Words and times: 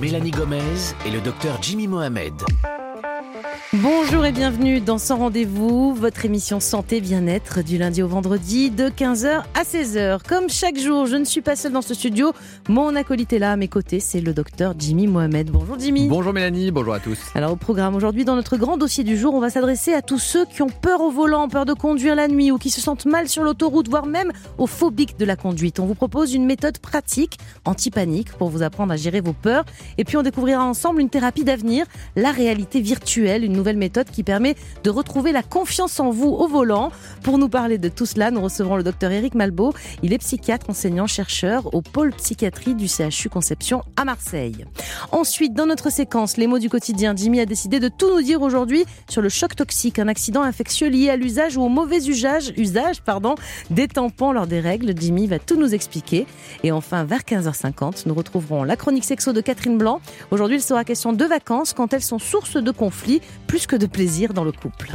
Mélanie 0.00 0.30
Gomez 0.30 0.94
et 1.04 1.10
le 1.10 1.20
docteur 1.20 1.62
Jimmy 1.62 1.86
Mohamed. 1.86 2.32
Bonjour 3.72 4.24
et 4.24 4.32
bienvenue 4.32 4.80
dans 4.80 4.98
Sans 4.98 5.16
Rendez-vous, 5.16 5.94
votre 5.94 6.24
émission 6.24 6.58
santé 6.58 7.00
bien-être 7.00 7.62
du 7.62 7.78
lundi 7.78 8.02
au 8.02 8.08
vendredi 8.08 8.70
de 8.70 8.88
15h 8.88 9.42
à 9.54 9.62
16h. 9.62 10.20
Comme 10.28 10.50
chaque 10.50 10.76
jour, 10.76 11.06
je 11.06 11.16
ne 11.16 11.24
suis 11.24 11.40
pas 11.40 11.54
seule 11.56 11.72
dans 11.72 11.82
ce 11.82 11.94
studio, 11.94 12.32
mon 12.68 12.96
acolyte 12.96 13.32
est 13.32 13.38
là 13.38 13.52
à 13.52 13.56
mes 13.56 13.68
côtés, 13.68 14.00
c'est 14.00 14.20
le 14.20 14.32
docteur 14.32 14.74
Jimmy 14.78 15.06
Mohamed. 15.06 15.50
Bonjour 15.50 15.78
Jimmy. 15.78 16.08
Bonjour 16.08 16.32
Mélanie, 16.32 16.70
bonjour 16.70 16.94
à 16.94 17.00
tous. 17.00 17.18
Alors 17.34 17.52
au 17.52 17.56
programme 17.56 17.94
aujourd'hui, 17.94 18.24
dans 18.24 18.34
notre 18.34 18.56
grand 18.56 18.76
dossier 18.76 19.04
du 19.04 19.16
jour, 19.16 19.34
on 19.34 19.40
va 19.40 19.50
s'adresser 19.50 19.92
à 19.92 20.02
tous 20.02 20.18
ceux 20.18 20.44
qui 20.46 20.62
ont 20.62 20.68
peur 20.68 21.00
au 21.00 21.10
volant, 21.10 21.48
peur 21.48 21.64
de 21.64 21.72
conduire 21.72 22.16
la 22.16 22.26
nuit 22.26 22.50
ou 22.50 22.58
qui 22.58 22.70
se 22.70 22.80
sentent 22.80 23.06
mal 23.06 23.28
sur 23.28 23.44
l'autoroute, 23.44 23.88
voire 23.88 24.06
même 24.06 24.32
aux 24.58 24.66
phobiques 24.66 25.16
de 25.18 25.24
la 25.24 25.36
conduite. 25.36 25.78
On 25.78 25.86
vous 25.86 25.94
propose 25.94 26.34
une 26.34 26.44
méthode 26.44 26.78
pratique, 26.78 27.38
anti-panique, 27.64 28.32
pour 28.32 28.48
vous 28.48 28.62
apprendre 28.62 28.92
à 28.92 28.96
gérer 28.96 29.20
vos 29.20 29.32
peurs. 29.32 29.64
Et 29.96 30.04
puis 30.04 30.16
on 30.16 30.22
découvrira 30.22 30.64
ensemble 30.64 31.00
une 31.00 31.10
thérapie 31.10 31.44
d'avenir, 31.44 31.86
la 32.16 32.32
réalité 32.32 32.80
virtuelle, 32.80 33.29
une 33.38 33.52
nouvelle 33.52 33.76
méthode 33.76 34.10
qui 34.10 34.22
permet 34.22 34.56
de 34.84 34.90
retrouver 34.90 35.32
la 35.32 35.42
confiance 35.42 36.00
en 36.00 36.10
vous 36.10 36.28
au 36.28 36.48
volant. 36.48 36.90
Pour 37.22 37.38
nous 37.38 37.48
parler 37.48 37.78
de 37.78 37.88
tout 37.88 38.06
cela, 38.06 38.30
nous 38.30 38.40
recevrons 38.40 38.76
le 38.76 38.82
docteur 38.82 39.12
Eric 39.12 39.34
Malbeau. 39.34 39.72
Il 40.02 40.12
est 40.12 40.18
psychiatre, 40.18 40.68
enseignant, 40.68 41.06
chercheur 41.06 41.74
au 41.74 41.82
pôle 41.82 42.12
psychiatrie 42.12 42.74
du 42.74 42.88
CHU 42.88 43.28
Conception 43.28 43.82
à 43.96 44.04
Marseille. 44.04 44.64
Ensuite, 45.12 45.54
dans 45.54 45.66
notre 45.66 45.90
séquence, 45.90 46.36
les 46.36 46.46
mots 46.46 46.58
du 46.58 46.68
quotidien, 46.68 47.14
Jimmy 47.16 47.40
a 47.40 47.46
décidé 47.46 47.80
de 47.80 47.88
tout 47.88 48.14
nous 48.14 48.22
dire 48.22 48.42
aujourd'hui 48.42 48.84
sur 49.08 49.22
le 49.22 49.28
choc 49.28 49.54
toxique, 49.54 49.98
un 49.98 50.08
accident 50.08 50.42
infectieux 50.42 50.88
lié 50.88 51.10
à 51.10 51.16
l'usage 51.16 51.56
ou 51.56 51.62
au 51.62 51.68
mauvais 51.68 52.06
usage, 52.06 52.52
usage 52.56 53.02
pardon, 53.02 53.34
des 53.70 53.88
tampons 53.88 54.32
lors 54.32 54.46
des 54.46 54.60
règles. 54.60 54.94
Jimmy 54.98 55.26
va 55.26 55.38
tout 55.38 55.56
nous 55.56 55.74
expliquer. 55.74 56.26
Et 56.62 56.72
enfin, 56.72 57.04
vers 57.04 57.20
15h50, 57.20 58.02
nous 58.06 58.14
retrouverons 58.14 58.64
la 58.64 58.76
chronique 58.76 59.04
sexo 59.04 59.32
de 59.32 59.40
Catherine 59.40 59.78
Blanc. 59.78 60.00
Aujourd'hui, 60.30 60.56
il 60.56 60.62
sera 60.62 60.84
question 60.84 61.12
de 61.12 61.24
vacances 61.24 61.72
quand 61.72 61.92
elles 61.92 62.02
sont 62.02 62.18
source 62.18 62.56
de 62.56 62.70
conflits 62.70 63.19
plus 63.46 63.66
que 63.66 63.76
de 63.76 63.86
plaisir 63.86 64.32
dans 64.32 64.44
le 64.44 64.52
couple. 64.52 64.90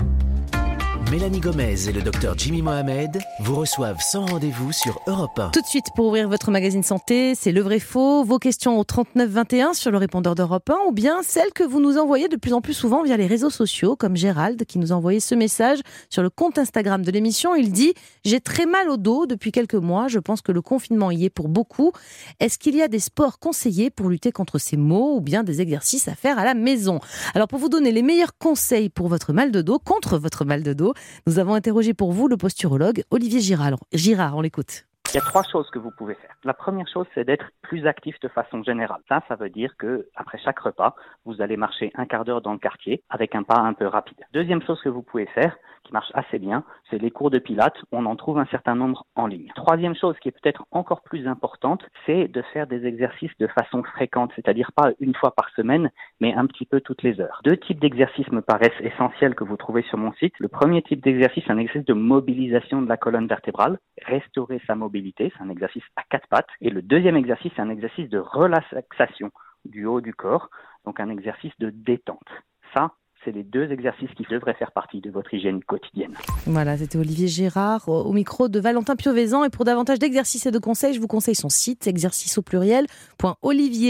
Mélanie 1.12 1.40
Gomez 1.40 1.88
et 1.88 1.92
le 1.92 2.02
docteur 2.02 2.36
Jimmy 2.36 2.64
Mohamed 2.64 3.20
vous 3.40 3.56
reçoivent 3.56 4.02
sans 4.02 4.26
rendez-vous 4.26 4.72
sur 4.72 5.00
Europe 5.06 5.38
1. 5.38 5.50
Tout 5.50 5.62
de 5.62 5.68
suite, 5.68 5.86
pour 5.96 6.08
ouvrir 6.08 6.28
votre 6.28 6.50
magazine 6.50 6.82
santé, 6.82 7.36
c'est 7.36 7.52
le 7.52 7.62
vrai 7.62 7.80
faux, 7.80 8.24
vos 8.24 8.40
questions 8.40 8.80
au 8.80 8.84
3921 8.84 9.74
sur 9.74 9.92
le 9.92 9.98
répondeur 9.98 10.34
d'Europe 10.34 10.68
1 10.68 10.88
ou 10.88 10.92
bien 10.92 11.22
celles 11.22 11.54
que 11.54 11.64
vous 11.64 11.80
nous 11.80 12.00
envoyez 12.00 12.28
de 12.28 12.38
plus 12.38 12.54
en 12.54 12.62
plus 12.62 12.74
souvent 12.74 13.04
via 13.04 13.18
les 13.18 13.28
réseaux 13.28 13.52
sociaux, 13.52 13.96
comme 13.96 14.16
Gérald 14.16 14.66
qui 14.66 14.80
nous 14.80 14.92
a 14.92 14.96
envoyé 14.96 15.20
ce 15.20 15.36
message 15.36 15.80
sur 16.10 16.24
le 16.24 16.32
compte 16.32 16.58
Instagram 16.58 17.04
de 17.04 17.12
l'émission. 17.12 17.54
Il 17.54 17.72
dit 17.72 17.94
J'ai 18.24 18.40
très 18.40 18.66
mal 18.66 18.90
au 18.90 18.98
dos 18.98 19.28
depuis 19.28 19.52
quelques 19.52 19.76
mois, 19.76 20.08
je 20.08 20.20
pense 20.20 20.42
que 20.42 20.52
le 20.52 20.64
confinement 20.64 21.12
y 21.12 21.26
est 21.26 21.30
pour 21.30 21.50
beaucoup. 21.50 21.92
Est-ce 22.40 22.58
qu'il 22.58 22.76
y 22.76 22.82
a 22.82 22.88
des 22.88 23.00
sports 23.00 23.38
conseillés 23.38 23.92
pour 23.92 24.10
lutter 24.10 24.32
contre 24.32 24.58
ces 24.58 24.76
maux 24.76 25.18
ou 25.18 25.22
bien 25.22 25.44
des 25.44 25.62
exercices 25.62 26.08
à 26.08 26.16
faire 26.16 26.40
à 26.40 26.46
la 26.46 26.56
maison? 26.56 27.00
Alors, 27.36 27.48
pour 27.48 27.60
vous 27.60 27.70
donner 27.70 27.92
les 27.92 28.02
meilleurs 28.02 28.36
conseils 28.40 28.90
pour 28.90 29.08
votre 29.08 29.34
mal 29.34 29.52
de 29.52 29.62
dos, 29.62 29.78
contre 29.78 30.18
votre 30.18 30.46
mal 30.46 30.64
de 30.64 30.74
dos, 30.74 30.94
nous 31.28 31.40
avons 31.40 31.54
interrogé 31.54 31.94
pour 31.94 32.12
vous 32.12 32.28
le 32.28 32.38
posturologue 32.38 33.04
Olivier 33.12 33.40
Girard. 33.40 33.78
Girard, 33.94 34.38
on 34.38 34.42
l'écoute. 34.42 34.86
Il 35.14 35.20
y 35.20 35.20
a 35.20 35.22
trois 35.22 35.44
choses 35.44 35.70
que 35.70 35.80
vous 35.80 35.92
pouvez 35.92 36.16
faire. 36.16 36.36
La 36.44 36.54
première 36.54 36.88
chose, 36.88 37.06
c'est 37.14 37.24
d'être 37.24 37.46
plus 37.62 37.88
actif 37.88 38.20
de 38.20 38.28
façon 38.28 38.64
générale. 38.64 39.00
Ça, 39.08 39.22
ça 39.28 39.36
veut 39.36 39.50
dire 39.50 39.74
que 39.78 40.10
après 40.16 40.38
chaque 40.38 40.60
repas, 40.60 40.96
vous 41.26 41.42
allez 41.42 41.58
marcher 41.58 41.92
un 41.96 42.06
quart 42.06 42.26
d'heure 42.26 42.42
dans 42.42 42.52
le 42.52 42.60
quartier 42.60 43.02
avec 43.10 43.34
un 43.36 43.44
pas 43.44 43.60
un 43.60 43.74
peu 43.74 43.88
rapide. 43.88 44.18
Deuxième 44.34 44.62
chose 44.64 44.82
que 44.82 44.90
vous 44.90 45.04
pouvez 45.04 45.28
faire, 45.28 45.56
qui 45.86 45.94
marche 45.94 46.12
assez 46.14 46.40
bien, 46.40 46.64
c'est 46.90 47.02
les 47.02 47.12
cours 47.12 47.30
de 47.30 47.40
pilates. 47.40 47.78
On 47.92 48.06
en 48.06 48.16
trouve 48.16 48.40
un 48.40 48.46
certain 48.48 48.76
nombre 48.76 49.06
en 49.16 49.28
ligne. 49.28 49.52
Troisième 49.56 49.96
chose 49.96 50.18
qui 50.20 50.30
est 50.30 50.32
peut-être 50.32 50.66
encore 50.72 51.02
plus 51.02 51.28
importante, 51.28 51.84
c'est 52.06 52.28
de 52.28 52.42
faire 52.54 52.68
des 52.68 52.86
exercices 52.86 53.36
de 53.40 53.48
façon 53.48 53.84
fréquente, 53.84 54.32
c'est-à-dire 54.36 54.72
pas 54.76 54.92
une 55.00 55.16
fois 55.16 55.32
par 55.32 55.50
semaine, 55.52 55.92
mais 56.20 56.34
un 56.34 56.48
petit 56.48 56.66
peu 56.66 56.82
toutes 56.82 57.04
les 57.04 57.22
heures. 57.22 57.42
Deux 57.44 57.58
types 57.58 57.80
d'exercices 57.80 58.32
me 58.32 58.42
paraissent 58.42 58.82
essentiels 58.82 59.36
que 59.36 59.44
vous 59.44 59.58
trouvez 59.58 59.84
sur 59.84 59.98
mon 59.98 60.12
site. 60.14 60.34
Le 60.40 60.48
premier 60.48 60.82
type 60.82 61.04
d'exercice, 61.04 61.44
c'est 61.46 61.52
un 61.52 61.58
exercice 61.58 61.86
de 61.86 61.94
mobilisation 61.94 62.82
de 62.82 62.90
la 62.90 62.98
colonne 62.98 63.28
vertébrale, 63.28 63.78
restaurer 64.04 64.62
sa 64.68 64.76
mobilité, 64.76 65.32
c'est 65.36 65.44
un 65.44 65.50
exercice 65.50 65.84
à 65.96 66.04
quatre 66.10 66.28
pattes. 66.28 66.50
Et 66.62 66.70
le 66.70 66.82
deuxième 66.82 67.18
exercice, 67.18 67.52
c'est 67.56 67.62
un 67.62 67.70
exercice 67.70 68.10
de 68.10 68.20
relaxation 68.20 69.32
du 69.66 69.86
haut 69.86 70.02
du 70.02 70.14
corps, 70.14 70.50
donc 70.86 71.00
un 71.00 71.10
exercice 71.10 71.54
de 71.60 71.70
détente. 71.70 72.30
Ça, 72.74 72.92
c'est 73.26 73.32
les 73.32 73.44
deux 73.44 73.72
exercices 73.72 74.12
qui 74.16 74.24
devraient 74.30 74.54
faire 74.54 74.72
partie 74.72 75.02
de 75.02 75.10
votre 75.10 75.34
hygiène 75.34 75.64
quotidienne. 75.64 76.14
Voilà, 76.46 76.78
c'était 76.78 76.98
Olivier 76.98 77.28
Gérard 77.28 77.90
au 77.90 78.14
micro 78.14 78.48
de 78.48 78.60
Valentin 78.60 78.96
Piovesan. 78.96 79.44
Et 79.44 79.50
pour 79.50 79.66
davantage 79.66 80.00
d'exercices 80.00 80.46
et 80.46 80.52
de 80.52 80.60
conseils, 80.60 80.94
je 80.94 81.02
vous 81.02 81.08
conseille 81.08 81.36
son 81.36 81.50
site, 81.50 81.88
exercice 81.88 82.38
au 82.38 82.42
pluriel, 82.42 82.86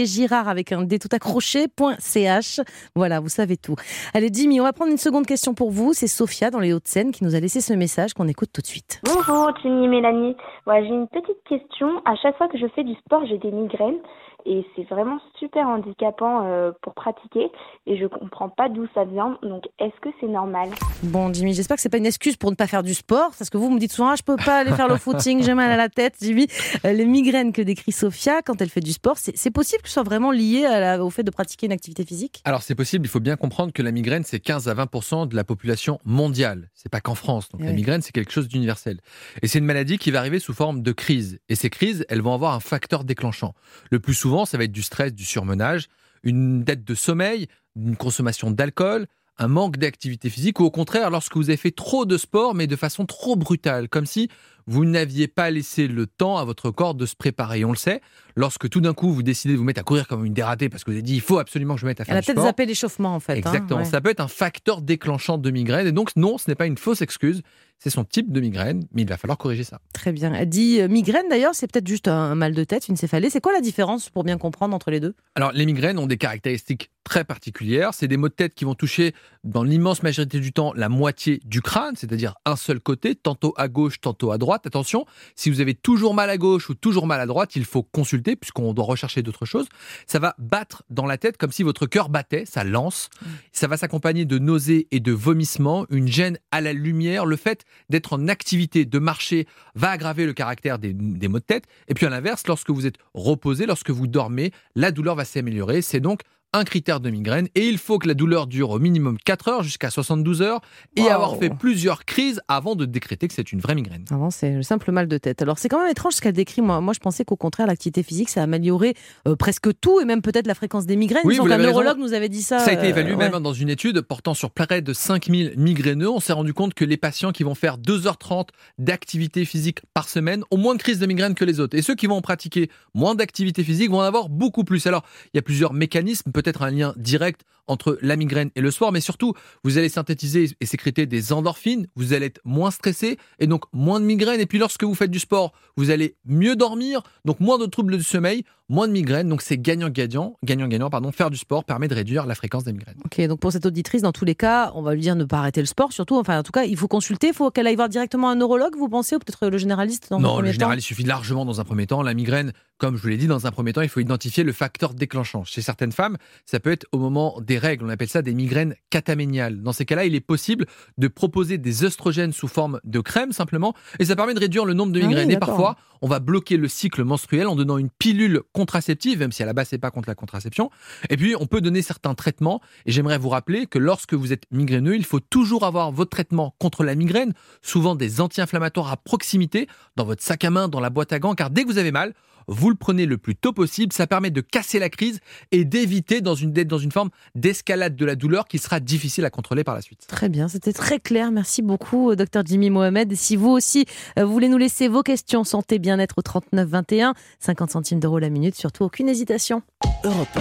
Girard 0.06 0.48
avec 0.48 0.72
un 0.72 0.82
D 0.82 0.98
tout 0.98 1.08
accroché, 1.12 1.66
.ch. 1.98 2.60
Voilà, 2.94 3.20
vous 3.20 3.28
savez 3.28 3.56
tout. 3.56 3.76
Allez, 4.14 4.30
Jimmy, 4.32 4.60
on 4.60 4.64
va 4.64 4.72
prendre 4.72 4.90
une 4.90 4.96
seconde 4.96 5.26
question 5.26 5.54
pour 5.54 5.70
vous. 5.70 5.92
C'est 5.92 6.06
Sophia 6.06 6.50
dans 6.50 6.60
les 6.60 6.72
Hauts-de-Seine 6.72 7.12
qui 7.12 7.24
nous 7.24 7.34
a 7.34 7.40
laissé 7.40 7.60
ce 7.60 7.74
message 7.74 8.14
qu'on 8.14 8.28
écoute 8.28 8.50
tout 8.52 8.62
de 8.62 8.66
suite. 8.66 9.00
Bonjour, 9.04 9.50
Jimmy 9.62 9.84
et 9.84 9.88
Mélanie. 9.88 10.36
Ouais, 10.66 10.82
j'ai 10.82 10.94
une 10.94 11.08
petite 11.08 11.42
question. 11.48 12.00
À 12.04 12.16
chaque 12.16 12.36
fois 12.38 12.48
que 12.48 12.58
je 12.58 12.66
fais 12.74 12.84
du 12.84 12.94
sport, 12.94 13.24
j'ai 13.26 13.38
des 13.38 13.50
migraines 13.50 13.98
et 14.46 14.64
c'est 14.74 14.84
vraiment 14.84 15.18
super 15.38 15.66
handicapant 15.66 16.44
euh, 16.44 16.72
pour 16.82 16.94
pratiquer 16.94 17.50
et 17.86 17.98
je 17.98 18.06
comprends 18.06 18.48
pas 18.48 18.68
d'où 18.68 18.86
ça 18.94 19.04
vient. 19.04 19.38
Donc 19.42 19.64
est-ce 19.78 20.00
que 20.00 20.08
c'est 20.20 20.28
normal? 20.28 20.70
Bon 21.02 21.32
Jimmy, 21.32 21.52
j'espère 21.52 21.76
que 21.76 21.82
c'est 21.82 21.88
pas 21.88 21.98
une 21.98 22.06
excuse 22.06 22.36
pour 22.36 22.50
ne 22.50 22.56
pas 22.56 22.66
faire 22.66 22.82
du 22.82 22.94
sport 22.94 23.32
parce 23.36 23.50
que 23.50 23.58
vous 23.58 23.70
me 23.70 23.78
dites 23.78 23.92
souvent 23.92 24.10
ah, 24.10 24.16
je 24.16 24.22
peux 24.22 24.36
pas 24.36 24.58
aller 24.58 24.72
faire 24.72 24.88
le 24.88 24.96
footing, 24.96 25.42
j'ai 25.42 25.54
mal 25.54 25.70
à 25.70 25.76
la 25.76 25.88
tête. 25.88 26.14
Jimmy, 26.20 26.46
euh, 26.84 26.92
les 26.92 27.04
migraines 27.04 27.52
que 27.52 27.62
décrit 27.62 27.92
Sophia 27.92 28.42
quand 28.42 28.60
elle 28.60 28.70
fait 28.70 28.80
du 28.80 28.92
sport, 28.92 29.16
c'est 29.18 29.50
possible 29.50 29.82
que 29.82 29.88
ce 29.88 29.94
soit 29.94 30.02
vraiment 30.02 30.30
lié 30.30 30.64
à 30.64 31.04
au 31.04 31.10
fait 31.10 31.22
de 31.22 31.30
pratiquer 31.30 31.66
une 31.66 31.72
activité 31.72 32.04
physique? 32.04 32.40
Alors 32.44 32.62
c'est 32.62 32.74
possible, 32.74 33.04
il 33.06 33.08
faut 33.08 33.20
bien 33.20 33.36
comprendre 33.36 33.72
que 33.72 33.82
la 33.82 33.90
migraine 33.90 34.22
c'est 34.24 34.40
15 34.40 34.68
à 34.68 34.74
20 34.74 35.26
de 35.26 35.36
la 35.36 35.44
population 35.44 35.98
mondiale. 36.04 36.70
C'est 36.74 36.90
pas 36.90 37.00
qu'en 37.00 37.14
France. 37.14 37.48
Donc 37.50 37.62
la 37.62 37.72
migraine 37.72 38.02
c'est 38.02 38.12
quelque 38.12 38.32
chose 38.32 38.48
d'universel. 38.48 39.00
Et 39.42 39.48
c'est 39.48 39.58
une 39.58 39.64
maladie 39.64 39.98
qui 39.98 40.10
va 40.10 40.20
arriver 40.20 40.38
sous 40.38 40.54
forme 40.54 40.82
de 40.82 40.92
crise. 40.92 41.38
Et 41.48 41.54
ces 41.54 41.70
crises, 41.70 42.04
elles 42.08 42.22
vont 42.22 42.34
avoir 42.34 42.54
un 42.54 42.60
facteur 42.60 43.04
déclenchant. 43.04 43.54
Le 43.90 43.98
plus 43.98 44.14
souvent 44.14 44.35
ça 44.44 44.58
va 44.58 44.64
être 44.64 44.72
du 44.72 44.82
stress, 44.82 45.14
du 45.14 45.24
surmenage, 45.24 45.86
une 46.22 46.64
dette 46.64 46.84
de 46.84 46.94
sommeil, 46.94 47.46
une 47.76 47.96
consommation 47.96 48.50
d'alcool, 48.50 49.06
un 49.38 49.48
manque 49.48 49.76
d'activité 49.76 50.30
physique, 50.30 50.60
ou 50.60 50.64
au 50.64 50.70
contraire, 50.70 51.10
lorsque 51.10 51.36
vous 51.36 51.50
avez 51.50 51.56
fait 51.56 51.70
trop 51.70 52.06
de 52.06 52.16
sport, 52.16 52.54
mais 52.54 52.66
de 52.66 52.76
façon 52.76 53.04
trop 53.04 53.36
brutale, 53.36 53.88
comme 53.88 54.06
si 54.06 54.28
vous 54.66 54.84
n'aviez 54.84 55.28
pas 55.28 55.50
laissé 55.50 55.86
le 55.86 56.06
temps 56.06 56.38
à 56.38 56.44
votre 56.44 56.70
corps 56.70 56.94
de 56.94 57.06
se 57.06 57.14
préparer. 57.14 57.64
on 57.64 57.70
le 57.70 57.76
sait, 57.76 58.00
lorsque 58.34 58.68
tout 58.68 58.80
d'un 58.80 58.94
coup 58.94 59.12
vous 59.12 59.22
décidez 59.22 59.54
de 59.54 59.58
vous 59.58 59.64
mettre 59.64 59.80
à 59.80 59.84
courir 59.84 60.08
comme 60.08 60.24
une 60.24 60.34
dératée 60.34 60.68
parce 60.68 60.82
que 60.82 60.90
vous 60.90 60.96
avez 60.96 61.02
dit 61.02 61.14
il 61.14 61.20
faut 61.20 61.38
absolument 61.38 61.74
que 61.74 61.80
je 61.80 61.86
me 61.86 61.90
mette 61.90 62.00
à 62.00 62.04
faire 62.04 62.14
Elle 62.14 62.18
a 62.18 62.22
peut-être 62.22 62.42
zappé 62.42 62.66
l'échauffement 62.66 63.14
en 63.14 63.20
fait. 63.20 63.34
Hein, 63.34 63.36
Exactement, 63.36 63.84
ça 63.84 64.00
peut 64.00 64.10
être 64.10 64.20
un 64.20 64.28
facteur 64.28 64.82
déclenchant 64.82 65.38
de 65.38 65.50
migraine. 65.50 65.86
Et 65.86 65.92
donc 65.92 66.16
non, 66.16 66.38
ce 66.38 66.50
n'est 66.50 66.56
pas 66.56 66.66
une 66.66 66.78
fausse 66.78 67.00
excuse, 67.00 67.42
c'est 67.78 67.90
son 67.90 68.04
type 68.04 68.32
de 68.32 68.40
migraine, 68.40 68.84
mais 68.92 69.02
il 69.02 69.08
va 69.08 69.16
falloir 69.16 69.38
corriger 69.38 69.64
ça. 69.64 69.80
Très 69.92 70.12
bien. 70.12 70.32
Elle 70.32 70.48
dit 70.48 70.80
euh, 70.80 70.88
migraine 70.88 71.26
d'ailleurs, 71.28 71.54
c'est 71.54 71.70
peut-être 71.70 71.86
juste 71.86 72.08
un 72.08 72.34
mal 72.34 72.54
de 72.54 72.64
tête, 72.64 72.88
une 72.88 72.96
céphalée. 72.96 73.30
C'est 73.30 73.40
quoi 73.40 73.52
la 73.52 73.60
différence 73.60 74.08
pour 74.08 74.24
bien 74.24 74.38
comprendre 74.38 74.74
entre 74.74 74.90
les 74.90 75.00
deux? 75.00 75.14
Alors 75.34 75.52
les 75.52 75.66
migraines 75.66 75.98
ont 75.98 76.06
des 76.06 76.16
caractéristiques 76.16 76.90
très 77.04 77.24
particulières. 77.24 77.94
C'est 77.94 78.08
des 78.08 78.16
maux 78.16 78.28
de 78.28 78.34
tête 78.34 78.54
qui 78.54 78.64
vont 78.64 78.74
toucher 78.74 79.14
dans 79.44 79.62
l'immense 79.62 80.02
majorité 80.02 80.40
du 80.40 80.52
temps 80.52 80.72
la 80.74 80.88
moitié 80.88 81.40
du 81.44 81.60
crâne, 81.60 81.94
c'est-à-dire 81.96 82.34
un 82.44 82.56
seul 82.56 82.80
côté, 82.80 83.14
tantôt 83.14 83.54
à 83.56 83.68
gauche, 83.68 84.00
tantôt 84.00 84.32
à 84.32 84.38
droite. 84.38 84.66
Attention, 84.66 85.04
si 85.36 85.50
vous 85.50 85.60
avez 85.60 85.74
toujours 85.74 86.14
mal 86.14 86.30
à 86.30 86.38
gauche 86.38 86.68
ou 86.70 86.74
toujours 86.74 87.06
mal 87.06 87.20
à 87.20 87.26
droite, 87.26 87.54
il 87.56 87.64
faut 87.64 87.82
consulter 87.82 88.36
puisqu'on 88.36 88.72
doit 88.72 88.86
rechercher 88.86 89.22
d'autres 89.22 89.44
choses. 89.44 89.68
Ça 90.06 90.18
va 90.18 90.34
battre 90.38 90.82
dans 90.90 91.06
la 91.06 91.18
tête 91.18 91.36
comme 91.36 91.52
si 91.52 91.62
votre 91.62 91.86
cœur 91.86 92.08
battait, 92.08 92.44
ça 92.46 92.64
lance. 92.64 93.10
Mmh. 93.20 93.26
Ça 93.52 93.66
va 93.68 93.76
s'accompagner 93.76 94.24
de 94.24 94.38
nausées 94.38 94.88
et 94.90 95.00
de 95.00 95.12
vomissements, 95.12 95.86
une 95.90 96.08
gêne 96.08 96.38
à 96.50 96.60
la 96.60 96.72
lumière. 96.72 97.26
Le 97.26 97.36
fait 97.36 97.65
d'être 97.88 98.12
en 98.12 98.28
activité, 98.28 98.84
de 98.84 98.98
marcher, 98.98 99.46
va 99.74 99.90
aggraver 99.90 100.26
le 100.26 100.32
caractère 100.32 100.78
des, 100.78 100.92
des 100.92 101.28
maux 101.28 101.38
de 101.38 101.44
tête. 101.44 101.64
Et 101.88 101.94
puis 101.94 102.06
à 102.06 102.10
l'inverse, 102.10 102.46
lorsque 102.46 102.70
vous 102.70 102.86
êtes 102.86 102.96
reposé, 103.14 103.66
lorsque 103.66 103.90
vous 103.90 104.06
dormez, 104.06 104.52
la 104.74 104.90
douleur 104.90 105.14
va 105.14 105.24
s'améliorer. 105.24 105.82
C'est 105.82 106.00
donc 106.00 106.22
un 106.58 106.64
critère 106.64 107.00
de 107.00 107.10
migraine 107.10 107.48
et 107.54 107.66
il 107.66 107.78
faut 107.78 107.98
que 107.98 108.08
la 108.08 108.14
douleur 108.14 108.46
dure 108.46 108.70
au 108.70 108.78
minimum 108.78 109.18
4 109.24 109.48
heures 109.48 109.62
jusqu'à 109.62 109.90
72 109.90 110.42
heures 110.42 110.60
et 110.96 111.08
avoir 111.08 111.36
fait 111.36 111.50
plusieurs 111.50 112.04
crises 112.04 112.40
avant 112.48 112.74
de 112.74 112.84
décréter 112.84 113.28
que 113.28 113.34
c'est 113.34 113.52
une 113.52 113.60
vraie 113.60 113.74
migraine. 113.74 114.04
Avant, 114.10 114.30
c'est 114.30 114.52
le 114.52 114.62
simple 114.62 114.92
mal 114.92 115.08
de 115.08 115.18
tête. 115.18 115.42
Alors, 115.42 115.58
c'est 115.58 115.68
quand 115.68 115.80
même 115.80 115.90
étrange 115.90 116.14
ce 116.14 116.20
qu'elle 116.20 116.34
décrit. 116.34 116.62
Moi, 116.62 116.80
moi, 116.80 116.94
je 116.94 117.00
pensais 117.00 117.24
qu'au 117.24 117.36
contraire, 117.36 117.66
l'activité 117.66 118.02
physique, 118.02 118.28
ça 118.28 118.42
améliorait 118.42 118.94
euh, 119.26 119.36
presque 119.36 119.68
tout 119.80 120.00
et 120.00 120.04
même 120.04 120.22
peut-être 120.22 120.46
la 120.46 120.54
fréquence 120.54 120.86
des 120.86 120.96
migraines. 120.96 121.22
Oui, 121.24 121.38
un 121.40 121.58
neurologue 121.58 121.98
nous 121.98 122.12
avait 122.12 122.28
dit 122.28 122.42
ça. 122.42 122.58
Ça 122.60 122.70
a 122.70 122.74
été 122.74 122.88
évalué 122.88 123.14
euh, 123.14 123.16
même 123.16 123.32
dans 123.40 123.52
une 123.52 123.68
étude 123.68 124.00
portant 124.00 124.34
sur 124.34 124.50
près 124.50 124.82
de 124.82 124.92
5000 124.92 125.54
migraineux. 125.56 126.10
On 126.10 126.20
s'est 126.20 126.32
rendu 126.32 126.54
compte 126.54 126.74
que 126.74 126.84
les 126.84 126.96
patients 126.96 127.32
qui 127.32 127.42
vont 127.42 127.54
faire 127.54 127.78
2h30 127.78 128.48
d'activité 128.78 129.44
physique 129.44 129.80
par 129.94 130.08
semaine 130.08 130.42
ont 130.50 130.56
moins 130.56 130.74
de 130.74 130.80
crises 130.80 130.98
de 130.98 131.06
migraine 131.06 131.34
que 131.34 131.44
les 131.44 131.60
autres. 131.60 131.76
Et 131.76 131.82
ceux 131.82 131.94
qui 131.94 132.06
vont 132.06 132.20
pratiquer 132.20 132.70
moins 132.94 133.14
d'activité 133.14 133.64
physique 133.64 133.90
vont 133.90 133.98
en 133.98 134.02
avoir 134.02 134.28
beaucoup 134.28 134.64
plus. 134.64 134.86
Alors, 134.86 135.04
il 135.32 135.36
y 135.36 135.38
a 135.38 135.42
plusieurs 135.42 135.72
mécanismes. 135.72 136.32
Peut-être 136.32 136.45
peut-être 136.46 136.62
un 136.62 136.70
lien 136.70 136.94
direct 136.96 137.42
entre 137.66 137.98
la 138.00 138.14
migraine 138.14 138.50
et 138.54 138.60
le 138.60 138.70
sport, 138.70 138.92
mais 138.92 139.00
surtout, 139.00 139.34
vous 139.64 139.76
allez 139.76 139.88
synthétiser 139.88 140.50
et 140.60 140.66
sécréter 140.66 141.06
des 141.06 141.32
endorphines, 141.32 141.88
vous 141.96 142.12
allez 142.12 142.26
être 142.26 142.40
moins 142.44 142.70
stressé 142.70 143.18
et 143.40 143.48
donc 143.48 143.64
moins 143.72 143.98
de 143.98 144.04
migraine. 144.04 144.40
Et 144.40 144.46
puis 144.46 144.58
lorsque 144.58 144.84
vous 144.84 144.94
faites 144.94 145.10
du 145.10 145.18
sport, 145.18 145.52
vous 145.76 145.90
allez 145.90 146.14
mieux 146.24 146.54
dormir, 146.54 147.02
donc 147.24 147.40
moins 147.40 147.58
de 147.58 147.66
troubles 147.66 147.96
du 147.96 148.04
sommeil, 148.04 148.44
moins 148.68 148.86
de 148.86 148.92
migraine. 148.92 149.28
Donc 149.28 149.42
c'est 149.42 149.58
gagnant-gagnant, 149.58 150.36
gagnant-gagnant, 150.44 150.90
pardon. 150.90 151.10
Faire 151.10 151.30
du 151.30 151.36
sport 151.36 151.64
permet 151.64 151.88
de 151.88 151.94
réduire 151.94 152.26
la 152.26 152.36
fréquence 152.36 152.62
des 152.62 152.72
migraines. 152.72 152.98
Ok, 153.04 153.20
donc 153.26 153.40
pour 153.40 153.50
cette 153.50 153.66
auditrice, 153.66 154.02
dans 154.02 154.12
tous 154.12 154.24
les 154.24 154.36
cas, 154.36 154.70
on 154.76 154.82
va 154.82 154.94
lui 154.94 155.00
dire 155.00 155.16
ne 155.16 155.24
pas 155.24 155.38
arrêter 155.38 155.60
le 155.60 155.66
sport, 155.66 155.92
surtout. 155.92 156.16
Enfin, 156.16 156.38
en 156.38 156.42
tout 156.44 156.52
cas, 156.52 156.64
il 156.64 156.76
faut 156.76 156.88
consulter, 156.88 157.28
il 157.28 157.34
faut 157.34 157.50
qu'elle 157.50 157.66
aille 157.66 157.76
voir 157.76 157.88
directement 157.88 158.30
un 158.30 158.36
neurologue, 158.36 158.76
vous 158.76 158.88
pensez, 158.88 159.16
ou 159.16 159.18
peut-être 159.18 159.48
le 159.48 159.58
généraliste 159.58 160.08
dans 160.10 160.20
Non, 160.20 160.28
le 160.28 160.34
premier 160.34 160.52
généraliste 160.52 160.86
suffit 160.86 161.04
largement 161.04 161.44
dans 161.44 161.60
un 161.60 161.64
premier 161.64 161.86
temps. 161.88 162.02
La 162.02 162.14
migraine, 162.14 162.52
comme 162.78 162.96
je 162.96 163.02
vous 163.02 163.08
l'ai 163.08 163.16
dit, 163.16 163.26
dans 163.26 163.46
un 163.46 163.50
premier 163.50 163.72
temps, 163.72 163.80
il 163.80 163.88
faut 163.88 164.00
identifier 164.00 164.44
le 164.44 164.52
facteur 164.52 164.94
déclenchant. 164.94 165.44
Chez 165.44 165.62
certaines 165.62 165.92
femmes, 165.92 166.16
ça 166.44 166.60
peut 166.60 166.70
être 166.70 166.86
au 166.92 166.98
moment 166.98 167.40
des 167.40 167.58
règles. 167.58 167.84
On 167.84 167.88
appelle 167.88 168.08
ça 168.08 168.22
des 168.22 168.34
migraines 168.34 168.74
cataméniales. 168.90 169.62
Dans 169.62 169.72
ces 169.72 169.84
cas-là, 169.84 170.04
il 170.04 170.14
est 170.14 170.20
possible 170.20 170.66
de 170.98 171.08
proposer 171.08 171.58
des 171.58 171.84
œstrogènes 171.84 172.32
sous 172.32 172.48
forme 172.48 172.80
de 172.84 173.00
crème 173.00 173.32
simplement, 173.32 173.74
et 173.98 174.04
ça 174.04 174.16
permet 174.16 174.34
de 174.34 174.40
réduire 174.40 174.64
le 174.64 174.74
nombre 174.74 174.92
de 174.92 175.00
Ah 175.00 175.02
oui, 175.02 175.08
migraines. 175.08 175.30
et 175.30 175.38
parfois, 175.38 175.76
on 176.02 176.08
va 176.08 176.18
bloquer 176.20 176.56
le 176.56 176.68
cycle 176.68 177.02
menstruel 177.04 177.46
en 177.46 177.56
donnant 177.56 177.78
une 177.78 177.88
pilule 177.90 178.42
contraceptive, 178.52 179.18
même 179.20 179.32
si 179.32 179.42
à 179.42 179.46
la 179.46 179.52
base 179.54 179.68
c'est 179.68 179.78
pas 179.78 179.90
contre 179.90 180.08
la 180.08 180.14
contraception. 180.14 180.70
Et 181.08 181.16
puis, 181.16 181.34
on 181.38 181.46
peut 181.46 181.60
donner 181.60 181.82
certains 181.82 182.14
traitements. 182.14 182.60
Et 182.84 182.92
j'aimerais 182.92 183.18
vous 183.18 183.30
rappeler 183.30 183.66
que 183.66 183.78
lorsque 183.78 184.14
vous 184.14 184.32
êtes 184.32 184.44
migraineux, 184.50 184.96
il 184.96 185.04
faut 185.04 185.20
toujours 185.20 185.64
avoir 185.64 185.92
votre 185.92 186.10
traitement 186.10 186.54
contre 186.58 186.84
la 186.84 186.94
migraine, 186.94 187.32
souvent 187.62 187.94
des 187.94 188.20
anti-inflammatoires 188.20 188.92
à 188.92 188.96
proximité, 188.96 189.66
dans 189.96 190.04
votre 190.04 190.22
sac 190.22 190.44
à 190.44 190.50
main, 190.50 190.68
dans 190.68 190.80
la 190.80 190.90
boîte 190.90 191.12
à 191.12 191.18
gants, 191.18 191.34
car 191.34 191.50
dès 191.50 191.62
que 191.62 191.68
vous 191.68 191.78
avez 191.78 191.92
mal, 191.92 192.12
vous 192.48 192.70
le 192.70 192.76
prenez 192.76 193.06
le 193.06 193.18
plus 193.18 193.36
tôt 193.36 193.52
possible. 193.52 193.92
Ça 193.92 194.06
permet 194.06 194.30
de 194.30 194.40
casser 194.40 194.78
la 194.78 194.88
crise 194.88 195.20
et 195.52 195.64
d'éviter 195.64 196.20
dans 196.20 196.34
une, 196.34 196.52
d'être 196.52 196.68
dans 196.68 196.78
une 196.78 196.92
forme 196.92 197.10
d'escalade 197.34 197.96
de 197.96 198.04
la 198.04 198.14
douleur 198.14 198.46
qui 198.46 198.58
sera 198.58 198.80
difficile 198.80 199.24
à 199.24 199.30
contrôler 199.30 199.64
par 199.64 199.74
la 199.74 199.82
suite. 199.82 200.06
Très 200.08 200.28
bien, 200.28 200.48
c'était 200.48 200.72
très 200.72 201.00
clair. 201.00 201.30
Merci 201.30 201.62
beaucoup, 201.62 202.10
euh, 202.10 202.16
docteur 202.16 202.44
Jimmy 202.46 202.70
Mohamed. 202.70 203.12
Et 203.12 203.16
si 203.16 203.36
vous 203.36 203.50
aussi, 203.50 203.86
euh, 204.18 204.24
vous 204.24 204.32
voulez 204.32 204.48
nous 204.48 204.58
laisser 204.58 204.88
vos 204.88 205.02
questions 205.02 205.44
santé 205.44 205.78
bien-être 205.78 206.18
au 206.18 206.22
39 206.22 206.68
21, 206.68 207.14
50 207.40 207.70
centimes 207.70 208.00
d'euros 208.00 208.18
la 208.18 208.30
minute, 208.30 208.54
surtout 208.54 208.84
aucune 208.84 209.08
hésitation. 209.08 209.62
Europe 210.04 210.38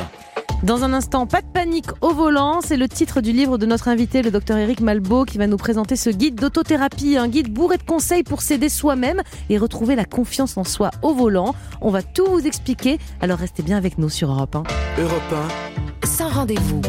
Dans 0.63 0.83
un 0.83 0.93
instant, 0.93 1.27
pas 1.27 1.41
de 1.41 1.47
panique 1.47 1.89
au 2.01 2.13
volant, 2.13 2.59
c'est 2.61 2.77
le 2.77 2.87
titre 2.87 3.21
du 3.21 3.31
livre 3.31 3.57
de 3.57 3.65
notre 3.65 3.87
invité, 3.87 4.21
le 4.21 4.31
docteur 4.31 4.57
Eric 4.57 4.79
Malbeau, 4.79 5.25
qui 5.25 5.37
va 5.37 5.47
nous 5.47 5.57
présenter 5.57 5.95
ce 5.95 6.09
guide 6.09 6.35
d'autothérapie, 6.35 7.17
un 7.17 7.27
guide 7.27 7.51
bourré 7.51 7.77
de 7.77 7.83
conseils 7.83 8.23
pour 8.23 8.41
s'aider 8.41 8.69
soi-même 8.69 9.21
et 9.49 9.57
retrouver 9.57 9.95
la 9.95 10.05
confiance 10.05 10.57
en 10.57 10.63
soi 10.63 10.91
au 11.01 11.13
volant. 11.13 11.53
On 11.81 11.91
va 11.91 12.01
tout 12.01 12.25
vous 12.25 12.47
expliquer, 12.47 12.99
alors 13.21 13.37
restez 13.37 13.63
bien 13.63 13.77
avec 13.77 13.97
nous 13.97 14.09
sur 14.09 14.31
Europe 14.31 14.55
1. 14.55 14.63
Europe 15.01 15.35
Sans 16.03 16.29
rendez-vous. 16.29 16.81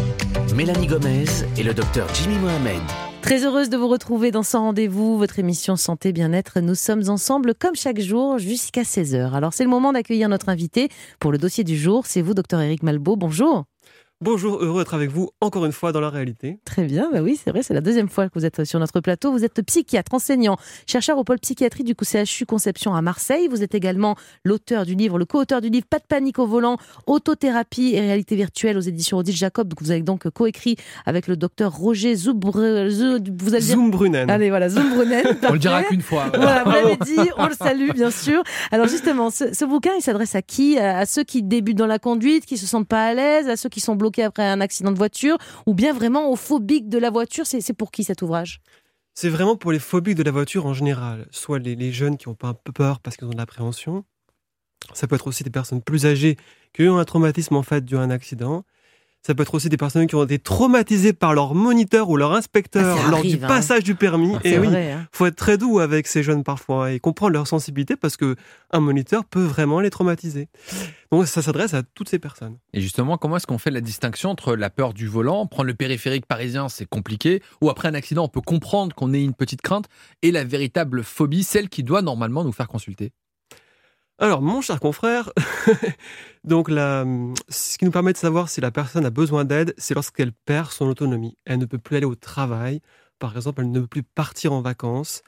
1, 0.51 0.55
Mélanie 0.55 0.87
Gomez 0.87 1.25
et 1.59 1.63
le 1.63 1.75
docteur 1.75 2.07
Jimmy 2.15 2.39
Mohamed. 2.39 2.83
Très 3.27 3.45
heureuse 3.45 3.71
de 3.71 3.77
vous 3.77 3.89
retrouver 3.89 4.31
dans 4.31 4.45
Sans 4.45 4.61
Rendez-vous, 4.61 5.19
votre 5.19 5.41
émission 5.41 5.75
Santé 5.75 6.13
Bien-être. 6.13 6.61
Nous 6.61 6.77
sommes 6.77 7.03
ensemble 7.09 7.57
comme 7.57 7.75
chaque 7.75 7.99
jour 7.99 8.39
jusqu'à 8.39 8.83
16h. 8.83 9.33
Alors 9.33 9.53
c'est 9.53 9.65
le 9.65 9.69
moment 9.69 9.93
d'accueillir 9.93 10.29
notre 10.29 10.49
invité 10.49 10.91
pour 11.19 11.33
le 11.33 11.39
dossier 11.39 11.65
du 11.65 11.77
jour. 11.77 12.07
C'est 12.07 12.23
vous, 12.23 12.35
docteur 12.35 12.61
Eric 12.61 12.85
Malbeau. 12.85 13.17
Bonjour. 13.17 13.65
Bonjour, 14.23 14.63
heureux 14.65 14.81
d'être 14.81 14.95
avec 14.95 15.11
vous 15.11 15.29
encore 15.43 15.67
une 15.67 15.73
fois 15.73 15.93
dans 15.93 16.01
la 16.01 16.09
réalité. 16.09 16.59
Très 16.65 16.85
bien, 16.85 17.11
bah 17.13 17.21
oui, 17.21 17.39
c'est 17.43 17.51
vrai, 17.51 17.63
c'est 17.63 17.75
la 17.75 17.83
deuxième 17.83 18.09
fois 18.09 18.31
que 18.31 18.39
vous 18.39 18.47
êtes 18.47 18.65
sur 18.65 18.81
notre 18.81 19.01
plateau. 19.01 19.31
Vous 19.31 19.45
êtes 19.45 19.61
psychiatre, 19.61 20.15
enseignant, 20.15 20.57
chercheur 20.87 21.19
au 21.19 21.25
pôle 21.25 21.39
psychiatrie 21.39 21.85
du 21.85 21.95
CHU 22.03 22.47
Conception 22.47 22.95
à 22.95 23.03
Marseille. 23.03 23.47
Vous 23.51 23.63
êtes 23.63 23.75
également 23.75 24.17
l'auteur 24.43 24.87
du 24.87 24.95
livre, 24.95 25.19
le 25.19 25.27
co-auteur 25.27 25.61
du 25.61 25.69
livre 25.69 25.85
Pas 25.85 25.99
de 25.99 26.05
panique 26.09 26.39
au 26.39 26.47
volant, 26.47 26.79
autothérapie 27.07 27.91
et 27.95 28.01
réalité 28.01 28.37
virtuelle 28.37 28.79
aux 28.79 28.81
éditions 28.81 29.19
Odile 29.19 29.37
Jacob. 29.37 29.69
Donc 29.69 29.83
vous 29.83 29.91
avez 29.91 30.01
donc 30.01 30.27
coécrit 30.31 30.77
avec 31.05 31.27
le 31.27 31.37
docteur 31.37 31.77
Roger 31.77 32.15
Zoubre... 32.17 32.89
Zou- 32.89 33.19
Vous 33.39 33.55
allez 33.55 33.65
dire... 33.67 33.75
Zoom 33.77 33.91
Brunen. 33.91 34.31
Allez, 34.31 34.49
voilà, 34.49 34.71
Zumbrunen. 34.71 35.27
On 35.47 35.53
le 35.53 35.59
dira 35.59 35.83
qu'une 35.83 36.01
fois. 36.01 36.31
Voilà, 36.35 36.65
vous 36.65 36.71
l'avez 36.71 36.97
dit, 36.97 37.31
on 37.37 37.49
le 37.49 37.55
salue 37.55 37.91
bien 37.93 38.11
sûr. 38.11 38.43
Alors 38.73 38.89
justement, 38.89 39.29
ce, 39.29 39.53
ce 39.53 39.67
bouquin, 39.67 39.91
il 39.99 40.01
s'adresse 40.01 40.35
à 40.35 40.41
qui? 40.41 40.79
À 40.79 41.05
ceux 41.05 41.23
qui 41.23 41.43
débutent 41.43 41.77
dans 41.77 41.87
la 41.87 41.99
conduite, 41.99 42.47
qui 42.47 42.57
se 42.57 42.65
sentent 42.67 42.89
pas 42.89 43.09
à 43.09 43.13
l'aise, 43.13 43.51
à 43.51 43.57
ceux 43.57 43.69
qui 43.69 43.81
sont 43.81 43.95
bloqués 43.95 44.06
après 44.25 44.47
un 44.47 44.61
accident 44.61 44.93
de 44.93 44.97
voiture, 44.97 45.39
ou 45.67 45.75
bien 45.75 45.93
vraiment 45.93 46.31
aux 46.31 46.37
phobiques 46.37 46.89
de 46.89 46.99
la 46.99 47.11
voiture. 47.11 47.47
C'est 47.47 47.73
pour 47.73 47.91
qui 47.91 48.05
cet 48.05 48.23
ouvrage? 48.23 48.61
C'est 49.15 49.31
vraiment 49.31 49.57
pour 49.57 49.73
les 49.73 49.79
phobiques 49.79 50.17
de 50.17 50.23
la 50.23 50.31
voiture 50.31 50.67
en 50.67 50.75
général. 50.75 51.27
Soit 51.31 51.59
les, 51.59 51.75
les 51.75 51.93
jeunes 51.93 52.17
qui 52.17 52.29
ont 52.29 52.35
pas 52.35 52.49
un 52.49 52.55
peu 52.55 52.73
peur 52.73 53.01
parce 53.01 53.17
qu'ils 53.17 53.27
ont 53.27 53.31
de 53.31 53.37
l'appréhension. 53.37 54.05
Ça 54.93 55.07
peut 55.07 55.17
être 55.17 55.27
aussi 55.27 55.43
des 55.43 55.51
personnes 55.51 55.83
plus 55.83 56.07
âgées 56.07 56.37
qui 56.75 56.87
ont 56.89 56.99
un 56.99 57.05
traumatisme 57.05 57.57
en 57.57 57.63
fait 57.63 57.85
dû 57.85 57.97
à 57.97 58.01
un 58.01 58.11
accident. 58.11 58.65
Ça 59.27 59.35
peut 59.35 59.43
être 59.43 59.55
aussi 59.55 59.69
des 59.69 59.77
personnes 59.77 60.07
qui 60.07 60.15
ont 60.15 60.23
été 60.23 60.39
traumatisées 60.39 61.13
par 61.13 61.35
leur 61.35 61.57
moniteur 61.57 62.09
ou 62.11 62.17
leur 62.17 62.33
inspecteur 62.33 62.97
Ah, 63.05 63.11
lors 63.11 63.19
arrive, 63.19 63.39
du 63.41 63.45
hein. 63.45 63.49
passage 63.49 63.83
du 63.83 63.97
permis. 63.97 64.37
C'est 64.43 64.51
Et 64.51 64.59
oui, 64.61 64.69
vrai. 64.69 64.93
hein. 64.93 65.09
faut 65.11 65.27
être 65.27 65.35
très 65.35 65.59
doux 65.59 65.81
avec 65.81 66.07
ces 66.07 66.23
jeunes 66.23 66.45
parfois 66.45 66.93
et 66.93 67.01
comprendre 67.01 67.33
leur 67.33 67.49
sensibilité 67.49 67.97
parce 67.97 68.17
que 68.17 68.37
un 68.71 68.79
moniteur 68.79 69.25
peut 69.25 69.43
vraiment 69.43 69.81
les 69.81 69.91
traumatiser. 69.91 70.47
Donc 71.11 71.27
ça 71.27 71.43
s'adresse 71.43 71.75
à 71.75 71.83
toutes 71.83 72.09
ces 72.09 72.21
personnes. 72.21 72.57
Et 72.73 72.81
justement, 72.81 73.19
comment 73.19 73.37
est-ce 73.39 73.49
qu'on 73.49 73.59
fait 73.59 73.73
la 73.73 73.81
distinction 73.81 74.31
entre 74.31 74.55
la 74.55 74.71
peur 74.71 74.95
du 74.95 75.09
volant, 75.09 75.45
prendre 75.47 75.67
le 75.67 75.75
périphérique 75.75 76.27
parisien, 76.27 76.69
c'est 76.69 76.87
compliqué, 76.87 77.43
ou 77.61 77.69
après 77.69 77.89
un 77.89 77.95
accident, 77.95 78.23
on 78.25 78.29
peut 78.29 78.41
comprendre 78.41 78.95
qu'on 78.95 79.13
ait 79.13 79.25
une 79.25 79.35
petite 79.35 79.61
crainte, 79.61 79.87
et 80.23 80.31
la 80.31 80.45
véritable 80.45 81.03
phobie, 81.03 81.43
celle 81.43 81.69
qui 81.69 81.83
doit 81.83 82.01
normalement 82.01 82.45
nous 82.45 82.53
faire 82.53 82.69
consulter? 82.69 83.11
Alors, 84.19 84.41
mon 84.41 84.63
cher 84.63 84.81
confrère, 84.81 85.31
donc 86.45 86.71
la, 86.71 87.05
ce 87.51 87.77
qui 87.77 87.85
nous 87.85 87.91
permet 87.91 88.15
de 88.15 88.19
savoir 88.19 88.49
si 88.49 88.63
la 88.63 88.71
personne 88.71 89.05
a 89.05 89.11
besoin 89.11 89.45
d'aide, 89.45 89.75
c'est 89.77 89.93
lorsqu'elle 89.95 90.33
perd 90.33 90.71
son 90.71 90.87
autonomie. 90.87 91.37
Elle 91.45 91.59
ne 91.59 91.67
peut 91.67 91.79
plus 91.79 91.97
aller 91.97 92.07
au 92.07 92.15
travail, 92.15 92.81
par 93.19 93.37
exemple, 93.37 93.61
elle 93.61 93.71
ne 93.71 93.81
peut 93.81 93.87
plus 93.87 94.03
partir 94.03 94.55
en 94.55 94.63
vacances 94.63 95.23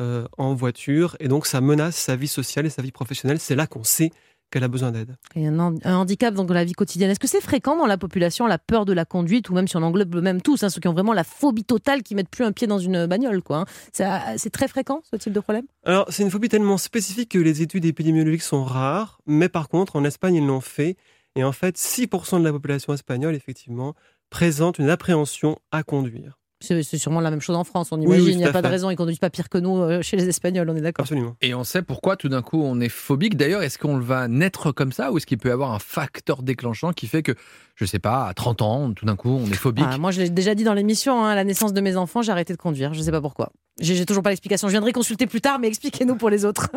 euh, 0.00 0.26
en 0.38 0.54
voiture, 0.54 1.16
et 1.20 1.28
donc 1.28 1.46
ça 1.46 1.60
menace 1.60 1.96
sa 1.96 2.16
vie 2.16 2.28
sociale 2.28 2.66
et 2.66 2.70
sa 2.70 2.82
vie 2.82 2.90
professionnelle. 2.90 3.38
C'est 3.38 3.54
là 3.54 3.68
qu'on 3.68 3.84
sait 3.84 4.10
qu'elle 4.52 4.62
a 4.62 4.68
besoin 4.68 4.92
d'aide. 4.92 5.16
Et 5.34 5.46
un, 5.48 5.58
han- 5.58 5.78
un 5.82 5.96
handicap 5.96 6.32
dans 6.34 6.44
la 6.44 6.62
vie 6.64 6.74
quotidienne. 6.74 7.10
Est-ce 7.10 7.18
que 7.18 7.26
c'est 7.26 7.40
fréquent 7.40 7.76
dans 7.76 7.86
la 7.86 7.98
population, 7.98 8.46
la 8.46 8.58
peur 8.58 8.84
de 8.84 8.92
la 8.92 9.04
conduite, 9.04 9.50
ou 9.50 9.54
même 9.54 9.66
si 9.66 9.76
on 9.76 9.82
englobe 9.82 10.14
même 10.22 10.40
tous, 10.40 10.62
hein, 10.62 10.68
ceux 10.68 10.80
qui 10.80 10.86
ont 10.86 10.92
vraiment 10.92 11.12
la 11.14 11.24
phobie 11.24 11.64
totale, 11.64 12.04
qui 12.04 12.14
mettent 12.14 12.28
plus 12.28 12.44
un 12.44 12.52
pied 12.52 12.66
dans 12.68 12.78
une 12.78 13.06
bagnole 13.06 13.42
quoi, 13.42 13.58
hein? 13.60 13.64
Ça- 13.92 14.36
C'est 14.36 14.50
très 14.50 14.68
fréquent 14.68 15.02
ce 15.10 15.16
type 15.16 15.32
de 15.32 15.40
problème? 15.40 15.64
Alors, 15.84 16.06
c'est 16.10 16.22
une 16.22 16.30
phobie 16.30 16.48
tellement 16.48 16.76
spécifique 16.78 17.30
que 17.30 17.38
les 17.38 17.62
études 17.62 17.84
épidémiologiques 17.84 18.42
sont 18.42 18.62
rares, 18.62 19.18
mais 19.26 19.48
par 19.48 19.68
contre, 19.68 19.96
en 19.96 20.04
Espagne, 20.04 20.34
ils 20.36 20.46
l'ont 20.46 20.60
fait. 20.60 20.96
Et 21.34 21.44
en 21.44 21.52
fait, 21.52 21.78
6% 21.78 22.38
de 22.40 22.44
la 22.44 22.52
population 22.52 22.92
espagnole, 22.92 23.34
effectivement, 23.34 23.94
présente 24.28 24.78
une 24.78 24.90
appréhension 24.90 25.58
à 25.70 25.82
conduire. 25.82 26.38
C'est 26.62 26.98
sûrement 26.98 27.20
la 27.20 27.30
même 27.30 27.40
chose 27.40 27.56
en 27.56 27.64
France, 27.64 27.92
on 27.92 27.98
oui, 27.98 28.04
imagine. 28.04 28.28
Il 28.28 28.36
n'y 28.38 28.44
a 28.44 28.52
pas 28.52 28.62
de 28.62 28.68
raison, 28.68 28.90
ils 28.90 28.96
conduisent 28.96 29.18
pas 29.18 29.30
pire 29.30 29.48
que 29.48 29.58
nous 29.58 29.82
euh, 29.82 30.02
chez 30.02 30.16
les 30.16 30.28
Espagnols, 30.28 30.68
on 30.70 30.76
est 30.76 30.80
d'accord. 30.80 31.04
Absolument. 31.04 31.36
Et 31.42 31.54
on 31.54 31.64
sait 31.64 31.82
pourquoi 31.82 32.16
tout 32.16 32.28
d'un 32.28 32.42
coup 32.42 32.62
on 32.62 32.80
est 32.80 32.88
phobique. 32.88 33.36
D'ailleurs, 33.36 33.62
est-ce 33.62 33.78
qu'on 33.78 33.98
va 33.98 34.28
naître 34.28 34.72
comme 34.72 34.92
ça 34.92 35.12
ou 35.12 35.18
est-ce 35.18 35.26
qu'il 35.26 35.38
peut 35.38 35.48
y 35.48 35.52
avoir 35.52 35.72
un 35.72 35.78
facteur 35.78 36.42
déclenchant 36.42 36.92
qui 36.92 37.06
fait 37.06 37.22
que, 37.22 37.32
je 37.74 37.84
sais 37.84 37.98
pas, 37.98 38.26
à 38.26 38.34
30 38.34 38.62
ans, 38.62 38.92
tout 38.92 39.04
d'un 39.04 39.16
coup 39.16 39.30
on 39.30 39.46
est 39.46 39.54
phobique 39.54 39.84
Ah, 39.88 39.98
moi, 39.98 40.10
je 40.10 40.20
l'ai 40.20 40.30
déjà 40.30 40.54
dit 40.54 40.64
dans 40.64 40.74
l'émission, 40.74 41.24
hein, 41.24 41.30
à 41.30 41.34
la 41.34 41.44
naissance 41.44 41.72
de 41.72 41.80
mes 41.80 41.96
enfants, 41.96 42.22
j'ai 42.22 42.32
arrêté 42.32 42.52
de 42.52 42.58
conduire. 42.58 42.94
Je 42.94 43.00
ne 43.00 43.04
sais 43.04 43.10
pas 43.10 43.20
pourquoi. 43.20 43.52
J'ai 43.80 44.04
toujours 44.04 44.22
pas 44.22 44.30
l'explication. 44.30 44.68
Je 44.68 44.72
viendrai 44.72 44.92
consulter 44.92 45.26
plus 45.26 45.40
tard, 45.40 45.58
mais 45.58 45.68
expliquez-nous 45.68 46.16
pour 46.16 46.30
les 46.30 46.44
autres. 46.44 46.68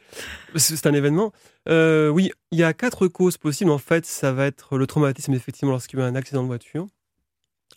C'est 0.56 0.86
un 0.86 0.94
événement. 0.94 1.32
Euh, 1.68 2.08
oui, 2.08 2.32
il 2.50 2.58
y 2.58 2.64
a 2.64 2.72
quatre 2.72 3.06
causes 3.06 3.38
possibles. 3.38 3.70
En 3.70 3.78
fait, 3.78 4.04
ça 4.04 4.32
va 4.32 4.46
être 4.46 4.76
le 4.76 4.86
traumatisme, 4.86 5.32
effectivement, 5.32 5.70
lorsqu'il 5.70 5.98
y 5.98 6.02
a 6.02 6.06
eu 6.06 6.08
un 6.08 6.16
accident 6.16 6.42
de 6.42 6.48
voiture. 6.48 6.88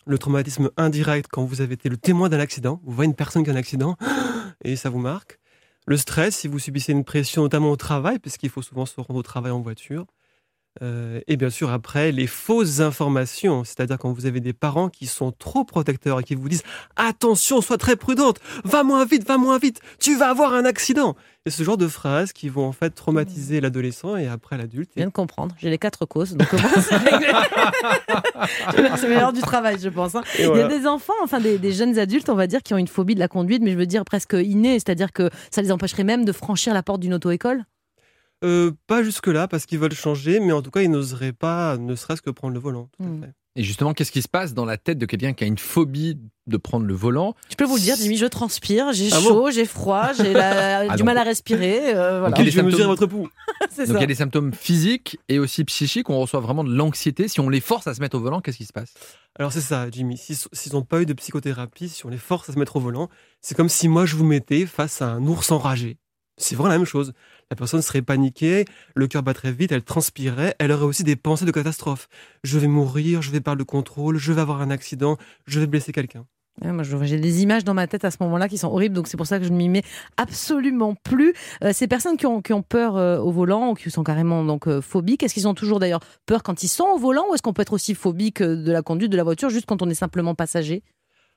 Le 0.06 0.18
traumatisme 0.18 0.70
indirect, 0.76 1.28
quand 1.30 1.44
vous 1.44 1.60
avez 1.60 1.74
été 1.74 1.88
le 1.88 1.96
témoin 1.96 2.28
d'un 2.28 2.40
accident. 2.40 2.80
Vous 2.84 2.92
voyez 2.92 3.08
une 3.08 3.16
personne 3.16 3.44
qui 3.44 3.50
a 3.50 3.52
un 3.52 3.56
accident 3.56 3.96
et 4.64 4.76
ça 4.76 4.90
vous 4.90 4.98
marque. 4.98 5.38
Le 5.86 5.96
stress, 5.96 6.36
si 6.36 6.48
vous 6.48 6.58
subissez 6.58 6.92
une 6.92 7.04
pression, 7.04 7.42
notamment 7.42 7.70
au 7.70 7.76
travail, 7.76 8.18
parce 8.18 8.36
qu'il 8.36 8.50
faut 8.50 8.62
souvent 8.62 8.86
se 8.86 9.00
rendre 9.00 9.16
au 9.16 9.22
travail 9.22 9.52
en 9.52 9.60
voiture. 9.60 10.06
Euh, 10.82 11.20
et 11.28 11.36
bien 11.36 11.50
sûr, 11.50 11.70
après, 11.70 12.10
les 12.10 12.26
fausses 12.26 12.80
informations, 12.80 13.62
c'est-à-dire 13.64 13.98
quand 13.98 14.12
vous 14.12 14.26
avez 14.26 14.40
des 14.40 14.52
parents 14.52 14.88
qui 14.88 15.06
sont 15.06 15.30
trop 15.30 15.64
protecteurs 15.64 16.20
et 16.20 16.24
qui 16.24 16.34
vous 16.34 16.48
disent 16.48 16.64
Attention, 16.96 17.60
sois 17.60 17.78
très 17.78 17.96
prudente, 17.96 18.38
va 18.64 18.82
moins 18.82 19.04
vite, 19.04 19.26
va 19.26 19.38
moins 19.38 19.58
vite, 19.58 19.80
tu 20.00 20.16
vas 20.16 20.30
avoir 20.30 20.52
un 20.52 20.64
accident. 20.64 21.14
Et 21.46 21.50
ce 21.50 21.62
genre 21.62 21.76
de 21.76 21.86
phrases 21.88 22.32
qui 22.32 22.48
vont 22.48 22.66
en 22.66 22.72
fait 22.72 22.90
traumatiser 22.90 23.60
l'adolescent 23.60 24.16
et 24.16 24.26
après 24.26 24.56
l'adulte. 24.56 24.90
Je 24.94 25.00
viens 25.00 25.08
de 25.08 25.12
comprendre. 25.12 25.54
J'ai 25.58 25.68
les 25.70 25.78
quatre 25.78 26.06
causes. 26.06 26.34
Donc, 26.34 26.48
comment 26.48 26.68
c'est 28.96 29.08
meilleur 29.08 29.32
du 29.32 29.40
travail, 29.40 29.76
je 29.80 29.88
pense. 29.90 30.14
hein. 30.14 30.22
Il 30.38 30.46
y 30.46 30.60
a 30.60 30.68
des 30.68 30.86
enfants, 30.86 31.12
enfin 31.22 31.40
des, 31.40 31.58
des 31.58 31.72
jeunes 31.72 31.98
adultes, 31.98 32.28
on 32.30 32.34
va 32.34 32.46
dire, 32.46 32.62
qui 32.62 32.74
ont 32.74 32.78
une 32.78 32.88
phobie 32.88 33.14
de 33.14 33.20
la 33.20 33.28
conduite, 33.28 33.62
mais 33.62 33.72
je 33.72 33.76
veux 33.76 33.86
dire 33.86 34.04
presque 34.04 34.34
innée, 34.38 34.74
c'est-à-dire 34.74 35.12
que 35.12 35.30
ça 35.50 35.62
les 35.62 35.70
empêcherait 35.70 36.04
même 36.04 36.24
de 36.24 36.32
franchir 36.32 36.72
la 36.74 36.82
porte 36.82 37.00
d'une 37.00 37.14
auto-école. 37.14 37.64
Euh, 38.42 38.72
pas 38.86 39.02
jusque-là 39.02 39.48
parce 39.48 39.64
qu'ils 39.66 39.78
veulent 39.78 39.94
changer, 39.94 40.40
mais 40.40 40.52
en 40.52 40.60
tout 40.62 40.70
cas, 40.70 40.82
ils 40.82 40.90
n'oseraient 40.90 41.32
pas, 41.32 41.76
ne 41.78 41.94
serait-ce 41.94 42.20
que 42.22 42.30
prendre 42.30 42.52
le 42.54 42.60
volant. 42.60 42.88
tout 42.98 43.04
à 43.04 43.26
fait. 43.26 43.32
Et 43.56 43.62
justement, 43.62 43.94
qu'est-ce 43.94 44.10
qui 44.10 44.20
se 44.20 44.26
passe 44.28 44.52
dans 44.52 44.64
la 44.64 44.76
tête 44.76 44.98
de 44.98 45.06
quelqu'un 45.06 45.32
qui 45.32 45.44
a 45.44 45.46
une 45.46 45.58
phobie 45.58 46.18
de 46.48 46.56
prendre 46.56 46.84
le 46.86 46.92
volant 46.94 47.34
Je 47.48 47.54
peux 47.54 47.64
vous 47.64 47.76
le 47.76 47.80
dire, 47.80 47.94
Jimmy, 47.96 48.16
je 48.16 48.26
transpire, 48.26 48.92
j'ai 48.92 49.10
Ah 49.12 49.20
chaud, 49.20 49.48
j'ai 49.52 49.64
froid, 49.64 50.12
j'ai 50.12 50.32
la- 50.32 50.78
Ah, 50.80 50.82
du 50.88 50.96
donc- 50.98 51.04
mal 51.06 51.18
à 51.18 51.22
respirer. 51.22 51.94
euh, 51.94 52.18
voilà. 52.18 52.36
Les 52.42 52.50
je 52.50 52.56
vais 52.56 52.64
mesurer 52.64 52.82
symptômes- 52.82 52.88
votre 52.88 53.06
pouls. 53.06 53.28
C'est 53.70 53.86
Donc 53.86 53.94
ça. 53.94 53.98
il 53.98 54.00
y 54.00 54.04
a 54.04 54.06
des 54.08 54.14
symptômes 54.16 54.52
physiques 54.52 55.18
et 55.28 55.38
aussi 55.38 55.62
psychiques. 55.64 56.10
On 56.10 56.18
reçoit 56.18 56.40
vraiment 56.40 56.64
de 56.64 56.74
l'anxiété. 56.74 57.28
Si 57.28 57.38
on 57.38 57.48
les 57.48 57.60
force 57.60 57.86
à 57.86 57.94
se 57.94 58.00
mettre 58.00 58.16
au 58.16 58.20
volant, 58.20 58.40
qu'est-ce 58.40 58.56
qui 58.58 58.64
se 58.66 58.72
passe? 58.72 58.92
Alors 59.38 59.52
c'est 59.52 59.60
ça, 59.60 59.88
Jimmy. 59.88 60.16
S'ils 60.18 60.36
s'ils 60.52 60.72
n'ont 60.72 60.82
pas 60.82 61.00
eu 61.00 61.06
de 61.06 61.12
psychothérapie, 61.12 61.88
si 61.88 62.04
on 62.04 62.08
les 62.08 62.18
force 62.18 62.50
à 62.50 62.52
se 62.54 62.58
mettre 62.58 62.74
au 62.74 62.80
volant, 62.80 63.08
c'est 63.40 63.54
comme 63.54 63.68
si 63.68 63.86
moi 63.86 64.04
je 64.04 64.16
vous 64.16 64.24
mettais 64.26 64.66
face 64.66 65.00
à 65.00 65.06
un 65.10 65.24
ours 65.28 65.52
enragé. 65.52 65.98
C'est 66.36 66.56
vraiment 66.56 66.70
la 66.70 66.78
même 66.78 66.86
chose. 66.86 67.12
La 67.50 67.56
personne 67.56 67.82
serait 67.82 68.02
paniquée, 68.02 68.64
le 68.94 69.06
cœur 69.06 69.22
battrait 69.22 69.52
vite, 69.52 69.72
elle 69.72 69.82
transpirait, 69.82 70.54
elle 70.58 70.72
aurait 70.72 70.84
aussi 70.84 71.04
des 71.04 71.16
pensées 71.16 71.44
de 71.44 71.50
catastrophe. 71.50 72.08
Je 72.42 72.58
vais 72.58 72.66
mourir, 72.68 73.22
je 73.22 73.30
vais 73.30 73.40
perdre 73.40 73.58
le 73.58 73.64
contrôle, 73.64 74.16
je 74.16 74.32
vais 74.32 74.40
avoir 74.40 74.60
un 74.62 74.70
accident, 74.70 75.16
je 75.46 75.60
vais 75.60 75.66
blesser 75.66 75.92
quelqu'un. 75.92 76.26
Ouais, 76.62 76.70
moi, 76.70 76.84
je- 76.84 76.96
j'ai 77.02 77.18
des 77.18 77.42
images 77.42 77.64
dans 77.64 77.74
ma 77.74 77.88
tête 77.88 78.04
à 78.04 78.12
ce 78.12 78.18
moment-là 78.20 78.48
qui 78.48 78.58
sont 78.58 78.68
horribles, 78.68 78.94
donc 78.94 79.08
c'est 79.08 79.16
pour 79.16 79.26
ça 79.26 79.38
que 79.40 79.44
je 79.44 79.50
ne 79.50 79.56
m'y 79.56 79.68
mets 79.68 79.82
absolument 80.16 80.94
plus. 80.94 81.34
Euh, 81.62 81.72
ces 81.72 81.88
personnes 81.88 82.16
qui 82.16 82.26
ont, 82.26 82.42
qui 82.42 82.52
ont 82.52 82.62
peur 82.62 82.96
euh, 82.96 83.18
au 83.18 83.32
volant 83.32 83.70
ou 83.70 83.74
qui 83.74 83.90
sont 83.90 84.04
carrément 84.04 84.44
donc 84.44 84.68
euh, 84.68 84.80
phobiques, 84.80 85.22
est-ce 85.24 85.34
qu'ils 85.34 85.48
ont 85.48 85.54
toujours 85.54 85.80
d'ailleurs 85.80 86.00
peur 86.26 86.42
quand 86.44 86.62
ils 86.62 86.68
sont 86.68 86.84
au 86.84 86.98
volant 86.98 87.24
ou 87.28 87.34
est-ce 87.34 87.42
qu'on 87.42 87.52
peut 87.52 87.62
être 87.62 87.72
aussi 87.72 87.94
phobique 87.94 88.40
de 88.40 88.70
la 88.72 88.82
conduite 88.82 89.10
de 89.10 89.16
la 89.16 89.24
voiture 89.24 89.50
juste 89.50 89.66
quand 89.66 89.82
on 89.82 89.90
est 89.90 89.94
simplement 89.94 90.34
passager? 90.36 90.82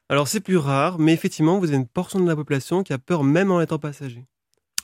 Alors 0.10 0.28
c'est 0.28 0.40
plus 0.40 0.58
rare, 0.58 1.00
mais 1.00 1.14
effectivement, 1.14 1.58
vous 1.60 1.68
avez 1.68 1.78
une 1.78 1.88
portion 1.88 2.20
de 2.20 2.28
la 2.28 2.36
population 2.36 2.84
qui 2.84 2.94
a 2.94 2.98
peur 3.00 3.24
même 3.24 3.52
en 3.52 3.60
étant 3.60 3.80
passager. 3.80 4.24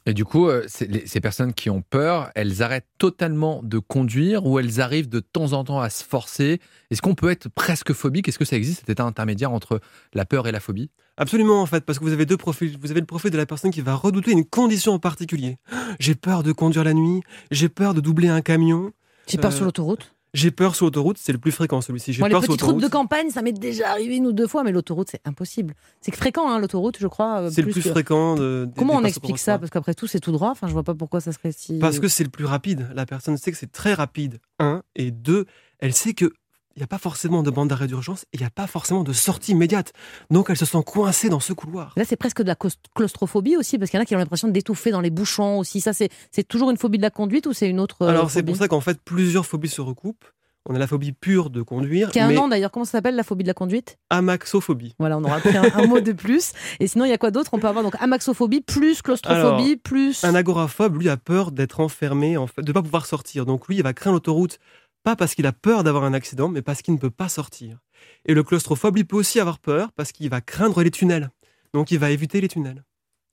Et 0.05 0.13
du 0.13 0.25
coup, 0.25 0.47
euh, 0.49 0.65
les- 0.81 1.07
ces 1.07 1.21
personnes 1.21 1.53
qui 1.53 1.69
ont 1.69 1.81
peur, 1.81 2.29
elles 2.35 2.61
arrêtent 2.61 2.87
totalement 2.97 3.61
de 3.63 3.79
conduire 3.79 4.45
ou 4.45 4.59
elles 4.59 4.81
arrivent 4.81 5.07
de 5.07 5.19
temps 5.21 5.53
en 5.53 5.63
temps 5.63 5.79
à 5.79 5.89
se 5.89 6.03
forcer. 6.03 6.59
Est-ce 6.91 7.01
qu'on 7.01 7.15
peut 7.15 7.29
être 7.29 7.47
presque 7.49 7.93
phobique? 7.93 8.27
Est-ce 8.27 8.37
que 8.37 8.43
ça 8.45 8.57
existe 8.57 8.79
cet 8.81 8.89
état 8.89 9.03
intermédiaire 9.05 9.51
entre 9.53 9.79
la 10.13 10.25
peur 10.25 10.45
et 10.47 10.51
la 10.51 10.59
phobie? 10.59 10.89
Absolument 11.15 11.61
en 11.61 11.65
fait, 11.65 11.85
parce 11.85 11.99
que 11.99 12.03
vous 12.03 12.11
avez 12.11 12.25
deux 12.25 12.37
profils. 12.37 12.77
Vous 12.81 12.91
avez 12.91 12.99
le 12.99 13.05
profil 13.05 13.31
de 13.31 13.37
la 13.37 13.45
personne 13.45 13.71
qui 13.71 13.81
va 13.81 13.95
redouter 13.95 14.31
une 14.31 14.45
condition 14.45 14.93
en 14.93 14.99
particulier. 14.99 15.57
J'ai 15.99 16.15
peur 16.15 16.43
de 16.43 16.51
conduire 16.51 16.83
la 16.83 16.93
nuit, 16.93 17.21
j'ai 17.51 17.69
peur 17.69 17.93
de 17.93 18.01
doubler 18.01 18.27
un 18.29 18.41
camion, 18.41 18.91
J'ai 19.27 19.37
peur 19.37 19.51
Euh, 19.51 19.55
sur 19.55 19.63
l'autoroute. 19.65 20.12
J'ai 20.33 20.51
peur 20.51 20.75
sur 20.75 20.85
l'autoroute, 20.85 21.17
c'est 21.19 21.31
le 21.31 21.37
plus 21.37 21.51
fréquent 21.51 21.79
celui-ci. 21.81 22.11
J'ai 22.13 22.23
les 22.23 22.29
peur 22.29 22.43
sur 22.43 22.53
petites 22.53 22.63
routes 22.63 22.81
de 22.81 22.87
campagne, 22.87 23.29
ça 23.29 23.41
m'est 23.41 23.51
déjà 23.53 23.91
arrivé 23.91 24.15
une 24.17 24.25
ou 24.27 24.33
deux 24.33 24.47
fois, 24.47 24.63
mais 24.63 24.71
l'autoroute, 24.71 25.09
c'est 25.11 25.21
impossible. 25.25 25.75
C'est 26.01 26.15
fréquent, 26.15 26.49
hein, 26.49 26.59
l'autoroute, 26.59 26.97
je 26.99 27.07
crois. 27.07 27.41
euh, 27.41 27.49
C'est 27.51 27.61
le 27.61 27.71
plus 27.71 27.83
que- 27.83 27.89
fréquent. 27.89 28.35
De, 28.35 28.65
des- 28.67 28.73
Comment 28.79 28.99
des 28.99 29.05
on 29.05 29.07
explique 29.07 29.37
ça? 29.37 29.59
Parce 29.59 29.69
qu'après 29.69 29.93
tout, 29.93 30.07
c'est 30.07 30.19
tout 30.19 30.31
droit. 30.31 30.49
Enfin, 30.49 30.67
je 30.67 30.73
vois 30.73 30.83
pas 30.83 30.95
pourquoi 30.95 31.21
ça 31.21 31.31
serait 31.31 31.51
si. 31.51 31.77
Parce 31.79 31.99
que 31.99 32.07
c'est 32.07 32.23
le 32.23 32.29
plus 32.29 32.45
rapide. 32.45 32.89
La 32.95 33.05
personne 33.05 33.37
sait 33.37 33.51
que 33.51 33.57
c'est 33.57 33.71
très 33.71 33.93
rapide. 33.93 34.39
Un 34.59 34.81
et 34.95 35.11
deux, 35.11 35.45
elle 35.79 35.93
sait 35.93 36.13
que 36.13 36.31
il 36.75 36.79
n'y 36.79 36.83
a 36.83 36.87
pas 36.87 36.97
forcément 36.97 37.43
de 37.43 37.51
bande 37.51 37.69
d'arrêt 37.69 37.87
d'urgence 37.87 38.23
et 38.33 38.37
il 38.37 38.39
n'y 38.39 38.45
a 38.45 38.49
pas 38.49 38.67
forcément 38.67 39.03
de 39.03 39.13
sortie 39.13 39.51
immédiate. 39.51 39.93
Donc 40.31 40.49
elle 40.49 40.57
se 40.57 40.65
sent 40.65 40.81
coincée 40.85 41.29
dans 41.29 41.39
ce 41.39 41.53
couloir. 41.53 41.93
Là, 41.95 42.03
c'est 42.05 42.15
presque 42.15 42.41
de 42.41 42.47
la 42.47 42.55
claustrophobie 42.95 43.57
aussi, 43.57 43.77
parce 43.77 43.91
qu'il 43.91 43.97
y 43.97 44.01
en 44.01 44.03
a 44.03 44.05
qui 44.05 44.15
ont 44.15 44.19
l'impression 44.19 44.47
d'étouffer 44.47 44.91
dans 44.91 45.01
les 45.01 45.09
bouchons 45.11 45.59
aussi. 45.59 45.81
Ça, 45.81 45.93
c'est 45.93 46.09
c'est 46.31 46.47
toujours 46.47 46.71
une 46.71 46.77
phobie 46.77 46.97
de 46.97 47.03
la 47.03 47.11
conduite 47.11 47.45
ou 47.47 47.53
c'est 47.53 47.69
une 47.69 47.79
autre 47.79 48.01
euh, 48.01 48.07
Alors 48.07 48.31
c'est 48.31 48.43
pour 48.43 48.55
ça 48.55 48.67
qu'en 48.67 48.81
fait 48.81 48.99
plusieurs 49.03 49.45
phobies 49.45 49.69
se 49.69 49.81
recoupent. 49.81 50.25
On 50.65 50.75
a 50.75 50.79
la 50.79 50.87
phobie 50.87 51.11
pure 51.11 51.49
de 51.49 51.61
conduire, 51.61 52.09
Qui 52.09 52.19
a 52.21 52.25
un 52.25 52.29
mais 52.29 52.35
nom 52.35 52.47
d'ailleurs, 52.47 52.71
comment 52.71 52.85
ça 52.85 52.93
s'appelle 52.93 53.17
la 53.17 53.23
phobie 53.23 53.43
de 53.43 53.49
la 53.49 53.53
conduite? 53.53 53.97
amaxophobie. 54.09 54.95
Voilà, 54.97 55.17
on 55.17 55.23
aura 55.25 55.39
pris 55.41 55.57
un, 55.57 55.63
un 55.75 55.87
mot 55.87 55.99
de 55.99 56.13
plus. 56.13 56.53
Et 56.79 56.87
sinon, 56.87 57.03
il 57.03 57.09
y 57.09 57.13
a 57.13 57.17
quoi 57.17 57.31
d'autre? 57.31 57.49
On 57.53 57.59
peut 57.59 57.67
avoir 57.67 57.83
donc 57.83 57.95
amaxophobie 57.99 58.61
plus 58.61 59.01
claustrophobie 59.01 59.41
Alors, 59.41 59.77
plus. 59.83 60.23
Un 60.23 60.35
agoraphobe, 60.35 60.97
lui, 61.01 61.09
a 61.09 61.17
peur 61.17 61.51
d'être 61.51 61.81
enfermé, 61.81 62.37
en 62.37 62.47
fait, 62.47 62.61
de 62.61 62.67
ne 62.69 62.73
pas 62.73 62.81
pouvoir 62.81 63.05
sortir. 63.05 63.45
Donc 63.45 63.67
lui, 63.67 63.75
il 63.75 63.83
va 63.83 63.91
craindre 63.91 64.15
l'autoroute, 64.15 64.57
pas 65.03 65.15
parce 65.15 65.35
qu'il 65.35 65.45
a 65.45 65.51
peur 65.51 65.83
d'avoir 65.83 66.03
un 66.05 66.13
accident, 66.13 66.49
mais 66.49 66.61
parce 66.61 66.81
qu'il 66.81 66.93
ne 66.93 66.99
peut 66.99 67.09
pas 67.11 67.29
sortir. 67.29 67.79
Et 68.25 68.33
le 68.33 68.43
claustrophobe, 68.43 68.95
lui, 68.95 69.03
peut 69.03 69.17
aussi 69.17 69.39
avoir 69.39 69.59
peur 69.59 69.91
parce 69.93 70.11
qu'il 70.11 70.29
va 70.29 70.41
craindre 70.41 70.81
les 70.83 70.91
tunnels. 70.91 71.29
Donc 71.73 71.91
il 71.91 71.99
va 71.99 72.09
éviter 72.11 72.41
les 72.41 72.47
tunnels. 72.47 72.83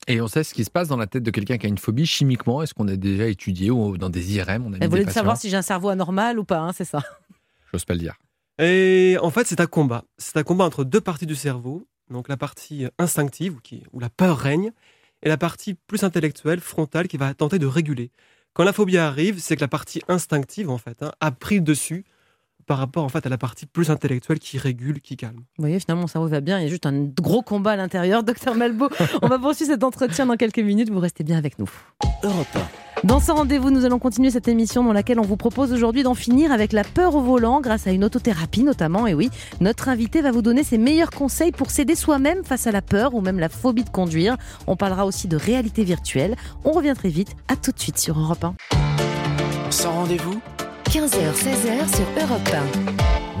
Et 0.07 0.19
on 0.19 0.27
sait 0.27 0.43
ce 0.43 0.53
qui 0.53 0.63
se 0.65 0.71
passe 0.71 0.87
dans 0.87 0.97
la 0.97 1.05
tête 1.07 1.21
de 1.23 1.29
quelqu'un 1.31 1.57
qui 1.57 1.67
a 1.67 1.69
une 1.69 1.77
phobie 1.77 2.05
chimiquement. 2.07 2.61
Est-ce 2.63 2.73
qu'on 2.73 2.87
a 2.87 2.95
déjà 2.95 3.27
étudié 3.27 3.69
ou 3.69 3.97
dans 3.97 4.09
des 4.09 4.35
IRM 4.35 4.65
on 4.65 4.73
a 4.73 4.77
mis 4.77 4.77
Elle 4.81 4.89
voulait 4.89 5.01
des 5.01 5.05
patients 5.05 5.19
savoir 5.21 5.37
si 5.37 5.49
j'ai 5.49 5.57
un 5.57 5.61
cerveau 5.61 5.89
anormal 5.89 6.39
ou 6.39 6.43
pas, 6.43 6.59
hein, 6.59 6.71
c'est 6.73 6.85
ça. 6.85 7.03
J'ose 7.71 7.85
pas 7.85 7.93
le 7.93 7.99
dire. 7.99 8.15
Et 8.59 9.17
en 9.21 9.29
fait, 9.29 9.45
c'est 9.47 9.61
un 9.61 9.67
combat. 9.67 10.03
C'est 10.17 10.37
un 10.37 10.43
combat 10.43 10.65
entre 10.65 10.83
deux 10.83 11.01
parties 11.01 11.25
du 11.27 11.35
cerveau. 11.35 11.87
Donc 12.09 12.27
la 12.27 12.35
partie 12.37 12.85
instinctive, 12.97 13.55
où, 13.57 13.59
qui- 13.61 13.83
où 13.93 13.99
la 13.99 14.09
peur 14.09 14.37
règne, 14.37 14.71
et 15.23 15.29
la 15.29 15.37
partie 15.37 15.75
plus 15.75 16.03
intellectuelle, 16.03 16.59
frontale, 16.59 17.07
qui 17.07 17.17
va 17.17 17.33
tenter 17.33 17.59
de 17.59 17.67
réguler. 17.67 18.11
Quand 18.53 18.63
la 18.63 18.73
phobie 18.73 18.97
arrive, 18.97 19.39
c'est 19.39 19.55
que 19.55 19.61
la 19.61 19.67
partie 19.67 20.01
instinctive, 20.07 20.69
en 20.69 20.77
fait, 20.77 21.03
hein, 21.03 21.11
a 21.21 21.31
pris 21.31 21.55
le 21.55 21.61
dessus 21.61 22.03
par 22.67 22.77
rapport 22.77 23.03
en 23.03 23.09
fait 23.09 23.25
à 23.25 23.29
la 23.29 23.37
partie 23.37 23.65
plus 23.65 23.89
intellectuelle 23.89 24.39
qui 24.39 24.57
régule, 24.57 25.01
qui 25.01 25.17
calme. 25.17 25.37
Vous 25.57 25.63
voyez, 25.63 25.79
finalement, 25.79 26.01
mon 26.01 26.07
cerveau 26.07 26.27
va 26.27 26.41
bien. 26.41 26.59
Il 26.59 26.63
y 26.63 26.65
a 26.67 26.69
juste 26.69 26.85
un 26.85 27.03
gros 27.03 27.41
combat 27.41 27.71
à 27.71 27.75
l'intérieur. 27.75 28.23
Docteur 28.25 28.55
Malbeau, 28.55 28.89
on 29.21 29.27
va 29.27 29.39
poursuivre 29.39 29.71
cet 29.71 29.83
entretien 29.83 30.25
dans 30.25 30.37
quelques 30.37 30.59
minutes. 30.59 30.89
Vous 30.89 30.99
restez 30.99 31.23
bien 31.23 31.37
avec 31.37 31.59
nous. 31.59 31.69
Europe 32.23 32.57
Dans 33.03 33.19
ce 33.19 33.31
rendez-vous, 33.31 33.71
nous 33.71 33.83
allons 33.83 33.97
continuer 33.97 34.29
cette 34.29 34.47
émission 34.47 34.83
dans 34.83 34.93
laquelle 34.93 35.19
on 35.19 35.23
vous 35.23 35.35
propose 35.35 35.73
aujourd'hui 35.73 36.03
d'en 36.03 36.13
finir 36.13 36.51
avec 36.51 36.71
la 36.71 36.83
peur 36.83 37.15
au 37.15 37.21
volant 37.21 37.59
grâce 37.59 37.87
à 37.87 37.91
une 37.91 38.03
autothérapie 38.03 38.63
notamment. 38.63 39.07
Et 39.07 39.15
oui, 39.15 39.31
notre 39.59 39.89
invité 39.89 40.21
va 40.21 40.31
vous 40.31 40.43
donner 40.43 40.63
ses 40.63 40.77
meilleurs 40.77 41.09
conseils 41.09 41.51
pour 41.51 41.71
s'aider 41.71 41.95
soi-même 41.95 42.43
face 42.43 42.67
à 42.67 42.71
la 42.71 42.83
peur 42.83 43.15
ou 43.15 43.21
même 43.21 43.39
la 43.39 43.49
phobie 43.49 43.83
de 43.83 43.89
conduire. 43.89 44.37
On 44.67 44.75
parlera 44.75 45.07
aussi 45.07 45.27
de 45.27 45.35
réalité 45.35 45.83
virtuelle. 45.83 46.35
On 46.63 46.71
revient 46.71 46.93
très 46.95 47.09
vite. 47.09 47.35
À 47.47 47.55
tout 47.55 47.71
de 47.71 47.79
suite 47.79 47.97
sur 47.97 48.19
Europe 48.19 48.43
1. 48.43 48.53
Sans 49.71 49.93
rendez-vous 49.93 50.39
15h, 50.85 51.33
16h 51.33 51.95
sur 51.95 52.23
Europe 52.23 52.49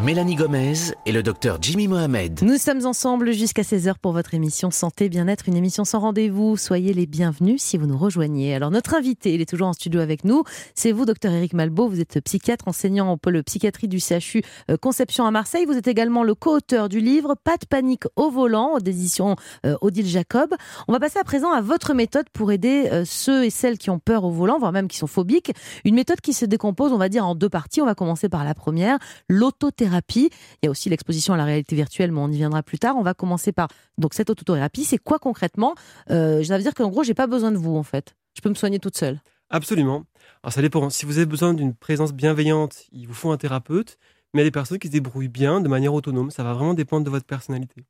Mélanie 0.03 0.33
Gomez 0.33 0.73
et 1.05 1.11
le 1.11 1.21
docteur 1.21 1.59
Jimmy 1.61 1.87
Mohamed. 1.87 2.41
Nous 2.41 2.57
sommes 2.57 2.87
ensemble 2.87 3.33
jusqu'à 3.33 3.61
16h 3.61 3.93
pour 4.01 4.13
votre 4.13 4.33
émission 4.33 4.71
Santé 4.71 5.09
Bien-être, 5.09 5.47
une 5.47 5.55
émission 5.55 5.85
sans 5.85 5.99
rendez-vous. 5.99 6.57
Soyez 6.57 6.91
les 6.95 7.05
bienvenus 7.05 7.61
si 7.61 7.77
vous 7.77 7.85
nous 7.85 7.99
rejoignez. 7.99 8.55
Alors 8.55 8.71
notre 8.71 8.95
invité, 8.95 9.35
il 9.35 9.41
est 9.41 9.45
toujours 9.45 9.67
en 9.67 9.73
studio 9.73 9.99
avec 9.99 10.25
nous. 10.25 10.43
C'est 10.73 10.91
vous, 10.91 11.05
docteur 11.05 11.31
Éric 11.31 11.53
Malbeau. 11.53 11.87
Vous 11.87 11.99
êtes 11.99 12.19
psychiatre, 12.21 12.67
enseignant 12.67 13.13
au 13.13 13.17
pôle 13.17 13.43
psychiatrie 13.43 13.87
du 13.87 13.99
CHU 13.99 14.41
euh, 14.71 14.77
Conception 14.77 15.27
à 15.27 15.31
Marseille. 15.31 15.65
Vous 15.65 15.77
êtes 15.77 15.87
également 15.87 16.23
le 16.23 16.33
co-auteur 16.33 16.89
du 16.89 16.99
livre 16.99 17.35
Pas 17.43 17.57
de 17.57 17.67
panique 17.67 18.05
au 18.15 18.31
volant, 18.31 18.79
d'édition 18.79 19.35
euh, 19.67 19.75
Odile 19.81 20.07
Jacob. 20.07 20.55
On 20.87 20.93
va 20.93 20.99
passer 20.99 21.19
à 21.19 21.23
présent 21.23 21.51
à 21.51 21.61
votre 21.61 21.93
méthode 21.93 22.25
pour 22.33 22.51
aider 22.51 22.89
euh, 22.91 23.03
ceux 23.05 23.45
et 23.45 23.51
celles 23.51 23.77
qui 23.77 23.91
ont 23.91 23.99
peur 23.99 24.23
au 24.23 24.31
volant, 24.31 24.57
voire 24.57 24.71
même 24.71 24.87
qui 24.87 24.97
sont 24.97 25.05
phobiques. 25.05 25.53
Une 25.85 25.93
méthode 25.93 26.21
qui 26.21 26.33
se 26.33 26.45
décompose, 26.45 26.91
on 26.91 26.97
va 26.97 27.07
dire, 27.07 27.27
en 27.27 27.35
deux 27.35 27.49
parties. 27.49 27.83
On 27.83 27.85
va 27.85 27.93
commencer 27.93 28.29
par 28.29 28.43
la 28.43 28.55
première, 28.55 28.97
l'autothérapie. 29.29 29.90
Il 30.15 30.29
y 30.63 30.67
a 30.67 30.69
aussi 30.71 30.89
l'exposition 30.89 31.33
à 31.33 31.37
la 31.37 31.45
réalité 31.45 31.75
virtuelle, 31.75 32.11
mais 32.11 32.19
on 32.21 32.29
y 32.31 32.37
viendra 32.37 32.63
plus 32.63 32.79
tard. 32.79 32.95
On 32.97 33.03
va 33.03 33.13
commencer 33.13 33.51
par 33.51 33.67
donc 33.97 34.13
cette 34.13 34.29
autothérapie. 34.29 34.83
C'est 34.85 34.97
quoi 34.97 35.19
concrètement? 35.19 35.75
Euh, 36.09 36.43
Ça 36.43 36.57
veut 36.57 36.63
dire 36.63 36.73
qu'en 36.73 36.89
gros, 36.89 37.03
j'ai 37.03 37.13
pas 37.13 37.27
besoin 37.27 37.51
de 37.51 37.57
vous 37.57 37.75
en 37.75 37.83
fait. 37.83 38.15
Je 38.35 38.41
peux 38.41 38.49
me 38.49 38.55
soigner 38.55 38.79
toute 38.79 38.97
seule. 38.97 39.19
Absolument. 39.49 40.05
Alors 40.43 40.53
ça 40.53 40.61
dépend. 40.61 40.89
Si 40.89 41.05
vous 41.05 41.17
avez 41.17 41.25
besoin 41.25 41.53
d'une 41.53 41.73
présence 41.73 42.13
bienveillante, 42.13 42.85
il 42.91 43.07
vous 43.07 43.13
faut 43.13 43.31
un 43.31 43.37
thérapeute. 43.37 43.97
Mais 44.33 44.41
il 44.41 44.43
y 44.43 44.47
a 44.47 44.49
des 44.49 44.51
personnes 44.51 44.79
qui 44.79 44.87
se 44.87 44.93
débrouillent 44.93 45.27
bien 45.27 45.59
de 45.59 45.67
manière 45.67 45.93
autonome. 45.93 46.31
Ça 46.31 46.43
va 46.43 46.53
vraiment 46.53 46.73
dépendre 46.73 47.03
de 47.03 47.09
votre 47.09 47.25
personnalité. 47.25 47.83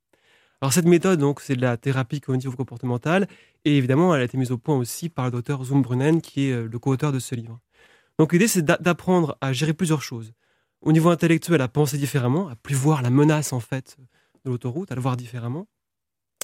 Alors 0.60 0.72
cette 0.72 0.86
méthode, 0.86 1.18
donc, 1.20 1.40
c'est 1.40 1.56
de 1.56 1.60
la 1.60 1.76
thérapie 1.76 2.20
cognitivo-comportementale. 2.20 3.28
Et 3.64 3.76
évidemment, 3.76 4.14
elle 4.14 4.22
a 4.22 4.24
été 4.24 4.36
mise 4.36 4.50
au 4.50 4.58
point 4.58 4.76
aussi 4.76 5.08
par 5.08 5.26
le 5.26 5.30
docteur 5.30 5.64
Zumbrunnen, 5.64 6.20
qui 6.20 6.48
est 6.48 6.52
euh, 6.52 6.68
le 6.70 6.78
co-auteur 6.78 7.12
de 7.12 7.18
ce 7.18 7.34
livre. 7.34 7.60
Donc 8.18 8.32
l'idée, 8.32 8.48
c'est 8.48 8.62
d'a- 8.62 8.76
d'apprendre 8.78 9.36
à 9.40 9.52
gérer 9.52 9.72
plusieurs 9.72 10.02
choses. 10.02 10.32
Au 10.82 10.92
niveau 10.92 11.10
intellectuel, 11.10 11.60
à 11.60 11.68
penser 11.68 11.96
différemment, 11.96 12.48
à 12.48 12.56
plus 12.56 12.74
voir 12.74 13.02
la 13.02 13.10
menace, 13.10 13.52
en 13.52 13.60
fait, 13.60 13.96
de 14.44 14.50
l'autoroute, 14.50 14.90
à 14.90 14.94
le 14.94 15.00
voir 15.00 15.16
différemment, 15.16 15.68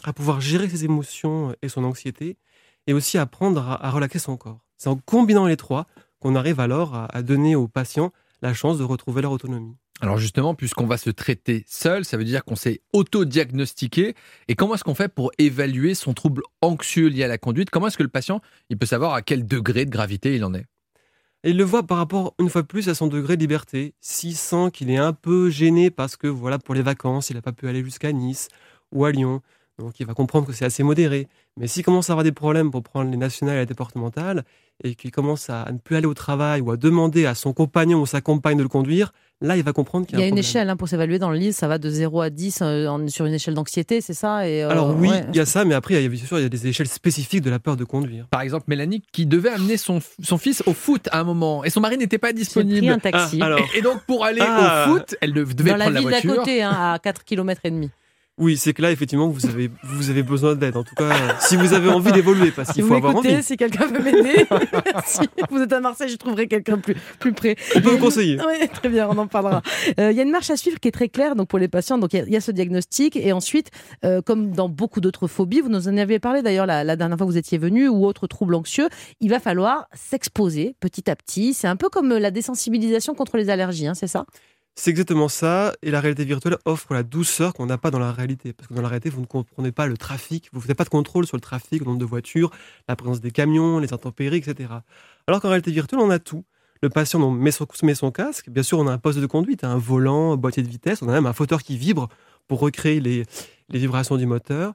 à 0.05 0.13
pouvoir 0.13 0.41
gérer 0.41 0.69
ses 0.69 0.85
émotions 0.85 1.55
et 1.61 1.69
son 1.69 1.85
anxiété, 1.85 2.39
et 2.87 2.93
aussi 2.93 3.19
apprendre 3.19 3.69
à, 3.69 3.85
à 3.85 3.91
relaxer 3.91 4.19
son 4.19 4.37
corps. 4.37 4.61
C'est 4.77 4.89
en 4.89 4.97
combinant 4.97 5.47
les 5.47 5.57
trois 5.57 5.87
qu'on 6.21 6.37
arrive 6.37 6.61
alors 6.61 6.95
à, 6.95 7.23
donner 7.23 7.57
aux 7.57 7.69
patients 7.69 8.13
la 8.43 8.55
chance 8.55 8.79
de 8.79 8.85
retrouver 8.85 9.23
leur 9.23 9.33
autonomie. 9.33 9.77
Alors 10.01 10.19
justement, 10.19 10.55
puisqu'on 10.55 10.87
va 10.87 10.97
se 10.97 11.11
traiter 11.11 11.65
seul, 11.67 12.05
ça 12.05 12.17
veut 12.17 12.25
dire 12.25 12.45
qu'on 12.45 12.55
s'est 12.55 12.81
auto-diagnostiqué. 12.93 14.15
Et 14.47 14.55
comment 14.55 14.75
est-ce 14.75 14.85
qu'on 14.85 14.95
fait 14.95 15.09
pour 15.09 15.33
évaluer 15.39 15.95
son 15.95 16.15
trouble 16.15 16.43
anxieux 16.63 17.09
lié 17.09 17.25
à 17.25 17.29
la 17.29 17.39
conduite? 17.39 17.71
Comment 17.71 17.89
est-ce 17.89 17.99
que 17.99 18.05
le 18.05 18.09
patient 18.09 18.41
il 18.71 18.79
peut 18.79 18.87
savoir 18.87 19.15
à 19.15 19.23
quel 19.23 19.45
degré 19.45 19.85
de 19.85 19.91
gravité 19.91 20.37
il 20.37 20.45
en 20.45 20.55
est? 20.55 20.67
Et 21.49 21.53
il 21.53 21.57
le 21.57 21.65
voit 21.65 21.83
par 21.83 21.97
rapport, 21.97 22.35
une 22.39 22.51
fois 22.51 22.61
de 22.61 22.67
plus, 22.67 22.91
à 22.91 22.95
son 22.95 23.07
degré 23.07 23.37
de 23.37 23.41
liberté. 23.41 23.95
S'il 24.03 24.37
sent 24.37 24.71
qu'il 24.71 24.91
est 24.91 24.99
un 24.99 25.15
peu 25.15 25.49
gêné 25.49 25.91
parce 25.91 26.15
que, 26.15 26.27
voilà, 26.27 26.59
pour 26.59 26.75
les 26.75 26.83
vacances, 26.83 27.31
il 27.31 27.37
n'a 27.37 27.41
pas 27.41 27.53
pu 27.53 27.67
aller 27.67 27.83
jusqu'à 27.83 28.13
Nice 28.13 28.49
ou 28.93 29.07
à 29.07 29.13
Lyon, 29.13 29.41
donc 29.79 29.99
il 29.99 30.05
va 30.05 30.13
comprendre 30.13 30.47
que 30.47 30.53
c'est 30.53 30.67
assez 30.67 30.83
modéré. 30.83 31.27
Mais 31.57 31.67
s'il 31.67 31.87
commence 31.87 32.11
à 32.11 32.13
avoir 32.13 32.23
des 32.23 32.33
problèmes 32.33 32.71
pour 32.71 32.83
prendre 32.83 33.11
les 33.11 33.17
nationales 33.17 33.57
et 33.57 33.61
les 33.61 33.67
départementales, 33.67 34.45
et 34.85 34.95
qu'il 34.95 35.11
commence 35.11 35.49
à 35.49 35.67
ne 35.73 35.79
plus 35.79 35.97
aller 35.97 36.05
au 36.05 36.13
travail 36.13 36.61
ou 36.61 36.71
à 36.71 36.77
demander 36.77 37.25
à 37.25 37.35
son 37.35 37.55
compagnon 37.55 38.03
ou 38.03 38.05
sa 38.05 38.21
compagne 38.21 38.59
de 38.59 38.63
le 38.63 38.69
conduire, 38.69 39.15
là, 39.41 39.57
il 39.57 39.63
va 39.63 39.73
comprendre 39.73 40.07
qu'il 40.07 40.17
Il 40.17 40.21
y 40.21 40.23
y 40.23 40.25
a, 40.25 40.25
a 40.25 40.27
un 40.27 40.29
une 40.29 40.35
problème. 40.35 40.51
échelle 40.51 40.71
hein, 40.71 40.77
pour 40.77 40.89
s'évaluer 40.89 41.19
dans 41.19 41.31
le 41.31 41.37
livre, 41.39 41.55
ça 41.55 41.69
va 41.69 41.79
de 41.79 41.89
0 41.91 42.21
à 42.21 42.31
10 42.31 42.59
euh, 42.63 42.87
en- 42.89 43.07
sur 43.09 43.27
une 43.27 43.35
échelle 43.35 43.55
d'anxiété, 43.55 44.01
c'est 44.01 44.15
ça 44.15 44.49
et, 44.49 44.63
euh, 44.65 44.69
Alors 44.71 44.97
oui, 44.97 45.09
ouais. 45.09 45.25
il 45.31 45.37
y 45.37 45.41
a 45.41 45.47
ça, 45.47 45.65
mais 45.65 45.75
après, 45.75 45.95
il 45.95 46.03
y 46.03 46.07
a, 46.07 46.09
bien 46.09 46.25
sûr, 46.25 46.39
il 46.39 46.43
y 46.43 46.47
a 46.47 46.49
des 46.49 46.67
échelles 46.67 46.89
spécifiques 46.89 47.43
de 47.43 47.51
la 47.51 47.59
peur 47.59 47.77
de 47.77 47.85
conduire. 47.85 48.27
Par 48.31 48.41
exemple, 48.41 48.65
Mélanie 48.69 49.03
qui 49.13 49.27
devait 49.27 49.51
amener 49.51 49.77
son, 49.77 50.01
son 50.23 50.39
fils 50.39 50.63
au 50.67 50.73
foot 50.73 51.09
à 51.13 51.21
un 51.21 51.25
moment 51.25 51.65
et 51.65 51.71
son 51.71 51.81
mari 51.81 51.97
n'était 51.99 52.19
pas 52.19 52.29
J'ai 52.29 52.35
pris 52.35 52.41
disponible. 52.45 52.89
un 52.89 52.99
taxi 52.99 53.39
Ah, 53.41 53.47
alors, 53.47 53.61
Et, 53.75 53.79
et 53.79 53.83
donc 53.83 54.03
pour 54.05 54.25
aller 54.25 54.43
Ah. 54.45 54.87
au 54.89 54.91
foot, 54.93 55.15
elle 55.21 55.33
dev- 55.33 55.55
devait 55.55 55.71
dans 55.71 55.77
la 55.77 55.85
prendre 55.85 55.95
la 55.95 56.01
ville 56.01 56.11
d'à 56.11 56.21
voiture. 56.21 56.37
côté, 56.43 56.63
hein, 56.63 56.71
à 56.95 56.99
4 56.99 57.25
km 57.25 57.61
et 57.65 57.71
demi. 57.71 57.91
Oui, 58.39 58.57
c'est 58.57 58.73
que 58.73 58.83
là, 58.83 58.91
effectivement, 58.93 59.29
vous 59.29 59.47
avez, 59.47 59.69
vous 59.83 60.11
avez 60.11 60.23
besoin 60.23 60.55
d'aide. 60.55 60.77
En 60.77 60.85
tout 60.85 60.95
cas, 60.95 61.11
si 61.41 61.57
vous 61.57 61.73
avez 61.75 61.89
envie 61.91 62.13
d'évoluer, 62.13 62.51
parce 62.53 62.69
Si 62.69 62.75
qu'il 62.75 62.83
vous 62.85 62.89
faut 62.91 62.95
avoir 62.95 63.17
envie. 63.17 63.43
si 63.43 63.57
quelqu'un 63.57 63.87
veut 63.87 64.01
m'aider, 64.01 64.47
si 65.07 65.23
vous 65.51 65.61
êtes 65.61 65.73
à 65.73 65.81
Marseille, 65.81 66.09
je 66.09 66.17
trouverai 66.17 66.47
quelqu'un 66.47 66.79
plus, 66.79 66.95
plus 67.19 67.33
près. 67.33 67.57
Je 67.75 67.81
peux 67.81 67.91
vous 67.91 67.99
conseiller. 67.99 68.39
Oui, 68.47 68.69
très 68.73 68.89
bien, 68.89 69.09
on 69.11 69.19
en 69.19 69.27
parlera. 69.27 69.61
Euh, 69.99 70.11
Il 70.13 70.17
y 70.17 70.21
a 70.21 70.23
une 70.23 70.31
marche 70.31 70.51
à 70.51 70.57
suivre 70.57 70.79
qui 70.81 70.89
est 70.89 70.93
très 70.93 71.09
claire 71.09 71.35
donc 71.37 71.49
pour 71.49 71.59
les 71.59 71.69
patients. 71.69 71.99
Donc 71.99 72.13
il 72.13 72.19
y 72.19 72.23
a- 72.23 72.25
il 72.27 72.33
y, 72.33 72.37
a 72.37 72.41
ce 72.41 72.51
diagnostic 72.53 73.17
et 73.17 73.33
ensuite, 73.33 73.71
euh, 74.05 74.23
comme 74.23 74.53
dans 74.53 74.69
beaucoup 74.69 75.01
d'autres 75.01 75.27
phobies, 75.27 75.61
vous 75.61 75.69
nous 75.69 75.89
en 75.89 75.97
avez 75.97 76.19
parlé 76.21 76.43
d'ailleurs 76.43 76.67
la, 76.67 76.85
la 76.85 76.95
dernière 76.97 77.17
fois 77.19 77.27
que 77.27 77.33
vous 77.33 77.39
étiez 77.39 77.59
venu 77.59 77.89
ou 77.89 78.07
autres 78.07 78.27
troubles 78.29 78.55
anxieux, 78.55 78.89
il 79.21 79.31
va 79.31 79.41
falloir 79.41 79.89
s'exposer 79.95 80.77
petit 80.81 81.11
à 81.11 81.17
petit. 81.17 81.55
C'est 81.55 81.67
un 81.69 81.77
peu 81.77 81.89
comme 81.89 82.09
la 82.17 82.31
désensibilisation 82.31 83.15
contre 83.15 83.37
les 83.37 83.51
allergies, 83.51 83.87
hein, 83.89 83.95
c'est 83.95 84.07
ça? 84.07 84.25
C'est 84.81 84.91
exactement 84.91 85.29
ça. 85.29 85.73
Et 85.83 85.91
la 85.91 86.01
réalité 86.01 86.25
virtuelle 86.25 86.57
offre 86.65 86.95
la 86.95 87.03
douceur 87.03 87.53
qu'on 87.53 87.67
n'a 87.67 87.79
pas 87.79 87.91
dans 87.91 87.99
la 87.99 88.13
réalité. 88.13 88.53
Parce 88.53 88.69
que 88.69 88.75
dans 88.75 88.83
la 88.83 88.87
réalité, 88.87 89.11
vous 89.11 89.21
ne 89.21 89.27
comprenez 89.27 89.73
pas 89.73 89.89
le 89.89 89.97
trafic, 89.97 90.49
vous 90.53 90.61
n'avez 90.61 90.75
pas 90.77 90.85
de 90.85 90.89
contrôle 90.89 91.27
sur 91.27 91.37
le 91.37 91.41
trafic, 91.41 91.81
le 91.81 91.87
nombre 91.87 91.99
de 91.99 92.05
voitures, 92.05 92.51
la 92.89 92.95
présence 92.95 93.21
des 93.21 93.33
camions, 93.33 93.81
les 93.81 93.93
intempéries, 93.93 94.37
etc. 94.37 94.71
Alors 95.27 95.41
qu'en 95.41 95.49
réalité 95.49 95.73
virtuelle, 95.73 95.99
on 96.01 96.11
a 96.11 96.21
tout. 96.21 96.45
Le 96.81 96.91
patient 96.91 97.19
met, 97.33 97.51
son, 97.51 97.67
met 97.83 97.97
son 97.97 98.13
casque. 98.13 98.51
Bien 98.51 98.63
sûr, 98.63 98.79
on 98.79 98.87
a 98.87 98.93
un 98.93 98.99
poste 98.99 99.19
de 99.19 99.27
conduite, 99.27 99.65
un 99.65 99.79
volant, 99.79 100.35
un 100.35 100.37
boîtier 100.37 100.63
de 100.63 100.69
vitesse. 100.69 101.03
On 101.03 101.09
a 101.09 101.13
même 101.13 101.27
un 101.27 101.33
fauteuil 101.33 101.59
qui 101.59 101.77
vibre 101.77 102.07
pour 102.47 102.61
recréer 102.61 103.01
les, 103.01 103.25
les 103.71 103.79
vibrations 103.81 104.17
du 104.17 104.27
moteur. 104.27 104.75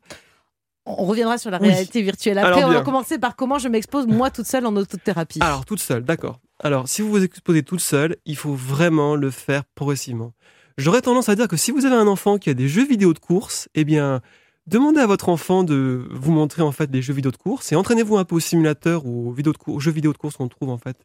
On 0.86 1.06
reviendra 1.06 1.38
sur 1.38 1.50
la 1.50 1.62
Oui. 1.62 1.70
réalité 1.70 2.02
virtuelle 2.02 2.40
après. 2.40 2.58
Alors 2.58 2.70
on 2.70 2.74
va 2.74 2.82
commencer 2.82 3.20
par 3.20 3.38
comment 3.38 3.58
je 3.58 3.70
m'expose 3.70 4.06
moi 4.06 4.30
toute 4.32 4.48
seule 4.48 4.66
en 4.66 4.76
autothérapie. 4.76 5.40
Alors, 5.42 5.64
toute 5.64 5.80
seule, 5.80 6.04
d'accord. 6.04 6.42
Alors, 6.66 6.88
si 6.88 7.02
vous 7.02 7.10
vous 7.10 7.22
exposez 7.22 7.62
toute 7.62 7.82
seule, 7.82 8.16
il 8.26 8.38
faut 8.38 8.54
vraiment 8.54 9.18
le 9.18 9.30
faire 9.32 9.66
progressivement. 9.76 10.32
J'aurais 10.78 11.02
tendance 11.02 11.28
à 11.28 11.36
dire 11.36 11.50
que 11.50 11.58
si 11.58 11.72
vous 11.72 11.86
avez 11.86 11.98
un 11.98 12.08
enfant 12.08 12.38
qui 12.38 12.50
a 12.50 12.54
des 12.54 12.70
jeux 12.70 12.88
vidéo 12.88 13.14
de 13.14 13.20
course, 13.20 13.68
eh 13.76 13.84
bien, 13.84 14.22
demandez 14.66 15.02
à 15.02 15.06
votre 15.06 15.28
enfant 15.28 15.66
de 15.66 16.08
vous 16.10 16.32
montrer 16.32 16.62
en 16.62 16.72
fait 16.72 16.90
des 16.90 17.02
jeux 17.02 17.14
vidéo 17.14 17.32
de 17.32 17.38
course 17.38 17.74
et 17.74 17.76
entraînez-vous 17.76 18.16
un 18.16 18.24
peu 18.24 18.36
au 18.36 18.40
simulateur 18.40 19.06
ou 19.06 19.36
aux 19.68 19.80
jeux 19.82 19.92
vidéo 19.92 20.14
de 20.14 20.18
course 20.18 20.38
qu'on 20.38 20.48
trouve 20.48 20.70
en 20.70 20.78
fait 20.78 20.96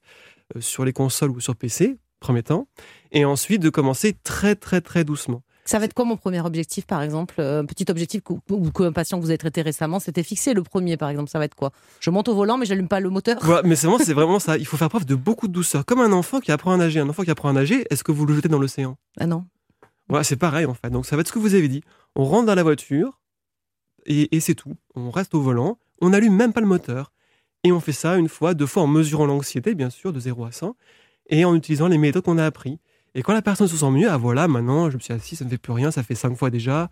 euh, 0.54 0.60
sur 0.60 0.84
les 0.84 0.92
consoles 0.92 1.30
ou 1.30 1.40
sur 1.40 1.56
PC, 1.56 1.98
premier 2.20 2.44
temps, 2.44 2.68
et 3.10 3.24
ensuite 3.24 3.60
de 3.60 3.68
commencer 3.68 4.12
très 4.22 4.54
très 4.54 4.80
très 4.80 5.02
doucement. 5.02 5.42
Ça 5.68 5.78
va 5.78 5.84
être 5.84 5.92
quoi 5.92 6.06
mon 6.06 6.16
premier 6.16 6.40
objectif, 6.40 6.86
par 6.86 7.02
exemple 7.02 7.34
Euh, 7.40 7.60
Un 7.60 7.66
petit 7.66 7.84
objectif 7.90 8.22
que- 8.22 8.32
ou 8.50 8.70
qu'un 8.70 8.90
patient 8.90 9.18
que 9.18 9.22
vous 9.22 9.28
avez 9.28 9.36
traité 9.36 9.60
récemment 9.60 10.00
s'était 10.00 10.22
fixé. 10.22 10.54
Le 10.54 10.62
premier, 10.62 10.96
par 10.96 11.10
exemple, 11.10 11.28
ça 11.28 11.38
va 11.38 11.44
être 11.44 11.54
quoi? 11.54 11.72
Je 12.00 12.08
monte 12.08 12.28
au 12.28 12.34
volant, 12.34 12.56
mais 12.56 12.64
j'allume 12.64 12.88
pas 12.88 13.00
le 13.00 13.10
moteur. 13.10 13.36
Voilà, 13.42 13.62
mais 13.68 13.76
c'est 13.76 13.86
vraiment, 13.86 14.02
c'est 14.02 14.14
vraiment 14.14 14.38
ça. 14.38 14.56
Il 14.56 14.64
faut 14.66 14.78
faire 14.78 14.88
preuve 14.88 15.04
de 15.04 15.14
beaucoup 15.14 15.46
de 15.46 15.52
douceur. 15.52 15.84
Comme 15.84 16.00
un 16.00 16.12
enfant 16.12 16.40
qui 16.40 16.52
apprend 16.52 16.72
à 16.72 16.78
nager. 16.78 17.00
Un 17.00 17.08
enfant 17.10 17.22
qui 17.22 17.30
apprend 17.30 17.50
à 17.50 17.52
nager, 17.52 17.84
est-ce 17.90 18.02
que 18.02 18.12
vous 18.12 18.24
le 18.24 18.34
jetez 18.34 18.48
dans 18.48 18.58
l'océan? 18.58 18.96
Ah 19.18 19.26
non. 19.26 19.44
Voilà, 20.08 20.24
c'est 20.24 20.36
pareil 20.36 20.64
en 20.64 20.72
fait. 20.72 20.88
Donc 20.88 21.04
ça 21.04 21.16
va 21.16 21.20
être 21.20 21.28
ce 21.28 21.32
que 21.34 21.38
vous 21.38 21.54
avez 21.54 21.68
dit. 21.68 21.82
On 22.16 22.24
rentre 22.24 22.46
dans 22.46 22.54
la 22.54 22.62
voiture 22.62 23.20
et, 24.06 24.34
et 24.34 24.40
c'est 24.40 24.54
tout. 24.54 24.72
On 24.94 25.10
reste 25.10 25.34
au 25.34 25.42
volant. 25.42 25.78
On 26.00 26.08
n'allume 26.08 26.34
même 26.34 26.54
pas 26.54 26.62
le 26.62 26.66
moteur. 26.66 27.12
Et 27.62 27.72
on 27.72 27.80
fait 27.80 27.92
ça 27.92 28.16
une 28.16 28.28
fois, 28.30 28.54
deux 28.54 28.64
fois 28.66 28.84
en 28.84 28.86
mesurant 28.86 29.26
l'anxiété, 29.26 29.74
bien 29.74 29.90
sûr, 29.90 30.14
de 30.14 30.20
0 30.20 30.46
à 30.46 30.52
100, 30.52 30.76
et 31.28 31.44
en 31.44 31.54
utilisant 31.54 31.88
les 31.88 31.98
méthodes 31.98 32.22
qu'on 32.24 32.38
a 32.38 32.46
appris. 32.46 32.78
Et 33.18 33.22
quand 33.22 33.32
la 33.32 33.42
personne 33.42 33.66
se 33.66 33.76
sent 33.76 33.90
mieux, 33.90 34.08
ah 34.08 34.16
voilà, 34.16 34.46
maintenant 34.46 34.90
je 34.90 34.96
me 34.96 35.00
suis 35.00 35.12
assis, 35.12 35.34
ça 35.34 35.44
ne 35.44 35.50
fait 35.50 35.58
plus 35.58 35.72
rien, 35.72 35.90
ça 35.90 36.04
fait 36.04 36.14
cinq 36.14 36.36
fois 36.36 36.50
déjà. 36.50 36.88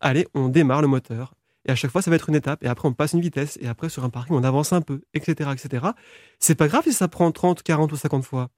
Allez, 0.00 0.24
on 0.32 0.48
démarre 0.48 0.80
le 0.82 0.86
moteur. 0.86 1.34
Et 1.64 1.72
à 1.72 1.74
chaque 1.74 1.90
fois, 1.90 2.00
ça 2.00 2.10
va 2.10 2.14
être 2.14 2.28
une 2.28 2.36
étape. 2.36 2.62
Et 2.62 2.68
après, 2.68 2.86
on 2.86 2.92
passe 2.92 3.12
une 3.12 3.20
vitesse. 3.20 3.58
Et 3.60 3.66
après, 3.66 3.88
sur 3.88 4.04
un 4.04 4.08
parking, 4.08 4.36
on 4.36 4.44
avance 4.44 4.72
un 4.72 4.82
peu, 4.82 5.00
etc., 5.14 5.50
etc. 5.52 5.86
C'est 6.38 6.54
pas 6.54 6.68
grave 6.68 6.84
si 6.84 6.92
ça 6.92 7.08
prend 7.08 7.32
30, 7.32 7.64
40 7.64 7.90
ou 7.90 7.96
50 7.96 8.24
fois. 8.24 8.50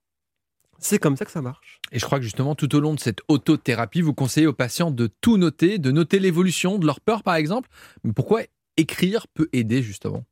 C'est 0.78 0.99
comme 0.99 1.16
ça 1.16 1.25
que 1.25 1.30
ça 1.30 1.40
marche. 1.40 1.80
Et 1.90 1.99
je 1.99 2.04
crois 2.04 2.18
que 2.18 2.25
justement, 2.25 2.54
tout 2.54 2.75
au 2.76 2.80
long 2.80 2.92
de 2.92 3.00
cette 3.00 3.20
autothérapie, 3.28 4.02
vous 4.02 4.12
conseillez 4.12 4.46
aux 4.46 4.52
patients 4.52 4.90
de 4.90 5.06
tout 5.06 5.38
noter, 5.38 5.78
de 5.78 5.90
noter 5.90 6.18
l'évolution 6.18 6.76
de 6.78 6.85
leur 6.85 7.00
peur, 7.00 7.23
par 7.23 7.37
exemple. 7.37 7.70
Mais 8.04 8.12
pourquoi 8.12 8.42
écrire 8.76 9.26
peut 9.28 9.49
aider, 9.54 9.82
justement? 9.82 10.26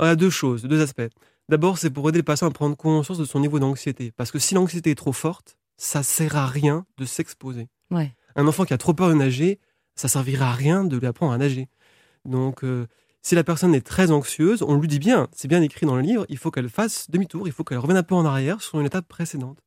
Il 0.00 0.04
y 0.04 0.08
a 0.08 0.16
deux 0.16 0.28
choses, 0.28 0.64
deux 0.64 0.82
aspects. 0.82 1.08
D'abord, 1.48 1.78
c'est 1.78 1.88
pour 1.88 2.06
aider 2.10 2.18
le 2.18 2.24
patient 2.24 2.46
à 2.46 2.50
prendre 2.50 2.76
conscience 2.76 3.16
de 3.16 3.24
son 3.24 3.40
niveau 3.40 3.58
d'anxiété. 3.58 4.12
Parce 4.14 4.30
que 4.30 4.38
si 4.38 4.54
l'anxiété 4.54 4.90
est 4.90 4.96
trop 4.96 5.14
forte, 5.14 5.56
ça 5.80 6.02
sert 6.02 6.36
à 6.36 6.46
rien 6.46 6.84
de 6.98 7.06
s'exposer. 7.06 7.68
Ouais. 7.90 8.14
Un 8.36 8.46
enfant 8.46 8.66
qui 8.66 8.74
a 8.74 8.78
trop 8.78 8.92
peur 8.92 9.08
de 9.08 9.14
nager, 9.14 9.58
ça 9.96 10.08
servira 10.08 10.50
à 10.50 10.52
rien 10.52 10.84
de 10.84 10.98
lui 10.98 11.06
apprendre 11.06 11.32
à 11.32 11.38
nager. 11.38 11.68
Donc, 12.26 12.64
euh, 12.64 12.86
si 13.22 13.34
la 13.34 13.44
personne 13.44 13.74
est 13.74 13.80
très 13.80 14.10
anxieuse, 14.10 14.62
on 14.62 14.76
lui 14.76 14.88
dit 14.88 14.98
bien, 14.98 15.26
c'est 15.32 15.48
bien 15.48 15.62
écrit 15.62 15.86
dans 15.86 15.96
le 15.96 16.02
livre, 16.02 16.26
il 16.28 16.36
faut 16.36 16.50
qu'elle 16.50 16.68
fasse 16.68 17.10
demi-tour, 17.10 17.48
il 17.48 17.52
faut 17.52 17.64
qu'elle 17.64 17.78
revienne 17.78 17.96
un 17.96 18.02
peu 18.02 18.14
en 18.14 18.26
arrière 18.26 18.60
sur 18.60 18.78
une 18.78 18.84
étape 18.84 19.08
précédente. 19.08 19.58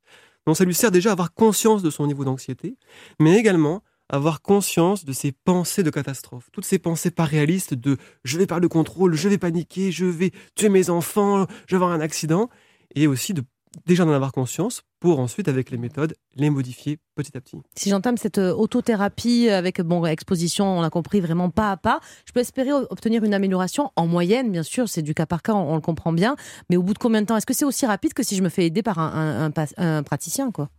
Donc, 0.46 0.56
ça 0.56 0.64
lui 0.64 0.72
sert 0.72 0.92
déjà 0.92 1.10
à 1.10 1.12
avoir 1.12 1.34
conscience 1.34 1.82
de 1.82 1.90
son 1.90 2.06
niveau 2.06 2.24
d'anxiété, 2.24 2.76
mais 3.18 3.36
également 3.36 3.82
avoir 4.08 4.40
conscience 4.40 5.04
de 5.04 5.12
ses 5.12 5.32
pensées 5.32 5.82
de 5.82 5.90
catastrophe. 5.90 6.48
Toutes 6.52 6.64
ces 6.64 6.78
pensées 6.78 7.10
pas 7.10 7.24
réalistes 7.24 7.74
de 7.74 7.96
je 8.22 8.38
vais 8.38 8.46
perdre 8.46 8.62
le 8.62 8.68
contrôle, 8.68 9.14
je 9.14 9.28
vais 9.28 9.38
paniquer, 9.38 9.90
je 9.90 10.04
vais 10.04 10.30
tuer 10.54 10.68
mes 10.68 10.90
enfants, 10.90 11.46
je 11.66 11.74
vais 11.74 11.82
avoir 11.82 11.90
un 11.90 12.00
accident, 12.00 12.50
et 12.94 13.08
aussi 13.08 13.34
de 13.34 13.42
déjà 13.86 14.04
d'en 14.04 14.12
avoir 14.12 14.32
conscience 14.32 14.82
pour 15.00 15.20
ensuite, 15.20 15.48
avec 15.48 15.70
les 15.70 15.76
méthodes, 15.76 16.14
les 16.34 16.50
modifier 16.50 16.98
petit 17.14 17.36
à 17.36 17.40
petit. 17.40 17.58
Si 17.76 17.90
j'entame 17.90 18.16
cette 18.16 18.38
euh, 18.38 18.54
autothérapie 18.54 19.48
avec 19.50 19.80
bon 19.82 20.04
exposition, 20.06 20.78
on 20.78 20.82
a 20.82 20.90
compris 20.90 21.20
vraiment 21.20 21.50
pas 21.50 21.72
à 21.72 21.76
pas, 21.76 22.00
je 22.26 22.32
peux 22.32 22.40
espérer 22.40 22.72
obtenir 22.72 23.22
une 23.24 23.34
amélioration 23.34 23.90
en 23.96 24.06
moyenne, 24.06 24.50
bien 24.50 24.62
sûr, 24.62 24.88
c'est 24.88 25.02
du 25.02 25.14
cas 25.14 25.26
par 25.26 25.42
cas, 25.42 25.52
on, 25.52 25.74
le 25.74 25.80
comprend 25.80 26.12
bien. 26.12 26.36
Mais 26.70 26.76
au 26.76 26.82
bout 26.82 26.94
de 26.94 26.98
combien 26.98 27.20
de 27.20 27.26
temps? 27.26 27.36
Est-ce 27.36 27.46
que 27.46 27.54
c'est 27.54 27.64
aussi 27.66 27.86
rapide 27.86 28.14
que 28.14 28.22
si 28.22 28.36
je 28.36 28.42
me 28.42 28.48
fais 28.48 28.64
aider 28.64 28.82
par 28.82 28.98
un, 28.98 29.50
un 29.76 30.02
praticien, 30.02 30.50
quoi? 30.50 30.70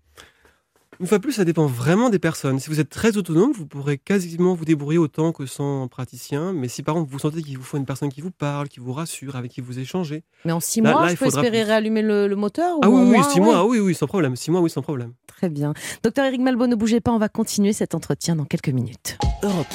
Une 1.01 1.07
fois 1.07 1.17
de 1.17 1.23
plus, 1.23 1.33
ça 1.33 1.43
dépend 1.43 1.65
vraiment 1.65 2.09
des 2.09 2.19
personnes. 2.19 2.57
Si 2.59 2.69
vous 2.69 2.79
êtes 2.79 2.89
très 2.89 3.17
autonome, 3.17 3.51
vous 3.51 3.65
pourrez 3.65 3.97
quasiment 3.97 4.53
vous 4.55 4.63
débrouiller 4.63 4.97
autant 4.97 5.33
que 5.33 5.45
sans 5.45 5.87
praticien. 5.89 6.53
Mais 6.53 6.69
si 6.69 6.83
par 6.83 6.95
exemple 6.95 7.11
vous 7.11 7.19
sentez 7.19 7.41
qu'il 7.41 7.57
vous 7.57 7.63
faut 7.63 7.75
une 7.77 7.85
personne 7.85 8.09
qui 8.09 8.21
vous 8.21 8.31
parle, 8.31 8.69
qui 8.69 8.79
vous 8.79 8.93
rassure, 8.93 9.35
avec 9.35 9.51
qui 9.51 9.59
vous 9.61 9.77
échangez. 9.77 10.23
Mais 10.45 10.53
en 10.53 10.61
six 10.61 10.79
Là- 10.81 10.91
mois, 10.91 11.01
là, 11.01 11.07
je 11.09 11.13
il 11.13 11.17
peux 11.17 11.25
faudra 11.25 11.41
espérer 11.41 11.63
plus. 11.63 11.67
réallumer 11.69 12.01
le, 12.01 12.27
le 12.27 12.35
moteur 12.37 12.77
Ah 12.81 12.89
ou 12.89 12.93
oui, 12.95 13.01
en 13.01 13.03
oui, 13.03 13.09
moins, 13.17 13.23
six 13.29 13.39
ouais. 13.39 13.45
mois, 13.45 13.57
ah 13.57 13.65
oui, 13.65 13.79
oui, 13.79 13.93
sans 13.93 14.07
problème. 14.07 14.35
Six 14.37 14.51
mois, 14.51 14.61
oui, 14.61 14.69
sans 14.69 14.81
problème. 14.81 15.13
Très 15.27 15.49
bien. 15.49 15.73
Docteur 16.01 16.25
Eric 16.25 16.39
Malbo, 16.39 16.65
ne 16.67 16.75
bougez 16.75 17.01
pas, 17.01 17.11
on 17.11 17.19
va 17.19 17.27
continuer 17.29 17.73
cet 17.73 17.93
entretien 17.93 18.37
dans 18.37 18.45
quelques 18.45 18.69
minutes. 18.69 19.17
Europe 19.43 19.67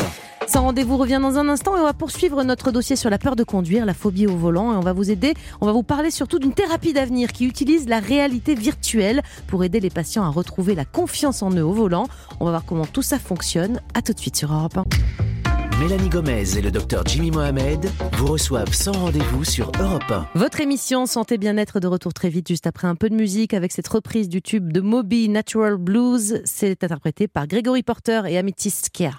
Sans 0.50 0.62
rendez-vous 0.62 0.96
revient 0.96 1.20
dans 1.22 1.38
un 1.38 1.48
instant 1.48 1.76
et 1.76 1.80
on 1.80 1.84
va 1.84 1.92
poursuivre 1.92 2.42
notre 2.42 2.72
dossier 2.72 2.96
sur 2.96 3.08
la 3.08 3.18
peur 3.18 3.36
de 3.36 3.44
conduire, 3.44 3.86
la 3.86 3.94
phobie 3.94 4.26
au 4.26 4.34
volant 4.34 4.72
et 4.72 4.76
on 4.76 4.80
va 4.80 4.92
vous 4.92 5.08
aider, 5.08 5.34
on 5.60 5.66
va 5.66 5.70
vous 5.70 5.84
parler 5.84 6.10
surtout 6.10 6.40
d'une 6.40 6.54
thérapie 6.54 6.92
d'avenir 6.92 7.30
qui 7.30 7.44
utilise 7.46 7.88
la 7.88 8.00
réalité 8.00 8.56
virtuelle 8.56 9.22
pour 9.46 9.62
aider 9.62 9.78
les 9.78 9.90
patients 9.90 10.24
à 10.24 10.28
retrouver 10.28 10.74
la 10.74 10.84
confiance 10.84 11.44
en 11.44 11.52
eux 11.52 11.62
au 11.62 11.72
volant. 11.72 12.08
On 12.40 12.46
va 12.46 12.50
voir 12.50 12.64
comment 12.64 12.84
tout 12.84 13.00
ça 13.00 13.20
fonctionne. 13.20 13.80
À 13.94 14.02
tout 14.02 14.12
de 14.12 14.18
suite 14.18 14.34
sur 14.34 14.52
Europe 14.52 14.76
1. 14.76 14.80
1. 14.80 15.78
Mélanie 15.78 16.08
Gomez 16.08 16.58
et 16.58 16.60
le 16.60 16.72
docteur 16.72 17.04
Jimmy 17.06 17.30
Mohamed 17.30 17.88
vous 18.14 18.26
reçoivent 18.26 18.74
sans 18.74 18.90
rendez-vous 18.90 19.44
sur 19.44 19.70
Europe 19.78 20.10
1. 20.10 20.26
Votre 20.34 20.60
émission 20.60 21.06
Santé 21.06 21.38
Bien-être 21.38 21.78
de 21.78 21.86
retour 21.86 22.12
très 22.12 22.28
vite, 22.28 22.48
juste 22.48 22.66
après 22.66 22.88
un 22.88 22.96
peu 22.96 23.08
de 23.08 23.14
musique 23.14 23.54
avec 23.54 23.70
cette 23.70 23.86
reprise 23.86 24.28
du 24.28 24.42
tube 24.42 24.72
de 24.72 24.80
Moby 24.80 25.28
Natural 25.28 25.76
Blues. 25.76 26.42
C'est 26.44 26.82
interprété 26.82 27.28
par 27.28 27.46
Gregory 27.46 27.84
Porter 27.84 28.22
et 28.26 28.36
Amethyst 28.36 28.90
Kia. 28.90 29.12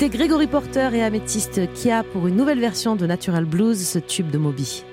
C'était 0.00 0.16
Grégory 0.16 0.46
Porter 0.46 0.90
et 0.94 1.02
Améthyste 1.02 1.72
Kia 1.72 2.04
pour 2.04 2.28
une 2.28 2.36
nouvelle 2.36 2.60
version 2.60 2.94
de 2.94 3.04
Natural 3.04 3.44
Blues, 3.44 3.84
ce 3.84 3.98
tube 3.98 4.30
de 4.30 4.38
Moby. 4.38 4.84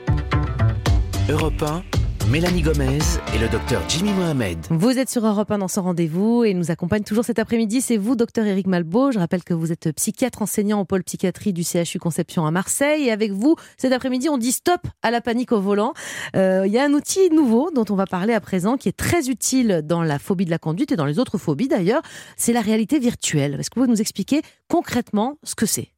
Europe 1.29 1.61
1, 1.61 1.83
Mélanie 2.31 2.61
Gomez 2.61 2.99
et 3.35 3.38
le 3.38 3.47
docteur 3.47 3.88
Jimmy 3.88 4.11
Mohamed. 4.11 4.57
Vous 4.71 4.97
êtes 4.97 5.09
sur 5.09 5.25
Europe 5.25 5.51
1 5.51 5.59
dans 5.59 5.67
son 5.67 5.83
rendez-vous 5.83 6.43
et 6.43 6.53
nous 6.53 6.71
accompagne 6.71 7.03
toujours 7.03 7.23
cet 7.23 7.38
après-midi. 7.38 7.81
C'est 7.81 7.97
vous, 7.97 8.15
docteur 8.15 8.45
Éric 8.45 8.65
Malbeau. 8.65 9.11
Je 9.11 9.19
rappelle 9.19 9.43
que 9.43 9.53
vous 9.53 9.71
êtes 9.71 9.91
psychiatre 9.91 10.41
enseignant 10.41 10.79
au 10.79 10.85
pôle 10.85 11.03
psychiatrie 11.03 11.53
du 11.53 11.63
CHU 11.63 11.99
Conception 11.99 12.45
à 12.47 12.51
Marseille. 12.51 13.03
Et 13.07 13.11
avec 13.11 13.31
vous, 13.31 13.55
cet 13.77 13.93
après-midi, 13.93 14.27
on 14.29 14.38
dit 14.39 14.51
stop 14.51 14.81
à 15.03 15.11
la 15.11 15.21
panique 15.21 15.51
au 15.51 15.61
volant. 15.61 15.93
Euh, 16.35 16.63
Il 16.65 16.73
y 16.73 16.79
a 16.79 16.83
un 16.83 16.93
outil 16.93 17.29
nouveau 17.29 17.69
dont 17.69 17.85
on 17.89 17.95
va 17.95 18.07
parler 18.07 18.33
à 18.33 18.39
présent 18.39 18.75
qui 18.75 18.89
est 18.89 18.97
très 18.97 19.29
utile 19.29 19.81
dans 19.83 20.01
la 20.01 20.17
phobie 20.17 20.45
de 20.45 20.51
la 20.51 20.59
conduite 20.59 20.91
et 20.91 20.95
dans 20.95 21.05
les 21.05 21.19
autres 21.19 21.38
phobies 21.38 21.67
d'ailleurs. 21.67 22.01
C'est 22.38 22.53
la 22.53 22.61
réalité 22.61 22.97
virtuelle. 22.97 23.57
Est-ce 23.59 23.69
que 23.69 23.75
vous 23.75 23.85
pouvez 23.85 23.93
nous 23.93 24.01
expliquer 24.01 24.41
concrètement 24.67 25.38
ce 25.43 25.53
que 25.53 25.65
c'est? 25.65 25.94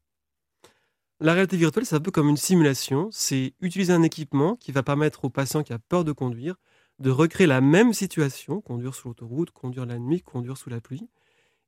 La 1.20 1.34
réalité 1.34 1.58
virtuelle, 1.58 1.86
c'est 1.86 1.96
un 1.96 2.00
peu 2.00 2.12
comme 2.12 2.30
une 2.30 2.38
simulation. 2.38 3.10
C'est 3.12 3.54
utiliser 3.62 3.94
un 3.94 4.04
équipement 4.04 4.56
qui 4.56 4.72
va 4.72 4.84
permettre 4.84 5.26
au 5.26 5.30
patient 5.30 5.64
qui 5.64 5.74
a 5.74 5.80
peur 5.80 6.04
de 6.04 6.12
conduire 6.12 6.56
de 7.00 7.12
recréer 7.12 7.48
la 7.48 7.62
même 7.62 7.94
situation, 7.94 8.62
conduire 8.62 8.96
sur 8.96 9.10
l'autoroute, 9.10 9.52
conduire 9.52 9.86
la 9.86 10.00
nuit, 10.00 10.22
conduire 10.22 10.58
sous 10.58 10.70
la 10.70 10.82
pluie, 10.82 11.08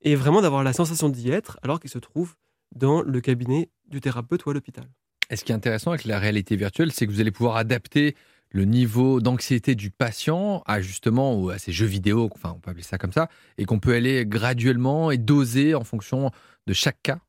et 0.02 0.16
vraiment 0.16 0.42
d'avoir 0.42 0.64
la 0.64 0.74
sensation 0.74 1.10
d'y 1.10 1.30
être 1.30 1.60
alors 1.62 1.80
qu'il 1.80 1.90
se 1.90 2.00
trouve 2.00 2.36
dans 2.76 3.02
le 3.02 3.22
cabinet 3.22 3.70
du 3.88 4.02
thérapeute 4.02 4.46
ou 4.46 4.50
à 4.50 4.54
l'hôpital. 4.54 4.86
Et 5.30 5.36
ce 5.36 5.44
qui 5.44 5.52
est 5.52 5.56
intéressant 5.56 5.92
avec 5.92 6.06
la 6.06 6.20
réalité 6.20 6.56
virtuelle, 6.56 6.92
c'est 6.92 7.06
que 7.06 7.12
vous 7.12 7.22
allez 7.22 7.32
pouvoir 7.32 7.58
adapter 7.58 8.16
le 8.52 8.66
niveau 8.66 9.22
d'anxiété 9.22 9.76
du 9.76 9.92
patient 9.92 10.64
à 10.66 10.82
justement 10.82 11.36
ou 11.36 11.52
à 11.52 11.60
ces 11.60 11.72
jeux 11.72 11.86
vidéo, 11.86 12.30
enfin 12.34 12.54
on 12.56 12.60
peut 12.60 12.72
appeler 12.72 12.84
ça 12.84 12.98
comme 12.98 13.14
ça, 13.14 13.30
et 13.60 13.66
qu'on 13.66 13.80
peut 13.80 13.94
aller 13.94 14.26
graduellement 14.26 15.12
et 15.12 15.20
doser 15.20 15.76
en 15.76 15.84
fonction 15.84 16.32
de 16.66 16.74
chaque 16.74 17.02
cas. 17.04 17.20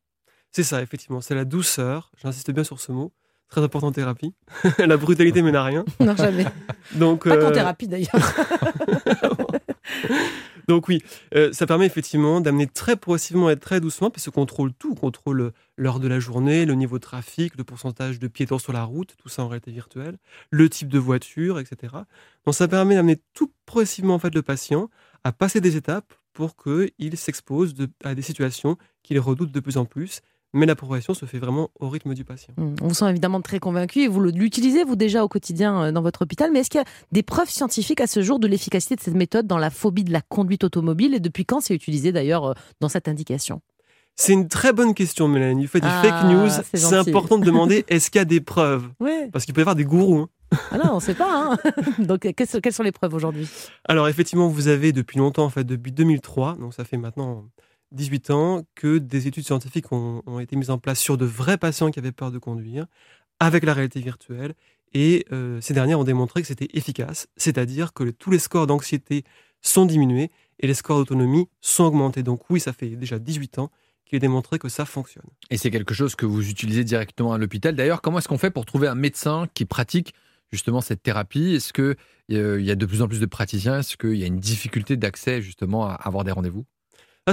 C'est 0.52 0.62
ça, 0.64 0.82
effectivement. 0.82 1.20
C'est 1.20 1.34
la 1.34 1.44
douceur. 1.44 2.10
J'insiste 2.22 2.50
bien 2.50 2.64
sur 2.64 2.80
ce 2.80 2.92
mot. 2.92 3.12
Très 3.48 3.62
important 3.62 3.88
en 3.88 3.92
thérapie. 3.92 4.32
la 4.78 4.96
brutalité 4.96 5.42
mène 5.42 5.56
à 5.56 5.64
rien. 5.64 5.84
Non, 6.00 6.16
jamais. 6.16 6.46
Donc, 6.94 7.24
Pas 7.24 7.36
qu'en 7.36 7.46
euh, 7.48 7.50
thérapie 7.52 7.88
d'ailleurs. 7.88 8.10
Donc 10.68 10.86
oui, 10.86 11.02
euh, 11.34 11.52
ça 11.52 11.66
permet 11.66 11.86
effectivement 11.86 12.40
d'amener 12.40 12.68
très 12.68 12.94
progressivement 12.94 13.50
et 13.50 13.56
très 13.56 13.80
doucement, 13.80 14.08
parce 14.08 14.26
qu'on 14.26 14.30
contrôle 14.42 14.72
tout, 14.72 14.92
on 14.92 14.94
contrôle 14.94 15.52
l'heure 15.76 15.98
de 15.98 16.06
la 16.06 16.20
journée, 16.20 16.64
le 16.64 16.74
niveau 16.74 16.98
de 16.98 17.02
trafic, 17.02 17.56
le 17.56 17.64
pourcentage 17.64 18.20
de 18.20 18.28
piétons 18.28 18.60
sur 18.60 18.72
la 18.72 18.84
route, 18.84 19.16
tout 19.18 19.28
ça 19.28 19.42
en 19.42 19.48
réalité 19.48 19.72
virtuelle, 19.72 20.16
le 20.50 20.68
type 20.68 20.88
de 20.88 20.98
voiture, 21.00 21.58
etc. 21.58 21.94
Donc 22.46 22.54
ça 22.54 22.68
permet 22.68 22.94
d'amener 22.94 23.20
tout 23.34 23.52
progressivement 23.66 24.14
en 24.14 24.18
fait 24.20 24.32
le 24.32 24.42
patient 24.42 24.90
à 25.24 25.32
passer 25.32 25.60
des 25.60 25.74
étapes 25.76 26.14
pour 26.34 26.54
qu'il 26.56 27.16
s'expose 27.16 27.74
de- 27.74 27.88
à 28.04 28.14
des 28.14 28.22
situations 28.22 28.78
qu'il 29.02 29.18
redoute 29.18 29.50
de 29.50 29.58
plus 29.60 29.76
en 29.76 29.86
plus, 29.86 30.20
mais 30.52 30.66
la 30.66 30.74
progression 30.74 31.14
se 31.14 31.26
fait 31.26 31.38
vraiment 31.38 31.70
au 31.80 31.88
rythme 31.88 32.14
du 32.14 32.24
patient. 32.24 32.52
Mm. 32.56 32.74
On 32.82 32.88
vous 32.88 32.94
sent 32.94 33.08
évidemment 33.10 33.40
très 33.40 33.58
convaincu 33.60 34.00
et 34.00 34.08
vous 34.08 34.20
l'utilisez 34.20 34.84
vous 34.84 34.96
déjà 34.96 35.24
au 35.24 35.28
quotidien 35.28 35.82
euh, 35.84 35.92
dans 35.92 36.02
votre 36.02 36.22
hôpital. 36.22 36.50
Mais 36.52 36.60
est-ce 36.60 36.70
qu'il 36.70 36.80
y 36.80 36.84
a 36.84 36.86
des 37.12 37.22
preuves 37.22 37.48
scientifiques 37.50 38.00
à 38.00 38.06
ce 38.06 38.22
jour 38.22 38.38
de 38.40 38.46
l'efficacité 38.46 38.96
de 38.96 39.00
cette 39.00 39.14
méthode 39.14 39.46
dans 39.46 39.58
la 39.58 39.70
phobie 39.70 40.04
de 40.04 40.12
la 40.12 40.20
conduite 40.22 40.64
automobile 40.64 41.14
et 41.14 41.20
depuis 41.20 41.44
quand 41.44 41.60
c'est 41.60 41.74
utilisé 41.74 42.12
d'ailleurs 42.12 42.44
euh, 42.46 42.54
dans 42.80 42.88
cette 42.88 43.06
indication? 43.08 43.60
C'est 44.16 44.32
une 44.34 44.48
très 44.48 44.72
bonne 44.74 44.92
question, 44.92 45.28
Mélanie. 45.28 45.62
Vous 45.64 45.70
faites 45.70 45.82
du 45.82 45.88
Ah, 45.90 46.02
fake 46.02 46.24
news. 46.30 46.48
c'est 46.74 46.94
important 46.94 47.38
de 47.38 47.44
demander 47.44 47.84
est-ce 47.88 48.10
qu'il 48.10 48.18
y 48.18 48.22
a 48.22 48.26
des 48.26 48.40
preuves? 48.40 48.90
Parce 49.32 49.44
qu'il 49.46 49.54
peut 49.54 49.60
y 49.60 49.62
avoir 49.62 49.76
des 49.76 49.84
gourous. 49.84 50.18
hein. 50.18 50.28
Ah 50.72 50.78
non, 50.78 50.90
on 50.90 50.94
ne 50.96 51.00
sait 51.00 51.14
pas. 51.14 51.52
hein. 51.54 51.56
Donc 52.00 52.26
euh, 52.26 52.32
quelles 52.36 52.48
sont- 52.48 52.60
quelles 52.60 52.72
sont 52.74 52.82
les 52.82 52.92
preuves 52.92 53.14
aujourd'hui? 53.14 53.48
Alors 53.86 54.08
effectivement, 54.08 54.48
vous 54.48 54.66
avez 54.68 54.92
depuis 54.92 55.16
longtemps, 55.18 55.44
en 55.44 55.48
fait, 55.48 55.64
depuis 55.64 55.92
2003, 55.92 56.56
donc 56.56 56.74
ça 56.74 56.84
fait 56.84 56.96
maintenant 56.98 57.44
18 57.92 58.30
ans, 58.30 58.62
que 58.74 58.98
des 58.98 59.26
études 59.26 59.44
scientifiques 59.44 59.92
ont, 59.92 60.40
été 60.40 60.56
mises 60.56 60.70
en 60.70 60.78
place 60.78 60.98
sur 60.98 61.16
de 61.16 61.24
vrais 61.24 61.58
patients 61.58 61.90
qui 61.90 61.98
avaient 61.98 62.12
peur 62.12 62.30
de 62.30 62.38
conduire, 62.38 62.86
avec 63.40 63.64
la 63.64 63.74
réalité 63.74 64.00
virtuelle. 64.00 64.54
Et 64.92 65.24
euh, 65.32 65.60
ces 65.60 65.74
dernières 65.74 66.00
ont 66.00 66.04
démontré 66.04 66.42
que 66.42 66.48
c'était 66.48 66.68
efficace, 66.74 67.28
c'est-à-dire 67.36 67.92
que 67.92 68.10
tous 68.10 68.30
les 68.30 68.38
scores 68.38 68.66
d'anxiété 68.66 69.24
sont 69.62 69.86
diminués 69.86 70.30
et 70.58 70.66
les 70.66 70.74
scores 70.74 70.98
d'autonomie 70.98 71.48
sont 71.60 71.84
augmentés. 71.84 72.22
Donc 72.22 72.50
oui, 72.50 72.60
ça 72.60 72.72
fait 72.72 72.88
déjà 72.90 73.18
18 73.18 73.58
ans 73.58 73.70
qu'il 74.04 74.16
est 74.16 74.20
démontré 74.20 74.58
que 74.58 74.68
ça 74.68 74.84
fonctionne. 74.84 75.24
Et 75.50 75.56
c'est 75.56 75.70
quelque 75.70 75.94
chose 75.94 76.16
que 76.16 76.26
vous 76.26 76.48
utilisez 76.48 76.82
directement 76.82 77.32
à 77.32 77.38
l'hôpital. 77.38 77.76
D'ailleurs, 77.76 78.02
comment 78.02 78.18
est-ce 78.18 78.28
qu'on 78.28 78.38
fait 78.38 78.50
pour 78.50 78.66
trouver 78.66 78.88
un 78.88 78.96
médecin 78.96 79.46
qui 79.54 79.64
pratique 79.64 80.14
justement 80.50 80.80
cette 80.80 81.02
thérapie? 81.02 81.54
Est-ce 81.54 81.72
qu'il 81.72 81.96
y 82.28 82.70
a 82.70 82.74
de 82.74 82.86
plus 82.86 83.02
en 83.02 83.08
plus 83.08 83.20
de 83.20 83.26
praticiens? 83.26 83.78
Est-ce 83.78 83.96
qu'il 83.96 84.16
y 84.16 84.24
a 84.24 84.26
une 84.26 84.40
difficulté 84.40 84.96
d'accès 84.96 85.40
justement 85.40 85.86
à 85.86 85.92
avoir 85.92 86.24
des 86.24 86.32
rendez-vous? 86.32 86.66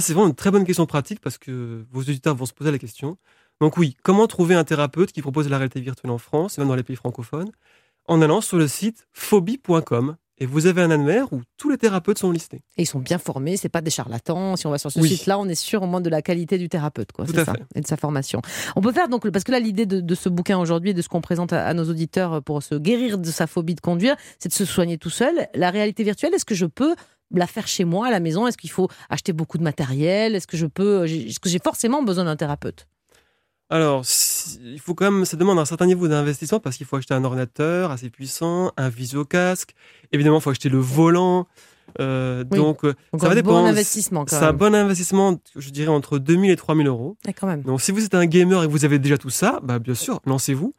C'est 0.01 0.13
vraiment 0.13 0.27
une 0.27 0.36
très 0.36 0.51
bonne 0.51 0.65
question 0.65 0.86
pratique 0.86 1.19
parce 1.21 1.38
que 1.38 1.86
vos 1.91 2.01
auditeurs 2.01 2.36
vont 2.36 2.45
se 2.45 2.53
poser 2.53 2.71
la 2.71 2.79
question. 2.79 3.17
Donc 3.62 3.77
oui, 3.77 3.95
comment 4.03 4.27
trouver 4.27 4.55
un 4.55 4.63
thérapeute 4.63 5.12
qui 5.12 5.21
propose 5.21 5.49
la 5.49 5.57
réalité 5.57 5.79
virtuelle 5.81 6.12
en 6.12 6.17
France 6.19 6.57
et 6.57 6.62
même 6.62 6.67
dans 6.67 6.75
les 6.75 6.83
pays 6.83 6.95
francophones 6.95 7.49
En 8.05 8.21
allant 8.21 8.41
sur 8.41 8.57
le 8.57 8.67
site 8.67 9.07
phobie.com 9.13 10.15
et 10.39 10.45
vous 10.45 10.67
avez 10.67 10.83
un 10.83 10.91
annuaire 10.91 11.33
où 11.33 11.41
tous 11.57 11.67
les 11.71 11.79
thérapeutes 11.79 12.19
sont 12.19 12.29
listés. 12.31 12.57
Et 12.77 12.83
ils 12.83 12.86
sont 12.86 12.99
bien 12.99 13.17
formés, 13.17 13.57
c'est 13.57 13.69
pas 13.69 13.81
des 13.81 13.89
charlatans. 13.89 14.55
Si 14.55 14.67
on 14.67 14.69
va 14.69 14.77
sur 14.77 14.91
ce 14.91 14.99
Oui. 14.99 15.10
site-là, 15.10 15.39
on 15.39 15.47
est 15.49 15.55
sûr 15.55 15.81
au 15.81 15.88
moins 15.88 15.99
de 16.01 16.12
la 16.12 16.21
qualité 16.21 16.60
du 16.60 16.69
thérapeute, 16.69 17.12
quoi. 17.12 17.25
C'est 17.25 17.43
ça, 17.43 17.53
fait. 17.55 17.63
et 17.73 17.81
de 17.81 17.88
sa 17.88 17.97
formation. 17.97 18.39
On 18.75 18.81
peut 18.81 18.91
faire 18.91 19.07
donc 19.10 19.27
parce 19.31 19.43
que 19.43 19.51
là 19.51 19.60
l'idée 19.60 19.88
de, 19.88 19.99
de 19.99 20.13
ce 20.15 20.29
bouquin 20.29 20.60
aujourd'hui, 20.60 20.91
et 20.91 20.93
de 20.93 21.01
ce 21.01 21.10
qu'on 21.10 21.21
présente 21.21 21.53
à, 21.53 21.65
à 21.65 21.73
nos 21.73 21.86
auditeurs 21.89 22.43
pour 22.43 22.62
se 22.62 22.75
guérir 22.75 23.17
de 23.17 23.31
sa 23.31 23.47
phobie 23.47 23.73
de 23.73 23.81
conduire, 23.81 24.15
c'est 24.38 24.49
de 24.49 24.53
se 24.53 24.65
soigner 24.65 24.99
tout 24.99 25.10
seul. 25.10 25.47
La 25.55 25.71
réalité 25.71 26.03
virtuelle, 26.03 26.36
est-ce 26.36 26.45
que 26.45 26.53
je 26.55 26.67
peux 26.67 26.93
la 27.33 27.47
faire 27.47 27.67
chez 27.67 27.83
moi 27.85 28.07
à 28.07 28.11
la 28.11 28.19
maison? 28.19 28.47
Est-ce 28.47 28.57
qu'il 28.57 28.69
faut 28.71 28.87
acheter 29.09 29.33
beaucoup 29.33 29.57
de 29.57 29.63
matériel? 29.63 30.35
Est-ce 30.35 30.47
que 30.47 30.57
je 30.57 30.65
peux 30.65 31.05
j'ai- 31.07 31.27
Est-ce 31.29 31.39
que 31.39 31.49
j'ai 31.49 31.59
forcément 31.63 32.03
besoin 32.03 32.25
d'un 32.25 32.35
thérapeute? 32.35 32.87
Alors, 33.69 34.05
si- 34.05 34.59
il 34.63 34.79
faut 34.79 34.93
quand 34.95 35.11
même, 35.11 35.25
ça 35.25 35.35
demande 35.35 35.59
un 35.59 35.65
certain 35.65 35.85
niveau 35.87 36.07
d'investissement 36.07 36.61
parce 36.61 36.77
qu'il 36.77 36.85
faut 36.85 36.95
acheter 36.95 37.13
un 37.13 37.23
ordinateur 37.25 37.91
assez 37.91 38.09
puissant, 38.09 38.71
un 38.77 38.87
visio-casque. 38.87 39.73
Évidemment, 40.13 40.37
il 40.37 40.41
faut 40.41 40.51
acheter 40.51 40.69
le 40.69 40.77
volant. 40.79 41.47
Euh, 41.99 42.43
Oui. 42.51 42.57
Donc, 42.57 42.83
euh, 42.85 42.93
Donc 43.11 43.21
ça 43.21 43.27
va 43.27 43.33
bon 43.35 43.41
dépendre. 43.41 43.67
investissement 43.67 44.25
C'est 44.27 44.35
un 44.37 44.53
bon 44.53 44.73
investissement, 44.75 45.37
je 45.55 45.69
dirais, 45.69 45.89
entre 45.89 46.17
2000 46.19 46.51
et 46.51 46.55
3000 46.55 46.87
euros. 46.87 47.17
Ah, 47.27 47.33
quand 47.33 47.47
même. 47.47 47.61
Donc, 47.63 47.81
si 47.81 47.91
vous 47.91 48.03
êtes 48.05 48.15
un 48.15 48.25
gamer 48.25 48.63
et 48.63 48.67
que 48.67 48.71
vous 48.71 48.85
avez 48.85 48.99
déjà 48.99 49.17
tout 49.17 49.29
ça, 49.29 49.59
bah, 49.63 49.79
bien 49.79 49.95
sûr, 49.95 50.21
lancez-vous. 50.25 50.73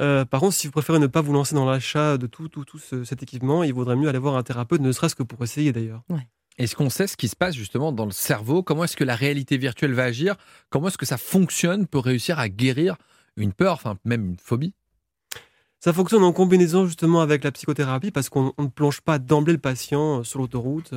Euh, 0.00 0.24
par 0.24 0.40
contre, 0.40 0.54
si 0.54 0.66
vous 0.66 0.72
préférez 0.72 0.98
ne 0.98 1.06
pas 1.06 1.20
vous 1.20 1.32
lancer 1.32 1.54
dans 1.54 1.68
l'achat 1.68 2.16
de 2.18 2.26
tout, 2.26 2.48
tout, 2.48 2.64
tout 2.64 2.78
ce- 2.78 3.04
cet 3.04 3.22
équipement, 3.22 3.64
il 3.64 3.74
vaudrait 3.74 3.96
mieux 3.96 4.08
aller 4.08 4.18
voir 4.18 4.36
un 4.36 4.42
thérapeute, 4.42 4.80
ne 4.80 4.92
serait-ce 4.92 5.14
que 5.14 5.22
pour 5.22 5.42
essayer 5.42 5.72
d'ailleurs. 5.72 6.02
Est-ce 6.58 6.76
qu'on 6.76 6.90
sait 6.90 7.06
ce 7.06 7.16
qui 7.16 7.28
se 7.28 7.36
passe 7.36 7.54
justement 7.54 7.90
dans 7.90 8.04
le 8.04 8.10
cerveau? 8.10 8.62
Comment 8.62 8.84
est-ce 8.84 8.96
que 8.96 9.04
la 9.04 9.16
réalité 9.16 9.56
virtuelle 9.56 9.94
va 9.94 10.04
agir? 10.04 10.36
Comment 10.68 10.88
est-ce 10.88 10.98
que 10.98 11.06
ça 11.06 11.16
fonctionne 11.16 11.86
pour 11.86 12.04
réussir 12.04 12.38
à 12.38 12.48
guérir 12.48 12.96
une 13.36 13.52
peur, 13.52 13.74
enfin 13.74 13.96
même 14.04 14.26
une 14.26 14.36
phobie? 14.36 14.74
Ça 15.78 15.94
fonctionne 15.94 16.22
en 16.22 16.32
combinaison 16.32 16.84
justement 16.84 17.22
avec 17.22 17.42
la 17.42 17.52
psychothérapie 17.52 18.10
parce 18.10 18.28
qu'on 18.28 18.52
on 18.58 18.64
ne 18.64 18.68
plonge 18.68 19.00
pas 19.00 19.18
d'emblée 19.18 19.54
le 19.54 19.58
patient 19.58 20.18
euh, 20.18 20.24
sur 20.24 20.38
l'autoroute. 20.38 20.92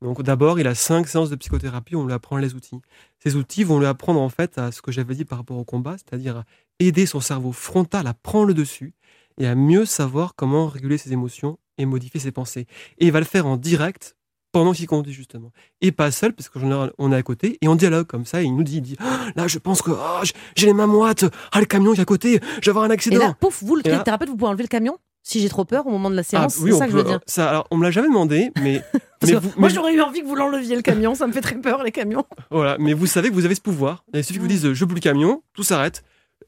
Donc 0.00 0.22
d'abord, 0.22 0.58
il 0.58 0.66
a 0.66 0.74
cinq 0.74 1.06
séances 1.08 1.30
de 1.30 1.36
psychothérapie, 1.36 1.96
on 1.96 2.06
lui 2.06 2.12
apprend 2.14 2.38
les 2.38 2.54
outils. 2.54 2.80
Ces 3.18 3.36
outils 3.36 3.64
vont 3.64 3.78
lui 3.78 3.86
apprendre 3.86 4.20
en 4.20 4.28
fait 4.28 4.56
à 4.58 4.72
ce 4.72 4.80
que 4.80 4.92
j'avais 4.92 5.14
dit 5.14 5.24
par 5.24 5.38
rapport 5.38 5.58
au 5.58 5.64
combat, 5.64 5.96
c'est-à-dire 5.98 6.38
à 6.38 6.44
aider 6.80 7.06
son 7.06 7.20
cerveau 7.20 7.52
frontal 7.52 8.06
à 8.06 8.14
prendre 8.14 8.46
le 8.46 8.54
dessus 8.54 8.94
et 9.38 9.46
à 9.46 9.54
mieux 9.54 9.84
savoir 9.84 10.34
comment 10.36 10.66
réguler 10.68 10.98
ses 10.98 11.12
émotions 11.12 11.58
et 11.78 11.86
modifier 11.86 12.20
ses 12.20 12.32
pensées. 12.32 12.66
Et 12.98 13.06
il 13.06 13.12
va 13.12 13.18
le 13.20 13.24
faire 13.26 13.46
en 13.46 13.56
direct 13.56 14.16
pendant 14.52 14.72
qu'il 14.72 14.86
conduit 14.86 15.12
justement. 15.12 15.50
Et 15.80 15.90
pas 15.90 16.12
seul, 16.12 16.32
parce 16.32 16.48
qu'en 16.48 16.60
général, 16.60 16.92
on 16.98 17.10
est 17.10 17.16
à 17.16 17.22
côté 17.24 17.58
et 17.60 17.66
on 17.66 17.74
dialogue 17.74 18.06
comme 18.06 18.24
ça. 18.24 18.42
Et 18.42 18.44
il 18.44 18.54
nous 18.54 18.62
dit, 18.62 18.76
il 18.76 18.82
dit 18.82 18.96
Ah, 19.00 19.26
là, 19.34 19.48
je 19.48 19.58
pense 19.58 19.82
que 19.82 19.90
ah, 19.90 20.22
j'ai 20.54 20.66
les 20.66 20.72
mains 20.74 20.86
moites. 20.86 21.24
Ah, 21.50 21.58
le 21.58 21.66
camion 21.66 21.92
qui 21.92 21.98
est 21.98 22.02
à 22.02 22.04
côté, 22.04 22.40
je 22.60 22.66
vais 22.66 22.68
avoir 22.70 22.84
un 22.84 22.90
Et 22.90 22.92
accident. 22.92 23.18
là, 23.18 23.34
pouf, 23.40 23.62
vous 23.64 23.74
le 23.74 23.82
Et 23.84 23.90
là- 23.90 23.98
thérapeute, 24.00 24.28
vous 24.28 24.36
pouvez 24.36 24.48
enlever 24.50 24.62
le 24.62 24.68
camion 24.68 24.96
si 25.24 25.40
j'ai 25.40 25.48
trop 25.48 25.64
peur 25.64 25.86
au 25.86 25.90
moment 25.90 26.10
de 26.10 26.14
la 26.14 26.22
séance. 26.22 26.56
Ah, 26.58 26.62
oui, 26.62 26.70
c'est 26.72 26.78
ça 26.78 26.84
que 26.86 26.92
je 26.92 26.96
veux 26.98 27.02
dire. 27.02 27.18
Ça, 27.26 27.48
alors, 27.50 27.66
on 27.72 27.78
me 27.78 27.82
l'a 27.82 27.90
jamais 27.90 28.08
demandé, 28.08 28.52
mais, 28.62 28.82
vous, 29.22 29.32
moi, 29.32 29.68
mais- 29.68 29.70
j'aurais 29.70 29.94
eu 29.94 30.00
envie 30.02 30.20
que 30.20 30.26
vous 30.26 30.36
l'enleviez 30.36 30.76
le 30.76 30.82
camion. 30.82 31.16
Ça 31.16 31.26
me 31.26 31.32
fait 31.32 31.40
très 31.40 31.56
peur 31.56 31.82
les 31.82 31.90
camions. 31.92 32.24
voilà, 32.52 32.76
mais 32.78 32.92
vous 32.92 33.06
savez 33.06 33.30
que 33.30 33.34
vous 33.34 33.44
avez 33.46 33.54
ce 33.56 33.60
pouvoir. 33.60 34.04
Il 34.14 34.22
suffit 34.22 34.38
que 34.38 34.42
vous 34.42 34.48
disiez 34.48 34.72
je 34.74 34.84
veux 34.84 34.94
le 34.94 35.00
camion, 35.00 35.42
tout 35.54 35.64
s'arrête. 35.64 36.04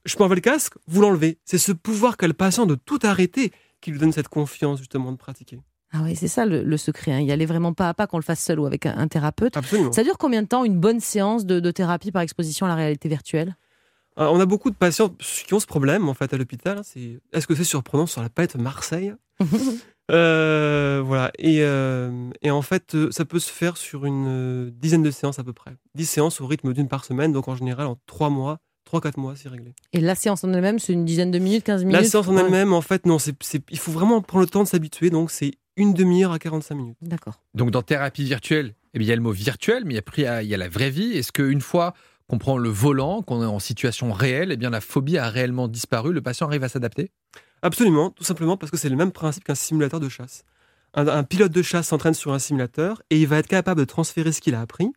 Je 0.06 0.16
peux 0.16 0.22
enlever 0.22 0.36
le 0.36 0.40
casque, 0.40 0.74
vous 0.86 1.00
l'enlevez. 1.02 1.38
C'est 1.44 1.58
ce 1.58 1.72
pouvoir 1.72 2.16
qu'a 2.16 2.26
le 2.28 2.32
patient 2.32 2.64
de 2.64 2.74
tout 2.76 2.98
arrêter 3.02 3.52
qui 3.80 3.90
lui 3.90 3.98
donne 3.98 4.12
cette 4.12 4.28
confiance 4.28 4.78
justement 4.78 5.12
de 5.12 5.16
pratiquer. 5.18 5.60
Ah 5.92 6.00
oui, 6.02 6.16
c'est 6.16 6.28
ça 6.28 6.46
le, 6.46 6.62
le 6.64 6.76
secret. 6.76 7.12
hein. 7.12 7.20
Y 7.20 7.30
aller 7.32 7.46
vraiment 7.46 7.72
pas 7.72 7.88
à 7.88 7.94
pas, 7.94 8.06
qu'on 8.06 8.16
le 8.18 8.22
fasse 8.22 8.40
seul 8.42 8.58
ou 8.58 8.66
avec 8.66 8.86
un, 8.86 8.96
un 8.96 9.08
thérapeute. 9.08 9.56
Absolument. 9.56 9.92
Ça 9.92 10.02
dure 10.02 10.18
combien 10.18 10.42
de 10.42 10.48
temps 10.48 10.64
une 10.64 10.78
bonne 10.80 11.00
séance 11.00 11.44
de, 11.46 11.60
de 11.60 11.70
thérapie 11.70 12.10
par 12.12 12.22
exposition 12.22 12.66
à 12.66 12.68
la 12.68 12.74
réalité 12.74 13.08
virtuelle? 13.08 13.56
Alors, 14.16 14.32
on 14.32 14.40
a 14.40 14.46
beaucoup 14.46 14.70
de 14.70 14.74
patients 14.76 15.10
qui 15.46 15.52
ont 15.54 15.60
ce 15.60 15.66
problème 15.66 16.08
en 16.08 16.14
fait 16.14 16.32
à 16.32 16.36
l'hôpital. 16.38 16.78
hein, 16.78 16.82
C'est 16.82 17.20
est-ce 17.32 17.46
que 17.46 17.54
c'est 17.54 17.64
surprenant 17.64 18.06
sur 18.06 18.22
la 18.22 18.28
palette 18.30 18.56
Marseille? 18.56 19.12
Euh, 20.12 21.02
Voilà. 21.04 21.32
Et, 21.38 21.62
euh, 21.62 22.30
et 22.42 22.50
en 22.50 22.62
fait, 22.62 22.94
euh, 22.94 23.10
ça 23.10 23.24
peut 23.24 23.40
se 23.40 23.50
faire 23.50 23.76
sur 23.76 24.04
une 24.06 24.26
euh, 24.28 24.70
dizaine 24.72 25.02
de 25.02 25.10
séances 25.10 25.38
à 25.38 25.44
peu 25.44 25.52
près. 25.52 25.72
10 25.96 26.06
séances 26.06 26.40
au 26.40 26.46
rythme 26.46 26.72
d'une 26.72 26.88
par 26.88 27.04
semaine. 27.04 27.32
Donc 27.32 27.48
en 27.48 27.56
général, 27.56 27.86
en 27.88 27.98
trois 28.06 28.30
mois, 28.30 28.58
3-4 28.86 29.18
mois, 29.18 29.34
c'est 29.36 29.48
réglé. 29.48 29.74
Et 29.92 30.00
la 30.00 30.14
séance 30.14 30.44
en 30.44 30.52
elle-même, 30.52 30.78
c'est 30.78 30.92
une 30.92 31.04
dizaine 31.04 31.30
de 31.30 31.38
minutes, 31.38 31.64
15 31.64 31.82
minutes 31.84 32.00
La 32.00 32.04
séance 32.08 32.28
en 32.28 32.36
elle-même, 32.36 32.72
en 32.72 32.80
fait, 32.80 33.04
non, 33.06 33.18
c'est, 33.18 33.34
c'est- 33.42 33.62
il 33.70 33.78
faut 33.78 33.92
vraiment 33.92 34.22
prendre 34.22 34.44
le 34.44 34.50
temps 34.50 34.62
de 34.62 34.68
s'habituer, 34.68 35.10
donc 35.10 35.30
c'est 35.30 35.52
une 35.76 35.92
demi-heure 35.92 36.32
à 36.32 36.38
45 36.38 36.74
minutes. 36.74 36.96
D'accord. 37.02 37.42
Donc 37.54 37.70
dans 37.70 37.82
thérapie 37.82 38.24
virtuelle, 38.24 38.74
eh 38.94 38.98
bien, 38.98 39.06
il 39.06 39.08
y 39.10 39.12
a 39.12 39.16
le 39.16 39.22
mot 39.22 39.32
virtuel, 39.32 39.84
mais 39.84 39.98
après, 39.98 40.22
il 40.22 40.24
y 40.24 40.28
a- 40.28 40.42
il 40.42 40.48
y 40.48 40.54
a 40.54 40.56
la 40.56 40.68
vraie 40.68 40.90
vie. 40.90 41.12
Est-ce 41.12 41.32
qu'une 41.32 41.60
fois 41.60 41.92
qu'on 42.28 42.38
prend 42.38 42.56
le 42.58 42.68
volant, 42.70 43.22
qu'on 43.22 43.42
est 43.42 43.46
en 43.46 43.58
situation 43.58 44.10
réelle, 44.12 44.50
eh 44.52 44.56
bien, 44.56 44.70
la 44.70 44.80
phobie 44.80 45.18
a 45.18 45.28
réellement 45.28 45.68
disparu 45.68 46.12
Le 46.12 46.22
patient 46.22 46.46
arrive 46.46 46.64
à 46.64 46.68
s'adapter? 46.68 47.10
Absolument, 47.62 48.10
tout 48.10 48.24
simplement 48.24 48.56
parce 48.56 48.70
que 48.70 48.76
c'est 48.78 48.88
le 48.88 48.96
même 48.96 49.12
principe 49.12 49.44
qu'un 49.44 49.54
simulateur 49.54 50.00
de 50.00 50.08
chasse. 50.08 50.44
Un, 50.94 51.08
un 51.08 51.24
pilote 51.24 51.52
de 51.52 51.62
chasse 51.62 51.88
s'entraîne 51.88 52.14
sur 52.14 52.32
un 52.32 52.38
simulateur 52.38 53.02
et 53.10 53.20
il 53.20 53.26
va 53.26 53.38
être 53.38 53.46
capable 53.48 53.80
de 53.80 53.84
transférer 53.84 54.32
ce 54.32 54.40
qu'il 54.40 54.54
a 54.54 54.60
appris 54.60 54.88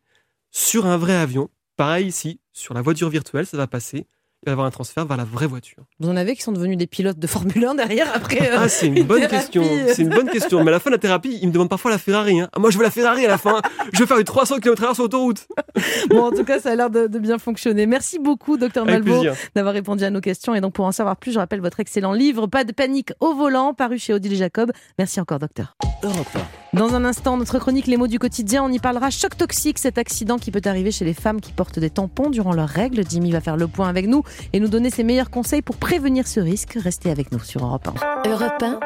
sur 0.52 0.86
un 0.86 0.98
vrai 0.98 1.14
avion. 1.16 1.50
Pareil 1.76 2.08
ici, 2.08 2.40
sur 2.60 2.74
la 2.74 2.82
voiture 2.82 3.10
virtuelle, 3.10 3.46
ça 3.46 3.58
va 3.58 3.68
passer. 3.68 4.06
Il 4.42 4.46
va 4.46 4.52
y 4.52 4.54
avoir 4.54 4.68
un 4.68 4.72
transfert 4.72 5.06
vers 5.06 5.18
la 5.18 5.26
vraie 5.26 5.48
voiture. 5.48 5.84
Vous 6.00 6.08
en 6.10 6.16
avez 6.16 6.34
qui 6.34 6.42
sont 6.44 6.54
devenus 6.54 6.78
des 6.78 6.88
pilotes 6.88 7.20
de 7.20 7.28
Formule 7.28 7.66
1 7.66 7.76
derrière 7.76 8.08
après. 8.16 8.50
euh, 8.50 8.56
Ah, 8.60 8.70
c'est 8.70 8.88
une 8.88 9.04
bonne 9.04 9.20
thérapie. 9.20 9.36
question. 9.36 9.64
C'est 9.94 10.02
une 10.02 10.10
bonne 10.10 10.30
question. 10.30 10.64
Mais 10.64 10.70
à 10.70 10.72
la 10.72 10.80
fin 10.80 10.90
de 10.90 10.96
la 10.96 11.00
thérapie, 11.00 11.38
il 11.42 11.50
me 11.50 11.52
demande 11.52 11.68
parfois 11.68 11.92
la 11.92 11.98
Ferrari. 11.98 12.40
hein. 12.40 12.48
Ah, 12.56 12.60
moi, 12.60 12.70
je 12.72 12.78
veux 12.78 12.84
la 12.86 12.90
Ferrari 12.90 13.26
à 13.26 13.28
la 13.28 13.38
fin. 13.38 13.62
Je 13.92 14.00
veux 14.00 14.06
faire 14.06 14.16
du 14.18 14.24
300 14.24 14.60
km/h 14.60 14.94
sur 14.94 15.04
l'autoroute. 15.04 15.46
Bon, 16.10 16.24
en 16.24 16.32
tout 16.32 16.44
cas, 16.46 16.60
ça 16.60 16.72
a 16.72 16.76
l'air 16.76 16.90
de, 16.90 17.08
de 17.08 17.20
bien 17.20 17.38
fonctionner. 17.38 17.86
Merci 17.86 18.18
beaucoup, 18.20 18.58
docteur 18.58 18.86
Malbo, 18.86 19.24
d'avoir 19.56 19.74
répondu 19.74 20.04
à 20.06 20.10
nos 20.10 20.22
questions. 20.22 20.56
Et 20.56 20.62
donc, 20.62 20.74
pour 20.74 20.86
en 20.86 20.92
savoir 20.94 21.18
plus, 21.18 21.32
je 21.34 21.40
rappelle 21.40 21.60
votre 21.62 21.80
excellent 21.82 22.14
livre, 22.14 22.48
Pas 22.48 22.64
de 22.64 22.72
panique 22.72 23.12
au 23.20 23.34
volant, 23.36 23.74
paru 23.74 24.00
chez 24.00 24.14
Odile 24.14 24.36
Jacob. 24.36 24.72
Merci 24.98 25.20
encore, 25.20 25.40
docteur. 25.40 25.76
Europe 26.04 26.28
Dans 26.74 26.96
un 26.96 27.04
instant, 27.06 27.36
notre 27.38 27.60
chronique 27.60 27.88
Les 27.88 27.98
mots 27.98 28.08
du 28.08 28.20
quotidien, 28.20 28.64
on 28.64 28.70
y 28.72 28.80
parlera 28.80 29.10
choc 29.10 29.36
toxique, 29.38 29.78
cet 29.80 29.98
accident 29.98 30.38
qui 30.38 30.50
peut 30.52 30.62
arriver 30.66 30.92
chez 30.92 31.04
les 31.06 31.14
femmes 31.14 31.42
qui 31.42 31.52
portent 31.52 31.80
des 31.80 31.90
tampons 31.90 32.30
durant 32.30 32.54
leurs 32.54 32.70
règles. 32.70 33.04
Jimmy 33.08 33.32
va 33.32 33.42
faire 33.42 33.58
le 33.58 33.68
point 33.68 33.90
avec 33.90 34.08
nous 34.08 34.24
et 34.54 34.60
nous 34.60 34.68
donner 34.68 34.90
ses 34.90 35.04
meilleurs 35.04 35.30
conseils 35.30 35.62
pour 35.62 35.78
prévenir 35.78 36.28
ce 36.28 36.40
risque. 36.40 36.78
Restez 36.82 37.12
avec 37.12 37.32
nous 37.32 37.40
sur 37.40 37.66
Europe 37.66 37.90
1. 38.26 38.30
Europe 38.30 38.64
1, 38.64 38.80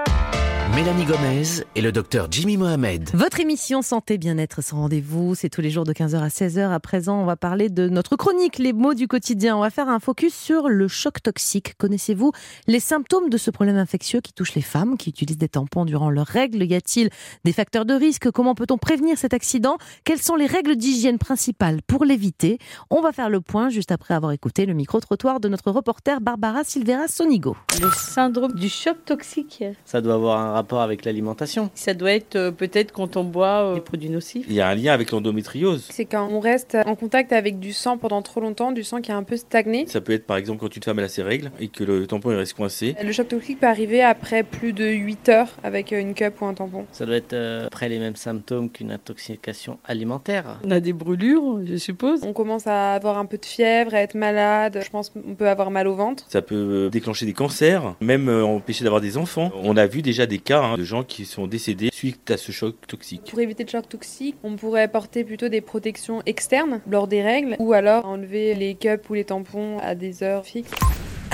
Mélanie 0.76 1.06
Gomez 1.06 1.64
et 1.76 1.82
le 1.82 1.92
docteur 1.92 2.30
Jimmy 2.32 2.58
Mohamed. 2.58 3.12
Votre 3.14 3.40
émission 3.40 3.84
Santé 3.84 4.18
Bien-être 4.18 4.64
sans 4.64 4.78
rendez-vous, 4.78 5.36
c'est 5.36 5.50
tous 5.50 5.62
les 5.62 5.70
jours 5.70 5.84
de 5.84 5.94
15h 5.94 6.16
à 6.16 6.30
16h. 6.30 6.72
À 6.72 6.80
présent, 6.80 7.22
on 7.22 7.26
va 7.26 7.36
parler 7.36 7.70
de 7.70 7.90
notre 7.90 8.16
chronique 8.16 8.58
Les 8.58 8.74
mots 8.74 8.96
du 8.96 9.08
quotidien. 9.08 9.56
On 9.56 9.62
va 9.62 9.70
faire 9.70 9.88
un 9.88 10.00
focus 10.00 10.34
sur 10.34 10.70
le 10.70 10.88
choc 10.88 11.22
toxique. 11.22 11.76
Connaissez-vous 11.78 12.32
les 12.66 12.80
symptômes 12.80 13.30
de 13.30 13.38
ce 13.38 13.52
problème 13.52 13.78
infectieux 13.78 14.20
qui 14.20 14.34
touche 14.34 14.56
les 14.56 14.64
femmes 14.64 14.98
qui 14.98 15.12
utilisent 15.12 15.38
des 15.38 15.48
tampons 15.48 15.86
durant 15.86 16.10
leurs 16.10 16.26
règles? 16.26 16.64
Y 16.64 16.74
a-t-il 16.74 17.10
des 17.46 17.54
facteurs 17.54 17.86
de 17.86 17.94
risque? 17.94 18.32
Comment 18.32 18.56
peut-on 18.56 18.80
prévenir 18.80 19.16
cet 19.20 19.36
accident? 19.36 19.78
Quelles 20.06 20.22
sont 20.22 20.36
les 20.36 20.48
règles 20.48 20.76
d'hygiène 20.76 21.20
principales 21.20 21.84
pour 21.86 22.04
l'éviter? 22.04 22.58
On 22.90 23.02
va 23.02 23.12
faire 23.12 23.30
le 23.30 23.42
point 23.42 23.70
juste 23.70 23.92
après 23.92 24.16
avoir 24.16 24.32
écouté 24.32 24.66
le 24.66 24.74
micro-trottoir 24.74 25.33
de 25.40 25.50
notre 25.50 25.72
reporter 25.72 26.22
Barbara 26.22 26.64
Silvera 26.64 27.08
Sonigo. 27.08 27.56
Le 27.82 27.90
syndrome 27.92 28.54
du 28.54 28.70
choc 28.70 28.98
toxique, 29.06 29.64
Ça 29.86 30.02
doit 30.02 30.14
avoir 30.16 30.40
un 30.40 30.54
rapport 30.54 30.82
avec 30.82 31.06
l'alimentation. 31.06 31.70
ça 31.76 31.94
doit 31.94 32.12
être 32.12 32.36
euh, 32.36 32.52
peut-être 32.52 32.92
quand 32.92 33.18
on 33.18 33.24
boit 33.24 33.64
euh, 33.72 33.76
des 33.76 33.82
produits 33.82 34.10
nocifs. 34.10 34.46
Il 34.48 34.54
y 34.54 34.62
a 34.62 34.68
un 34.68 34.76
lien 34.76 34.94
avec 34.94 35.12
l'endométriose. 35.12 35.88
C'est 35.90 36.06
quand 36.06 36.28
on 36.30 36.40
reste 36.40 36.78
en 36.86 36.96
contact 36.96 37.34
avec 37.34 37.60
du 37.60 37.74
sang 37.74 37.98
pendant 37.98 38.22
trop 38.22 38.40
longtemps, 38.42 38.72
du 38.72 38.84
sang 38.84 39.02
qui 39.02 39.12
a 39.12 39.18
un 39.18 39.24
peu 39.24 39.38
stagné. 39.38 39.86
Ça 39.88 40.02
peut 40.02 40.14
être 40.14 40.26
par 40.26 40.38
exemple 40.38 40.60
quand 40.60 40.76
une 40.76 40.84
femme 40.84 41.00
elle 41.00 41.06
a 41.06 41.10
ses 41.10 41.24
règles 41.24 41.52
et 41.60 41.68
que 41.68 41.84
le 41.84 42.08
tampon 42.08 42.32
il 42.32 42.36
reste 42.38 42.54
coincé. 42.54 42.96
Le 43.04 43.12
choc 43.12 43.28
toxique 43.28 43.60
peut 43.60 43.68
arriver 43.68 44.02
après 44.04 44.44
plus 44.44 44.74
de 44.74 44.86
8 44.86 45.30
heures 45.30 45.50
avec 45.64 45.94
euh, 45.94 46.00
une 46.00 46.14
cup 46.14 46.42
ou 46.42 46.46
un 46.46 46.54
tampon. 46.54 46.86
Ça 46.92 47.06
doit 47.06 47.16
être 47.16 47.34
euh, 47.34 47.68
après 47.68 47.90
les 47.90 48.00
mêmes 48.00 48.16
symptômes 48.16 48.70
qu'une 48.70 48.92
intoxication 48.92 49.80
alimentaire. 49.86 50.60
On 50.64 50.72
a 50.72 50.80
des 50.80 50.94
brûlures, 50.94 51.60
je 51.66 51.76
suppose. 51.78 52.22
On 52.24 52.34
commence 52.34 52.68
à 52.68 52.94
avoir 52.94 53.18
un 53.18 53.26
peu 53.26 53.38
de 53.38 53.46
fièvre, 53.46 53.94
à 53.94 54.00
être 54.00 54.16
malade. 54.16 54.80
Je 54.84 54.90
pense 54.90 55.12
qu'on 55.24 55.36
peut 55.36 55.50
avoir 55.50 55.72
mal 55.72 55.88
au 55.88 55.96
ventre. 55.96 56.26
Ça 56.30 56.42
peut 56.42 56.56
euh, 56.56 56.90
déclencher 56.90 57.26
des 57.26 57.34
cancers, 57.34 57.96
même 58.02 58.30
euh, 58.30 58.44
empêcher 58.44 58.84
d'avoir 58.84 59.02
des 59.02 59.18
enfants. 59.18 59.52
On 59.64 59.78
a 59.78 59.86
vu 59.86 60.02
déjà 60.02 60.26
des 60.26 60.40
cas 60.40 60.62
hein, 60.62 60.78
de 60.78 60.84
gens 60.84 61.04
qui 61.04 61.26
sont 61.26 61.48
décédés 61.48 61.90
suite 61.92 62.32
à 62.32 62.38
ce 62.38 62.52
choc 62.52 62.76
toxique. 62.88 63.24
Pour 63.30 63.40
éviter 63.40 63.64
le 63.64 63.70
choc 63.70 63.88
toxique, 63.88 64.36
on 64.44 64.56
pourrait 64.56 64.88
porter 64.88 65.24
plutôt 65.24 65.50
des 65.50 65.62
protections 65.62 66.22
externes 66.26 66.82
lors 66.90 67.08
des 67.08 67.22
règles 67.22 67.56
ou 67.60 67.74
alors 67.74 68.06
enlever 68.06 68.56
les 68.56 68.76
cups 68.76 69.10
ou 69.10 69.14
les 69.14 69.26
tampons 69.26 69.78
à 69.80 69.96
des 69.96 70.24
heures 70.24 70.46
fixes. 70.46 70.72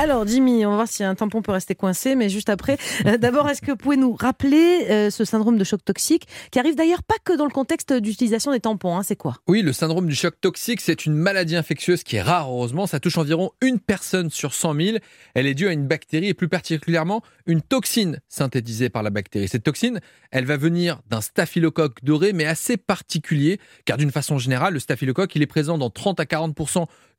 Alors 0.01 0.25
Jimmy, 0.25 0.65
on 0.65 0.69
va 0.69 0.75
voir 0.77 0.87
si 0.87 1.03
un 1.03 1.13
tampon 1.13 1.41
peut 1.41 1.51
rester 1.51 1.75
coincé, 1.75 2.15
mais 2.15 2.29
juste 2.29 2.47
après. 2.47 2.77
Euh, 3.05 3.17
D'abord, 3.17 3.49
est-ce 3.49 3.61
que 3.61 3.71
vous 3.71 3.75
pouvez 3.75 3.97
nous 3.97 4.13
rappeler 4.13 4.85
euh, 4.89 5.09
ce 5.09 5.25
syndrome 5.25 5.57
de 5.57 5.63
choc 5.65 5.83
toxique, 5.83 6.25
qui 6.51 6.59
arrive 6.59 6.75
d'ailleurs 6.75 7.03
pas 7.03 7.15
que 7.21 7.35
dans 7.35 7.43
le 7.43 7.51
contexte 7.51 7.91
d'utilisation 7.91 8.53
des 8.53 8.61
tampons, 8.61 8.95
hein, 8.95 9.03
c'est 9.03 9.17
quoi? 9.17 9.35
Oui, 9.49 9.61
le 9.61 9.73
syndrome 9.73 10.07
du 10.07 10.15
choc 10.15 10.39
toxique, 10.39 10.79
c'est 10.79 11.05
une 11.05 11.15
maladie 11.15 11.57
infectieuse 11.57 12.03
qui 12.03 12.15
est 12.15 12.21
rare, 12.21 12.49
heureusement. 12.49 12.87
Ça 12.87 13.01
touche 13.01 13.17
environ 13.17 13.51
une 13.59 13.77
personne 13.77 14.29
sur 14.29 14.53
100 14.53 14.73
000. 14.75 14.97
Elle 15.33 15.47
est 15.47 15.53
due 15.53 15.67
à 15.67 15.73
une 15.73 15.85
bactérie 15.85 16.29
et 16.29 16.33
plus 16.33 16.47
particulièrement 16.47 17.21
une 17.45 17.61
toxine 17.61 18.21
synthétisée 18.29 18.87
par 18.87 19.03
la 19.03 19.09
bactérie. 19.09 19.49
Cette 19.49 19.63
toxine, 19.63 19.99
elle 20.31 20.45
va 20.45 20.55
venir 20.55 21.01
d'un 21.09 21.19
staphylocoque 21.19 22.05
doré, 22.05 22.31
mais 22.31 22.45
assez 22.45 22.77
particulier, 22.77 23.59
car 23.83 23.97
d'une 23.97 24.11
façon 24.11 24.37
générale, 24.37 24.75
le 24.75 24.79
staphylocoque, 24.79 25.35
il 25.35 25.41
est 25.41 25.47
présent 25.47 25.77
dans 25.77 25.89
30 25.89 26.21
à 26.21 26.25
40 26.25 26.55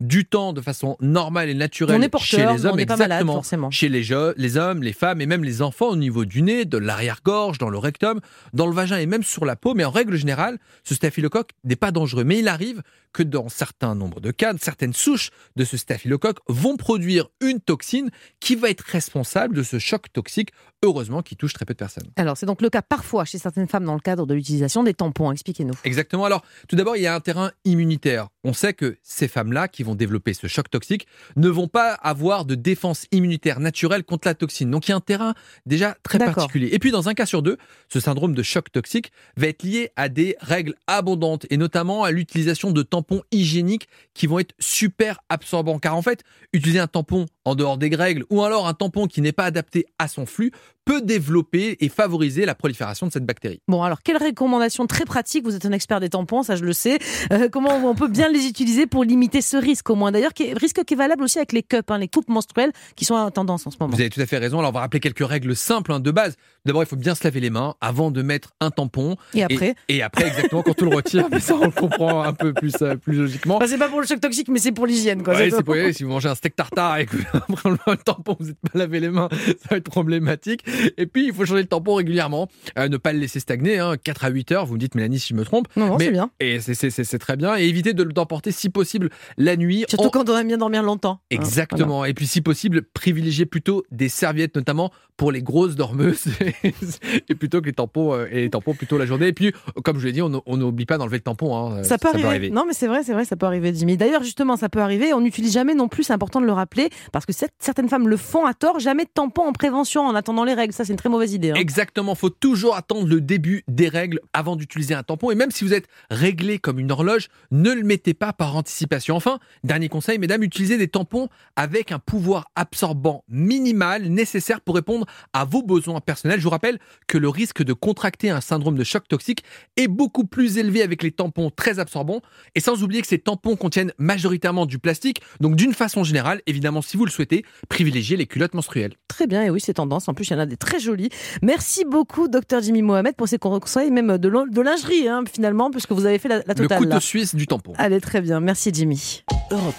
du 0.01 0.25
temps 0.25 0.53
de 0.53 0.61
façon 0.61 0.97
normale 1.01 1.51
et 1.51 1.55
naturelle 1.55 1.97
On 1.99 2.03
est 2.03 2.09
porteur, 2.09 2.41
chez 2.41 2.47
les 2.55 2.67
hommes, 2.67 2.73
on 2.73 2.77
n'est 2.77 2.87
pas 2.87 2.97
malade 2.97 3.19
exactement. 3.19 3.35
forcément. 3.35 3.71
Chez 3.71 3.89
les, 3.89 4.03
les 4.37 4.57
hommes, 4.57 4.83
les 4.83 4.93
femmes 4.93 5.21
et 5.21 5.27
même 5.27 5.45
les 5.45 5.63
enfants 5.63 5.89
au 5.89 5.97
niveau 5.97 6.25
du 6.25 6.43
nez, 6.43 6.65
de 6.65 6.79
l'arrière-gorge, 6.79 7.59
dans 7.59 7.69
le 7.69 7.79
rectum, 7.79 8.21
dans 8.53 8.67
le 8.67 8.75
vagin 8.75 8.99
et 8.99 9.07
même 9.07 9.23
sur 9.23 9.45
la 9.45 9.57
peau. 9.57 9.75
Mais 9.75 9.85
en 9.85 9.91
règle 9.91 10.17
générale, 10.17 10.59
ce 10.85 10.95
staphylocoque 10.95 11.51
n'est 11.65 11.77
pas 11.77 11.93
dangereux. 11.93 12.25
Mais 12.25 12.39
il 12.39 12.49
arrive 12.49 12.83
que 13.13 13.23
dans 13.23 13.49
certains 13.49 13.95
nombres 13.95 14.21
de 14.21 14.31
cas, 14.31 14.55
certaines 14.61 14.93
souches 14.93 15.31
de 15.57 15.65
ce 15.65 15.77
staphylocoque 15.77 16.39
vont 16.49 16.77
produire 16.77 17.29
une 17.41 17.61
toxine 17.61 18.11
qui 18.41 18.55
va 18.55 18.71
être 18.71 18.83
responsable 18.83 19.55
de 19.55 19.63
ce 19.63 19.79
choc 19.79 20.13
toxique, 20.13 20.51
heureusement 20.83 21.23
qui 21.23 21.37
touche 21.37 21.53
très 21.53 21.65
peu 21.65 21.75
de 21.75 21.79
personnes. 21.79 22.09
Alors 22.17 22.37
c'est 22.37 22.47
donc 22.47 22.63
le 22.63 22.71
cas 22.71 22.83
parfois 22.83 23.25
chez 23.25 23.39
certaines 23.39 23.69
femmes 23.69 23.85
dans 23.85 23.95
le 23.95 24.01
cadre 24.01 24.27
de 24.27 24.35
l'utilisation 24.35 24.83
des 24.83 24.95
tampons. 24.95 25.31
Expliquez-nous. 25.33 25.75
Exactement. 25.85 26.25
Alors, 26.25 26.43
tout 26.69 26.77
d'abord, 26.77 26.97
il 26.97 27.03
y 27.03 27.07
a 27.07 27.15
un 27.15 27.21
terrain 27.21 27.51
immunitaire. 27.65 28.29
On 28.45 28.53
sait 28.53 28.73
que 28.73 28.97
ces 29.03 29.29
femmes-là 29.29 29.69
qui 29.69 29.83
vont 29.83 29.95
développer 29.95 30.35
ce 30.35 30.47
choc 30.47 30.71
toxique 30.71 31.07
ne 31.37 31.49
vont 31.49 31.69
pas 31.69 31.93
avoir 31.93 32.45
de 32.45 32.55
défense 32.55 33.07
immunitaire 33.13 33.61
naturelle 33.61 34.05
contre 34.05 34.29
la 34.29 34.35
toxine. 34.35 34.71
Donc, 34.71 34.89
il 34.89 34.91
y 34.91 34.95
a 34.95 34.97
un 34.97 35.01
terrain 35.01 35.35
déjà 35.67 35.97
très 36.03 36.19
particulier. 36.19 36.71
Et 36.73 36.79
puis, 36.79 36.91
dans 36.91 37.09
un 37.09 37.15
cas 37.15 37.27
sur 37.27 37.43
deux, 37.43 37.59
ce 37.89 38.01
syndrome 38.01 38.35
de 38.35 38.43
choc 38.43 38.73
toxique 38.73 39.13
va 39.37 39.49
être 39.49 39.63
lié 39.63 39.91
à 39.97 40.09
des 40.09 40.37
règles 40.41 40.75
abondantes 40.87 41.47
et 41.51 41.57
notamment 41.57 42.05
à 42.05 42.11
l'utilisation 42.11 42.71
de 42.71 42.83
tampons 42.83 43.23
hygiéniques 43.31 43.89
qui 44.15 44.27
vont 44.27 44.39
être 44.39 44.55
super 44.59 45.21
absorbants. 45.29 45.79
Car 45.79 45.97
en 45.97 46.03
fait, 46.03 46.23
utiliser 46.53 46.81
un 46.81 46.87
tampon 46.87 47.27
en 47.45 47.55
dehors 47.55 47.79
des 47.79 47.95
règles 47.95 48.25
ou 48.31 48.43
alors 48.43 48.67
un 48.67 48.75
tampon 48.75 49.07
qui 49.07 49.21
n'est 49.21 49.33
pas 49.33 49.45
adapté 49.45 49.87
à 49.99 50.09
son 50.09 50.27
flux 50.27 50.53
peut 50.91 51.01
développer 51.03 51.77
et 51.79 51.89
favoriser 51.89 52.45
la 52.45 52.57
prolifération 52.57 53.07
de 53.07 53.13
cette 53.13 53.25
bactérie. 53.25 53.61
Bon, 53.69 53.85
alors 53.85 54.03
quelles 54.03 54.17
recommandations 54.17 54.89
très 54.89 55.05
pratiques 55.05 55.45
Vous 55.45 55.55
êtes 55.55 55.65
un 55.65 55.71
expert 55.71 56.01
des 56.01 56.09
tampons, 56.09 56.43
ça 56.43 56.57
je 56.57 56.65
le 56.65 56.73
sais. 56.73 56.99
Euh, 57.33 57.49
comment 57.49 57.77
on 57.89 57.95
peut 57.95 58.09
bien 58.09 58.29
les 58.29 58.47
utiliser 58.47 58.89
pour 58.89 59.05
limiter 59.05 59.41
ce 59.41 59.57
risque 59.57 59.89
au 59.89 59.95
moins? 59.95 60.11
D'ailleurs, 60.11 60.33
risque 60.57 60.83
qui 60.85 60.95
est 60.95 60.97
valable 60.97 61.23
aussi 61.23 61.39
avec 61.39 61.53
les 61.53 61.63
cups, 61.63 61.89
hein, 61.89 61.99
les 61.99 62.09
coupes 62.09 62.29
menstruelles 62.29 62.73
qui 62.97 63.05
sont 63.05 63.15
en 63.15 63.31
tendance 63.31 63.69
en 63.69 63.71
ce 63.71 63.77
moment. 63.79 63.95
Vous 63.95 64.01
avez 64.01 64.11
tout 64.11 64.21
à 64.21 64.27
fait 64.27 64.39
raison. 64.39 64.59
Alors, 64.59 64.71
on 64.71 64.75
va 64.75 64.81
rappeler 64.81 64.99
quelques 64.99 65.25
règles 65.25 65.55
simples 65.55 65.93
hein, 65.93 66.01
de 66.01 66.11
base. 66.11 66.35
D'abord, 66.65 66.83
il 66.83 66.87
faut 66.87 66.97
bien 66.97 67.15
se 67.15 67.23
laver 67.23 67.39
les 67.39 67.51
mains 67.51 67.77
avant 67.81 68.11
de 68.11 68.23
mettre 68.23 68.53
un 68.59 68.73
tampon. 68.73 69.15
Et 69.35 69.45
après? 69.45 69.77
Et, 69.89 69.99
et 69.99 70.03
après, 70.03 70.27
exactement, 70.27 70.65
quand 70.65 70.83
on 70.83 70.87
le 70.87 70.97
retire. 70.97 71.29
Mais 71.31 71.39
ça, 71.39 71.55
on 71.55 71.67
le 71.67 71.71
comprend 71.71 72.25
un 72.25 72.33
peu 72.33 72.53
plus, 72.53 72.75
euh, 72.83 72.97
plus 72.97 73.15
logiquement. 73.15 73.59
Enfin, 73.59 73.69
c'est 73.69 73.79
pas 73.79 73.89
pour 73.89 74.01
le 74.01 74.09
choc 74.09 74.19
toxique, 74.19 74.49
mais 74.49 74.59
c'est 74.59 74.73
pour 74.73 74.87
l'hygiène. 74.87 75.23
quoi. 75.23 75.35
Ouais, 75.37 75.51
C'est 75.51 75.63
pour. 75.63 75.77
Si 75.93 76.03
vous 76.03 76.11
mangez 76.11 76.29
un 76.29 76.35
steak 76.35 76.57
tartare 76.57 76.99
et 76.99 77.07
que 77.07 77.17
vous 77.17 77.55
prenez 77.57 77.77
le 77.87 77.97
tampon, 77.97 78.37
vous 78.41 78.47
n'êtes 78.47 78.59
pas 78.73 78.77
lavé 78.79 78.99
les 78.99 79.11
mains, 79.11 79.29
ça 79.31 79.69
va 79.71 79.77
être 79.77 79.85
problématique. 79.89 80.65
Et 80.97 81.07
puis, 81.07 81.27
il 81.27 81.33
faut 81.35 81.45
changer 81.45 81.63
le 81.63 81.69
tampon 81.69 81.95
régulièrement. 81.95 82.49
Euh, 82.79 82.89
ne 82.89 82.97
pas 82.97 83.13
le 83.13 83.19
laisser 83.19 83.41
stagner. 83.41 83.79
Hein, 83.79 83.95
4 84.03 84.25
à 84.25 84.29
8 84.31 84.53
heures. 84.53 84.67
Vous 84.67 84.75
me 84.75 84.79
dites, 84.79 84.95
Mélanie, 84.95 85.19
si 85.19 85.29
je 85.29 85.35
me 85.35 85.45
trompe. 85.45 85.69
Non, 85.77 85.87
non, 85.87 85.99
c'est 85.99 86.11
bien. 86.11 86.31
Et 86.41 86.61
c'est- 86.61 87.19
très 87.19 87.37
bien. 87.37 87.57
Et 87.57 87.65
éviter 87.65 87.93
de 87.93 88.03
l'emporter 88.17 88.51
si 88.53 88.71
possible 88.71 89.11
la 89.37 89.57
nuit. 89.57 89.85
Surtout 89.89 90.07
en- 90.07 90.11
quand 90.11 90.29
on 90.31 90.37
aime 90.39 90.47
bien 90.49 90.59
dormir 90.59 90.83
longtemps. 90.83 91.21
hein. 91.21 91.27
Exactement. 91.31 92.05
Et 92.05 92.15
puis, 92.15 92.27
si 92.27 92.41
possible, 92.41 92.83
privilégier 92.83 93.47
plutôt 93.47 93.85
des 93.91 94.09
serviettes, 94.09 94.55
notamment 94.57 94.91
pour 95.17 95.33
les 95.33 95.43
grosses 95.43 95.75
dormeuses, 95.77 96.25
et 97.29 97.35
plutôt 97.35 97.61
que 97.61 97.67
les 97.67 97.73
tampons, 97.75 98.15
euh, 98.15 98.27
et 98.31 98.41
les 98.43 98.51
tampons 98.51 98.75
plutôt 98.75 98.97
la 98.99 99.07
journée. 99.07 99.29
Et 99.29 99.33
puis, 99.33 99.53
comme 99.85 99.99
je 99.99 100.07
l'ai 100.07 100.13
dit, 100.13 100.23
on 100.23 100.31
n'oublie 100.57 100.87
pas 100.87 100.97
d'enlever 100.99 101.19
le 101.19 101.23
tampon. 101.23 101.57
hein. 101.57 101.83
Ça 101.83 101.99
peut, 101.99 102.09
arriver. 102.25 102.51
Non, 102.51 102.65
mais 102.67 102.73
c'est 102.73 102.87
vrai, 102.87 103.03
c'est 103.03 103.13
vrai, 103.13 103.25
ça 103.25 103.37
peut 103.37 103.47
arriver, 103.47 103.73
Jimmy. 103.75 103.97
D'ailleurs, 103.97 104.23
justement, 104.23 104.57
ça 104.57 104.69
peut 104.69 104.81
arriver. 104.81 105.13
On 105.13 105.21
n'utilise 105.21 105.53
jamais 105.53 105.75
non 105.75 105.89
plus, 105.89 106.05
c'est 106.05 106.13
important 106.15 106.41
de 106.41 106.47
le 106.47 106.53
rappeler, 106.53 106.89
parce 107.13 107.27
que 107.27 107.33
certaines 107.59 107.89
femmes 107.89 108.09
le 108.09 108.17
font 108.17 108.47
à 108.47 108.55
tort. 108.55 108.79
Jamais 108.81 109.05
de 109.05 109.11
tampon 109.13 109.43
en 109.43 109.53
prévention 109.53 110.03
en 110.07 110.15
attendant 110.15 110.45
les 110.45 110.55
règles. 110.55 110.70
Règles, 110.71 110.77
ça 110.77 110.85
c'est 110.85 110.93
une 110.93 110.99
très 110.99 111.09
mauvaise 111.09 111.33
idée. 111.35 111.51
hein. 111.51 111.55
Exactement, 111.55 112.15
faut 112.15 112.31
toujours 112.31 112.77
attendre 112.77 113.07
le 113.07 113.21
début 113.21 113.65
des 113.69 113.89
règles 113.89 114.21
avant 114.33 114.57
d'utiliser 114.57 114.95
un 114.95 115.03
tampon. 115.03 115.31
Et 115.31 115.35
même 115.35 115.51
si 115.51 115.65
vous 115.65 115.75
êtes 115.75 115.89
réglé 116.11 116.59
comme 116.59 116.79
une 116.79 116.91
horloge, 116.93 117.29
ne 117.51 117.73
le 117.73 117.83
mettez 117.83 118.15
pas 118.15 118.33
par 118.33 118.57
anticipation. 118.57 119.17
Enfin, 119.17 119.39
dernier 119.65 119.89
conseil, 119.89 120.19
mesdames, 120.19 120.43
utilisez 120.43 120.79
des 120.79 120.89
tampons 120.89 121.29
avec 121.57 121.93
un 121.93 121.99
pouvoir 121.99 122.51
absorbant 122.57 123.25
minimal 123.29 124.05
nécessaire 124.09 124.61
pour 124.61 124.75
répondre 124.75 125.07
à 125.33 125.45
vos 125.45 125.63
besoins 125.63 126.01
personnels. 126.01 126.39
Je 126.39 126.45
vous 126.45 126.51
rappelle 126.51 126.79
que 127.07 127.19
le 127.19 127.29
risque 127.29 127.63
de 127.63 127.73
contracter 127.73 128.31
un 128.31 128.41
syndrome 128.41 128.77
de 128.77 128.85
choc 128.85 129.09
toxique 129.09 129.45
est 129.77 129.89
beaucoup 129.89 130.25
plus 130.25 130.59
élevé 130.59 130.83
avec 130.83 131.03
les 131.03 131.13
tampons 131.13 131.51
très 131.51 131.79
absorbants. 131.79 132.23
Et 132.55 132.61
sans 132.61 132.83
oublier 132.83 133.03
que 133.03 133.09
ces 133.09 133.19
tampons 133.19 133.57
contiennent 133.57 133.93
majoritairement 133.99 134.67
du 134.67 134.79
plastique. 134.79 135.21
Donc 135.41 135.57
d'une 135.57 135.75
façon 135.75 136.05
générale, 136.05 136.41
évidemment, 136.47 136.83
si 136.83 136.97
vous 136.97 137.05
le 137.05 137.11
souhaitez, 137.11 137.45
privilégiez 137.69 138.17
les 138.17 138.27
culottes 138.27 138.55
menstruelles. 138.55 138.95
Très 139.09 139.27
bien, 139.27 139.43
et 139.43 139.51
oui, 139.51 139.61
c'est 139.61 139.75
tendance. 139.75 140.09
En 140.09 140.15
plus, 140.15 140.29
il 140.29 140.33
y 140.33 140.37
en 140.37 140.39
a 140.39 140.47
des 140.51 140.57
très 140.59 140.79
jolies. 140.79 141.09
Merci 141.43 141.85
beaucoup, 141.87 142.29
docteur 142.29 142.61
Jimmy 142.61 142.83
Mohamed, 142.83 143.15
pour 143.17 143.27
ces 143.29 143.39
conseils, 143.39 143.91
même 143.91 144.19
de, 144.19 144.29
lin- 144.29 144.47
de 144.47 144.61
lingerie, 144.61 145.09
hein, 145.09 145.23
finalement, 145.33 145.71
puisque 145.71 145.93
vous 145.93 146.05
avez 146.05 146.19
fait 146.19 146.29
la, 146.29 146.37
la 146.39 146.43
Le 146.49 146.55
totale. 146.55 146.79
couteau 146.79 146.91
là. 146.91 147.01
suisse 147.01 147.35
du 147.35 147.47
tampon. 147.47 147.73
Allez, 147.79 148.01
très 148.01 148.21
bien. 148.21 148.41
Merci, 148.41 148.71
Jimmy. 148.75 149.23
Europe 149.51 149.75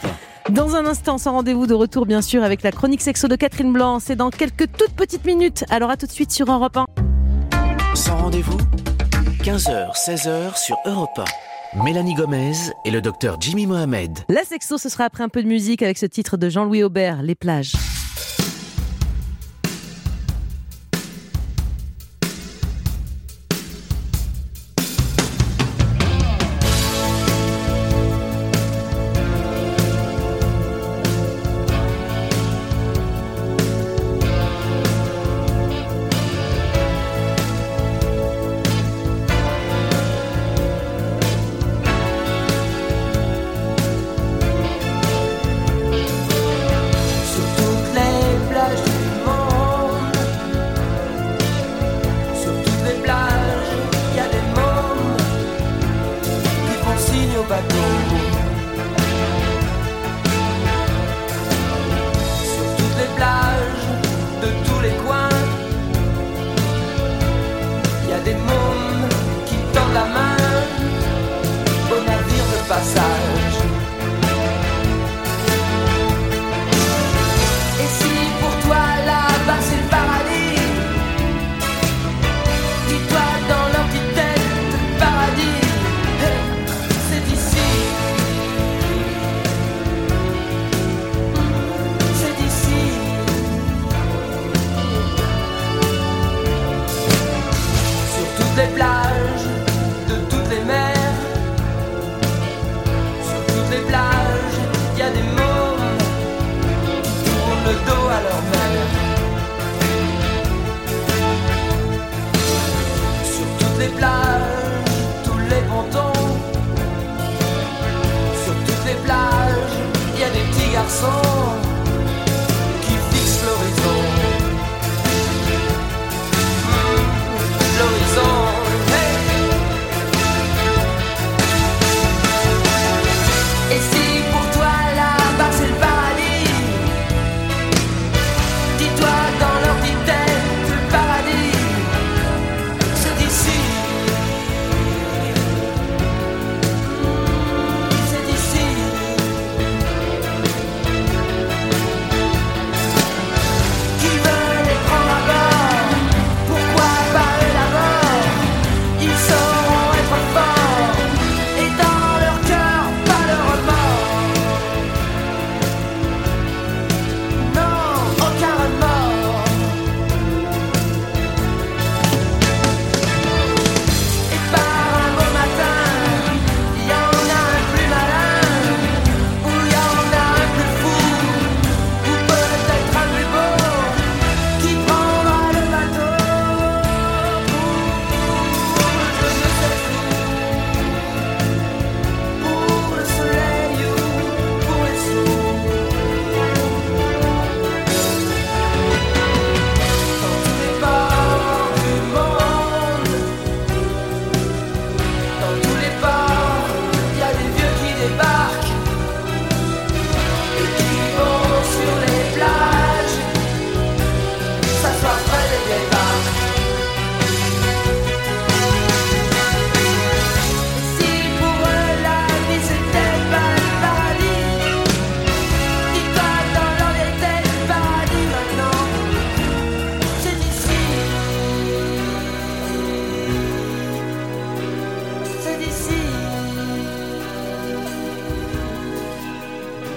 Dans 0.50 0.76
un 0.76 0.86
instant, 0.86 1.18
sans 1.20 1.34
rendez-vous 1.34 1.68
de 1.68 1.74
retour, 1.76 2.06
bien 2.06 2.22
sûr, 2.22 2.44
avec 2.44 2.64
la 2.64 2.72
chronique 2.72 3.02
sexo 3.02 3.28
de 3.28 3.36
Catherine 3.36 3.72
Blanc. 3.72 4.00
C'est 4.00 4.16
dans 4.16 4.30
quelques 4.32 4.72
toutes 4.78 4.94
petites 4.96 5.26
minutes. 5.26 5.64
Alors, 5.70 5.90
à 5.92 5.98
tout 5.98 6.08
de 6.08 6.12
suite 6.12 6.32
sur 6.32 6.52
Europe 6.52 6.78
1. 6.78 6.86
1. 7.92 7.96
Sans 7.96 8.16
rendez-vous 8.18 8.58
15h, 9.44 9.94
16h 9.96 10.58
sur 10.58 10.78
Europe 10.86 11.20
1. 11.74 11.84
Mélanie 11.84 12.16
Gomez 12.16 12.52
et 12.86 12.92
le 12.92 13.00
docteur 13.02 13.38
Jimmy 13.40 13.66
Mohamed. 13.66 14.12
La 14.30 14.44
sexo, 14.44 14.78
ce 14.78 14.90
sera 14.90 15.06
après 15.06 15.24
un 15.24 15.30
peu 15.30 15.42
de 15.42 15.48
musique 15.48 15.82
avec 15.82 15.98
ce 15.98 16.06
titre 16.06 16.36
de 16.38 16.50
Jean-Louis 16.50 16.84
Aubert, 16.84 17.22
Les 17.24 17.36
plages. 17.36 17.74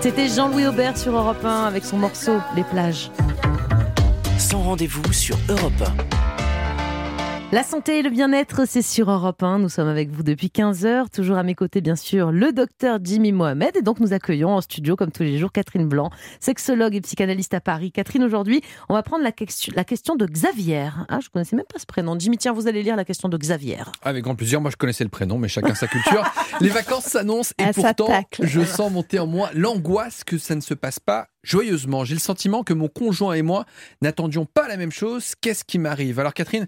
C'était 0.05 0.28
Jean-Louis 0.28 0.66
Aubert 0.66 0.98
sur 0.98 1.16
Europe 1.16 1.42
1 1.42 1.64
avec 1.64 1.82
son 1.82 1.96
morceau 1.96 2.32
Les 2.55 2.62
plages. 2.62 3.11
Sans 4.36 4.61
rendez-vous 4.61 5.11
sur 5.14 5.38
Europe 5.48 5.82
La 7.55 7.62
santé 7.62 8.00
et 8.00 8.02
le 8.02 8.11
bien-être, 8.11 8.66
c'est 8.66 8.82
sur 8.82 9.09
Europe 9.09 9.40
1. 9.40 9.61
Nous 9.61 9.68
sommes 9.68 9.86
avec 9.86 10.11
vous 10.11 10.24
depuis 10.24 10.50
15 10.50 10.86
heures. 10.86 11.09
Toujours 11.09 11.38
à 11.38 11.44
mes 11.44 11.55
côtés, 11.55 11.80
bien 11.80 11.94
sûr, 11.94 12.32
le 12.32 12.50
docteur 12.50 12.98
Jimmy 13.00 13.30
Mohamed. 13.30 13.76
Et 13.76 13.82
donc, 13.82 14.00
nous 14.00 14.12
accueillons 14.12 14.57
en 14.57 14.61
studio, 14.61 14.96
comme 14.96 15.12
tous 15.12 15.22
les 15.22 15.38
jours, 15.38 15.52
Catherine 15.52 15.86
Blanc, 15.86 16.11
sexologue 16.40 16.96
et 16.96 17.00
psychanalyste 17.00 17.55
à 17.55 17.61
Paris. 17.61 17.92
Catherine, 17.92 18.24
aujourd'hui, 18.24 18.61
on 18.88 18.94
va 18.94 19.05
prendre 19.05 19.22
la 19.22 19.30
question, 19.30 19.72
la 19.76 19.84
question 19.84 20.16
de 20.16 20.26
Xavier. 20.26 20.88
Ah, 21.09 21.20
je 21.22 21.28
connaissais 21.28 21.55
même 21.55 21.64
pas 21.72 21.78
ce 21.78 21.86
prénom. 21.86 22.18
Jimmy, 22.18 22.38
tiens, 22.38 22.52
vous 22.52 22.66
allez 22.66 22.82
lire 22.82 22.96
la 22.96 23.05
question 23.05 23.28
de 23.28 23.36
Xavier. 23.36 23.78
Avec 24.02 24.24
grand 24.24 24.34
plaisir, 24.34 24.61
moi 24.61 24.72
je 24.72 24.76
connaissais 24.76 25.05
le 25.05 25.11
prénom, 25.11 25.38
mais 25.38 25.46
chacun 25.46 25.76
sa 25.76 25.86
culture. 25.86 26.24
Les 26.61 26.70
vacances 26.70 27.05
s'annoncent 27.05 27.55
et 27.61 27.62
Elle 27.62 27.74
pourtant, 27.74 28.09
je 28.40 28.64
sens 28.64 28.90
monter 28.90 29.20
en 29.20 29.28
moi 29.28 29.50
l'angoisse 29.55 30.24
que 30.24 30.38
ça 30.38 30.57
ne 30.57 30.61
se 30.61 30.74
passe 30.74 30.98
pas 30.98 31.28
joyeusement. 31.44 32.05
J'ai 32.05 32.14
le 32.14 32.20
sentiment 32.20 32.64
que 32.64 32.72
mon 32.72 32.88
conjoint 32.88 33.34
et 33.34 33.42
moi 33.42 33.64
n'attendions 34.02 34.46
pas 34.46 34.66
la 34.66 34.76
même 34.76 34.90
chose. 34.90 35.34
Qu'est-ce 35.40 35.62
qui 35.62 35.78
m'arrive? 35.78 36.18
Alors 36.18 36.34
Catherine, 36.34 36.66